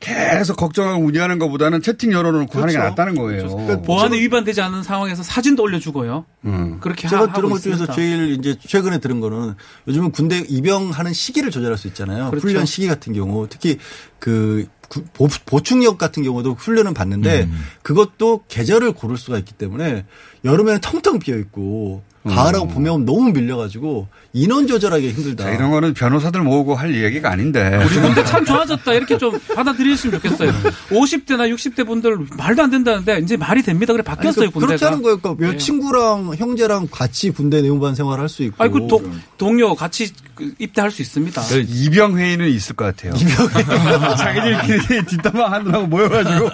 계속 0.05 0.55
걱정하고 0.57 1.01
문의하는 1.01 1.39
것보다는 1.39 1.81
채팅 1.81 2.11
열어놓고 2.11 2.59
하는 2.59 2.67
게 2.67 2.73
그렇죠. 2.77 2.89
낫다는 2.89 3.15
거예요. 3.15 3.47
그러니까 3.49 3.81
보안에 3.81 4.19
위반되지 4.19 4.61
않는 4.61 4.83
상황에서 4.83 5.23
사진도 5.23 5.63
올려주고요. 5.63 6.25
음. 6.45 6.77
그렇게 6.79 7.07
제가 7.07 7.23
하, 7.23 7.33
들은 7.33 7.45
하고 7.49 7.49
것 7.55 7.61
중에서. 7.61 7.91
제일 7.93 8.31
이제 8.39 8.55
최근에 8.59 8.99
들은 8.99 9.19
거는 9.19 9.55
요즘은 9.87 10.11
군대 10.11 10.37
입영하는 10.47 11.13
시기를 11.13 11.49
조절할 11.51 11.77
수 11.77 11.87
있잖아요. 11.87 12.29
그렇죠. 12.29 12.47
훈련 12.47 12.65
시기 12.65 12.87
같은 12.87 13.13
경우 13.13 13.47
특히 13.49 13.77
그 14.19 14.65
구- 14.87 15.03
보- 15.13 15.27
보충역 15.45 15.97
같은 15.97 16.21
경우도 16.23 16.53
훈련은 16.53 16.93
받는데 16.93 17.43
음. 17.43 17.59
그것도 17.81 18.43
계절을 18.47 18.91
고를 18.93 19.17
수가 19.17 19.39
있기 19.39 19.53
때문에 19.53 20.05
여름에는 20.43 20.79
텅텅 20.81 21.17
비어 21.19 21.37
있고 21.37 22.03
음. 22.05 22.14
가을하고 22.27 22.67
봄에 22.67 22.89
오면 22.89 23.05
너무 23.05 23.31
밀려가지고 23.31 24.07
인원 24.33 24.67
조절하기 24.67 25.11
힘들다. 25.11 25.43
자, 25.45 25.51
이런 25.51 25.71
거는 25.71 25.93
변호사들 25.93 26.41
모으고 26.41 26.75
할 26.75 26.93
얘기가 27.01 27.31
아닌데. 27.31 27.77
우리 27.85 28.01
군대 28.01 28.23
참 28.25 28.43
좋아졌다 28.43 28.93
이렇게 28.93 29.17
좀 29.17 29.39
받아들이셨으면 29.55 30.19
좋겠어요. 30.21 30.51
50대나 30.89 31.53
60대 31.53 31.85
분들 31.85 32.17
말도 32.37 32.63
안 32.63 32.69
된다는데 32.71 33.19
이제 33.19 33.37
말이 33.37 33.61
됩니다. 33.61 33.93
그래 33.93 34.03
아니, 34.05 34.15
바뀌었어요 34.15 34.51
그- 34.51 34.59
그렇지 34.59 34.73
군대가. 34.73 34.87
않은 34.91 35.01
거예요. 35.03 35.17
그러니까 35.19 35.53
예. 35.53 35.57
친구랑 35.57 36.33
형제랑 36.35 36.87
같이 36.91 37.29
군대 37.31 37.61
내용반 37.61 37.95
생활할 37.95 38.27
수 38.27 38.43
있고. 38.43 38.61
아니 38.63 38.71
그 38.73 38.87
동, 38.87 39.11
동료 39.37 39.73
같이 39.75 40.11
그 40.33 40.53
입대할 40.59 40.91
수 40.91 41.01
있습니다. 41.01 41.41
이병 41.67 42.17
회의는 42.17 42.49
있을 42.49 42.75
것 42.75 42.85
같아요. 42.85 43.13
자기들끼리 44.17 45.05
뒷담화 45.05 45.51
하느라고 45.51 45.87
모여가지고 45.87 46.49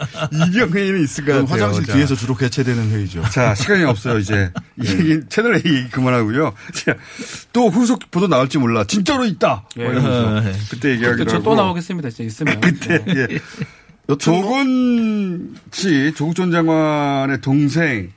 이병 0.48 0.70
회의는 0.72 1.04
있을 1.04 1.26
것 1.26 1.32
같아요. 1.34 1.48
화장실 1.52 1.86
자. 1.86 1.94
뒤에서 1.94 2.16
주로 2.16 2.36
개최되는 2.36 2.92
회의죠. 2.92 3.24
자, 3.32 3.56
시간이 3.56 3.84
없어요, 3.84 4.20
이제. 4.20 4.52
이 4.82 4.88
얘기, 4.88 5.20
채널 5.30 5.61
얘기 5.66 5.90
그만하고요. 5.90 6.54
자, 6.74 6.96
또 7.54 7.70
후속 7.70 8.12
보도 8.12 8.28
나올지 8.28 8.58
몰라. 8.58 8.84
진짜로 8.84 9.26
있다! 9.26 9.66
예. 9.78 9.84
뭐 9.84 9.92
이러면서 9.92 10.60
그때 10.70 10.92
얘기하기로 10.92 11.26
저 11.26 11.36
하고. 11.38 11.44
또 11.44 11.56
나오겠습니다. 11.56 12.10
이제 12.10 12.24
있으면. 12.24 12.60
그때, 12.62 13.04
네. 13.06 13.14
예. 13.16 13.28
조건 14.18 15.56
씨, 15.72 16.14
조국 16.16 16.36
전 16.36 16.52
장관의 16.52 17.42
동생, 17.42 18.12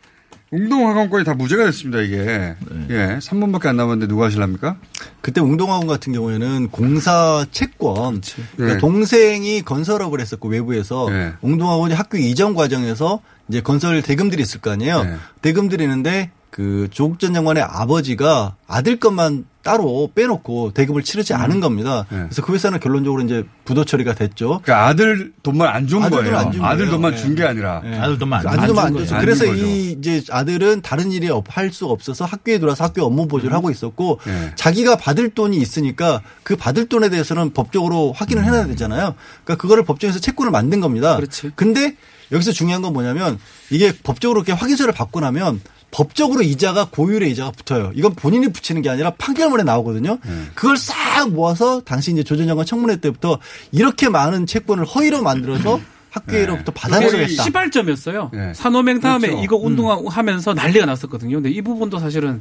웅동학원권이 0.51 1.25
다 1.25 1.35
무죄가 1.35 1.65
됐습니다, 1.65 2.01
이게. 2.01 2.17
네. 2.17 2.87
예. 2.91 3.19
3분밖에 3.19 3.67
안 3.67 3.77
남았는데 3.77 4.09
누가 4.09 4.27
하실랍니까? 4.27 4.77
그때 5.21 5.41
웅동학원 5.41 5.87
같은 5.87 6.13
경우에는 6.13 6.69
공사 6.69 7.45
채권, 7.51 8.21
그러니까 8.57 8.75
네. 8.75 8.79
동생이 8.79 9.63
건설업을 9.63 10.21
했었고 10.21 10.49
외부에서 10.49 11.09
네. 11.11 11.33
웅동학원이 11.43 11.95
학교 11.95 12.19
이전 12.19 12.55
과정에서 12.55 13.21
이제 13.49 13.61
건설 13.61 14.01
대금들이 14.01 14.43
있을 14.43 14.61
거 14.61 14.71
아니에요. 14.71 15.03
네. 15.05 15.17
대금 15.43 15.69
들이 15.69 15.85
있는데 15.85 16.31
그 16.55 16.87
조국 16.93 17.19
전 17.19 17.35
장관의 17.35 17.65
아버지가 17.65 18.55
아들 18.69 19.01
것만 19.01 19.45
따로 19.65 20.09
빼놓고 20.15 20.71
대금을 20.73 21.03
치르지 21.03 21.35
않은 21.35 21.59
겁니다. 21.59 22.07
그래서 22.09 22.43
그 22.43 22.55
회사는 22.55 22.79
결론적으로 22.79 23.23
이제 23.25 23.43
부도 23.65 23.85
처리가 23.85 24.15
됐죠. 24.15 24.61
그러니까 24.63 24.87
아들 24.87 25.33
돈만 25.43 25.67
안 25.69 25.89
준 25.89 26.09
거예요. 26.09 26.53
준 26.53 26.65
아들. 26.65 26.89
돈만 26.91 27.11
네. 27.11 27.17
준게 27.21 27.43
아니라. 27.43 27.81
네. 27.83 27.99
아들 27.99 28.21
돈만 28.21 28.47
아들 28.47 28.69
돈만 28.69 28.87
안. 28.87 28.97
안 28.97 29.21
그래서 29.21 29.47
준 29.47 29.55
거죠. 29.55 29.67
이 29.67 29.97
이제 29.99 30.23
아들은 30.31 30.83
다른 30.83 31.11
일이 31.11 31.29
할수 31.49 31.87
없어서 31.87 32.25
학교에 32.25 32.59
들어와서 32.61 32.85
학교 32.85 33.03
업무 33.03 33.27
보조를 33.27 33.53
하고 33.57 33.73
있었고 33.73 34.21
자기가 34.55 34.95
받을 34.95 35.31
돈이 35.31 35.57
있으니까 35.57 36.23
그 36.45 36.55
받을 36.55 36.87
돈에 36.89 37.09
대해서는 37.09 37.53
법적으로 37.53 38.13
확인을 38.13 38.45
해놔야 38.45 38.67
되잖아요. 38.69 39.17
그러니까 39.43 39.61
그거를 39.61 39.83
법정에서 39.85 40.21
채권을 40.21 40.53
만든 40.53 40.79
겁니다. 40.79 41.17
그렇지. 41.17 41.51
근데 41.57 41.97
여기서 42.31 42.53
중요한 42.53 42.81
건 42.81 42.93
뭐냐면 42.93 43.41
이게 43.71 43.93
법적으로 44.05 44.39
이렇게 44.39 44.53
확인서를 44.53 44.95
받고 44.95 45.19
나면 45.19 45.61
법적으로 45.95 46.43
이자가 46.43 46.89
고율의 46.91 47.31
이자가 47.31 47.53
붙어요. 47.53 47.93
이건 47.95 48.17
본인이 48.17 48.49
붙이는 48.49 48.83
게 48.83 48.91
아니라 48.91 49.11
판결문에 49.11 49.63
나오거든요. 49.63 50.19
그걸 50.57 50.77
싹 50.77 51.31
모아서 51.31 51.83
당시 51.83 52.11
이제 52.11 52.25
조전 52.25 52.49
장관 52.49 52.67
청문회 52.67 52.97
때부터 52.97 53.39
이렇게 53.71 54.09
많은 54.09 54.45
채권을 54.47 54.85
허위로 54.87 55.23
만들어서 55.23 55.79
학교로부터 56.15 56.71
받아내겠다. 56.73 57.43
시발점이었어요. 57.43 58.31
네. 58.33 58.53
산호맹 58.55 59.01
다음에 59.01 59.27
그렇죠. 59.29 59.43
이거 59.43 59.57
운동하면서 59.57 60.55
난리가 60.55 60.87
났었거든요. 60.87 61.37
근데 61.37 61.51
이 61.51 61.61
부분도 61.61 61.99
사실은 61.99 62.41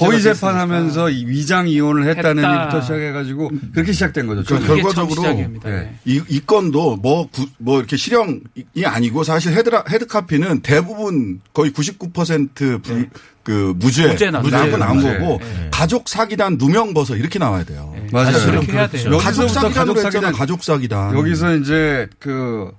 허위. 0.00 0.20
재판하면서 0.20 1.10
이 1.10 1.26
위장 1.26 1.68
이혼을 1.68 2.08
했다는 2.08 2.42
했다. 2.44 2.54
얘기부터 2.56 2.80
시작해가지고 2.82 3.50
그렇게 3.72 3.92
시작된 3.92 4.26
거죠. 4.26 4.42
그. 4.56 4.66
결과적으로 4.66 5.22
네. 5.64 5.94
이, 6.04 6.20
이 6.28 6.40
건도 6.40 6.96
뭐, 6.96 7.28
구- 7.30 7.46
뭐 7.58 7.78
이렇게 7.78 7.96
실형이 7.96 8.40
아니고 8.84 9.22
사실 9.24 9.52
헤드라, 9.52 9.84
헤드카피는 9.88 10.60
대부분 10.62 11.40
거의 11.52 11.70
99% 11.72 12.82
불, 12.82 13.08
그 13.42 13.74
무죄, 13.76 14.06
무죄 14.08 14.30
나왔어요. 14.30 14.60
무죄고 14.62 14.76
나온 14.78 14.96
무죄. 14.98 15.18
거고 15.18 15.38
네. 15.42 15.68
가족 15.72 16.08
사기단 16.08 16.56
누명 16.58 16.94
벗어 16.94 17.16
이렇게 17.16 17.38
나와야 17.38 17.64
돼요. 17.64 17.94
맞아요. 18.12 18.32
그렇게 18.46 18.72
해야 18.72 18.88
돼요. 18.88 19.18
가족 19.18 19.48
사기단으로 19.48 19.94
가족 19.94 19.96
했잖아. 19.96 20.10
사기단. 20.10 20.32
가족 20.32 20.62
사기단. 20.64 21.16
여기서 21.18 21.56
이제 21.56 22.08
그 22.18 22.70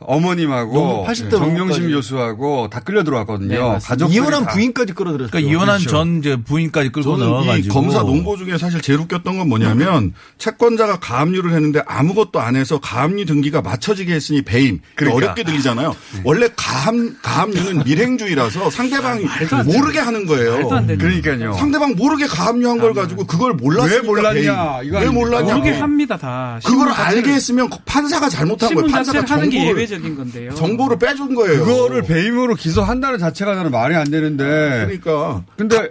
어머님하고 0.00 1.04
80대 1.08 1.30
정명심 1.30 1.56
넘어까지. 1.58 1.88
교수하고 1.90 2.68
다 2.70 2.80
끌려 2.80 3.04
들어왔거든요. 3.04 3.72
네. 3.74 3.78
가족들이 3.82 4.16
이혼한 4.16 4.44
다. 4.44 4.50
부인까지 4.52 4.92
끌어들였어요. 4.94 5.30
그러니까 5.30 5.50
이혼한 5.50 5.78
그렇죠. 5.78 5.90
전 5.90 6.18
이제 6.18 6.36
부인까지 6.36 6.90
끌고 6.90 7.16
나와가지고 7.16 7.74
검사 7.74 8.00
논고 8.02 8.36
중에 8.36 8.56
사실 8.58 8.80
제일 8.80 8.98
웃겼던 9.00 9.38
건 9.38 9.48
뭐냐면 9.48 10.14
채권자가 10.38 11.00
가압류를 11.00 11.52
했는데 11.52 11.82
아무것도 11.86 12.40
안 12.40 12.56
해서 12.56 12.80
가압류 12.80 13.26
등기가 13.26 13.60
맞춰지게 13.62 14.12
했으니 14.14 14.42
배임. 14.42 14.80
그러니까. 14.94 15.16
어렵게 15.16 15.44
들리잖아요. 15.44 15.94
원래 16.24 16.48
가압, 16.56 16.94
가압류는 17.22 17.84
밀행주의라서 17.84 18.70
상대방이 18.70 19.26
안 19.52 19.66
모르게 19.66 19.98
하는 19.98 20.26
거예요. 20.26 20.68
그러니까요. 20.68 21.52
상대방 21.54 21.94
모르게 21.96 22.26
가압류한 22.26 22.78
걸 22.78 22.94
가지고 22.94 23.26
그걸 23.26 23.52
몰랐으니까 23.54 24.00
왜 24.00 24.06
몰랐냐, 24.06 24.78
왜? 24.90 25.08
몰랐냐. 25.08 25.54
모르게 25.54 25.78
합니다 25.78 26.16
다. 26.16 26.58
그걸 26.64 26.90
알게 26.90 27.30
했으면 27.32 27.68
판사가 27.84 28.28
잘못한 28.28 28.74
거예요. 28.74 28.90
판사가 28.90 29.20
자체를 29.20 29.30
하는 29.30 29.50
게 29.50 29.58
정보를 29.58 29.82
예외적인 29.90 30.16
건데요. 30.16 30.54
정보를 30.54 30.98
빼준 30.98 31.34
거예요. 31.34 31.64
그거를 31.64 32.02
배임으로 32.02 32.54
기소한다는 32.54 33.18
자체가 33.18 33.54
저는 33.56 33.70
말이 33.70 33.94
안 33.96 34.10
되는데. 34.10 34.44
그러니까 34.86 35.42
근데 35.56 35.88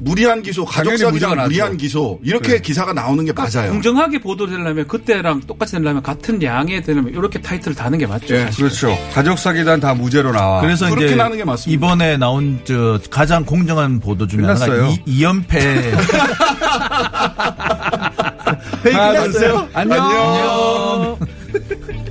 무리한 0.00 0.42
기소, 0.42 0.64
가족 0.64 0.92
나죠. 0.92 1.10
무리한 1.10 1.76
기소 1.76 2.20
이렇게 2.22 2.52
네. 2.52 2.60
기사가 2.60 2.92
나오는 2.92 3.24
게 3.24 3.32
맞아요. 3.32 3.72
공정하게 3.72 4.20
보도되려면 4.20 4.86
그때랑 4.86 5.40
똑같이 5.40 5.72
되려면 5.72 6.04
같은 6.04 6.40
양에 6.40 6.80
되려면 6.82 7.12
이렇게 7.12 7.40
타이틀을 7.40 7.74
다는 7.74 7.98
게 7.98 8.06
맞죠. 8.06 8.32
예. 8.36 8.48
그렇죠. 8.56 8.96
가족 9.12 9.36
사기단 9.40 9.80
다 9.80 9.94
무죄로 9.94 10.30
나와. 10.30 10.60
그래서 10.60 10.88
그렇게 10.88 11.06
이제 11.06 11.16
나는 11.16 11.36
게 11.36 11.44
맞습니다. 11.44 11.76
이번에 11.76 12.16
나온 12.16 12.60
저 12.64 13.00
가장 13.10 13.44
공정한 13.44 13.98
보도 13.98 14.28
중에 14.28 14.42
하나가 14.42 14.66
끝났어요. 14.66 14.90
이, 14.90 15.02
이연패 15.04 15.58
회의 18.84 18.94
끝났어요. 18.94 19.68
안녕. 19.74 20.04
안녕. 20.04 21.18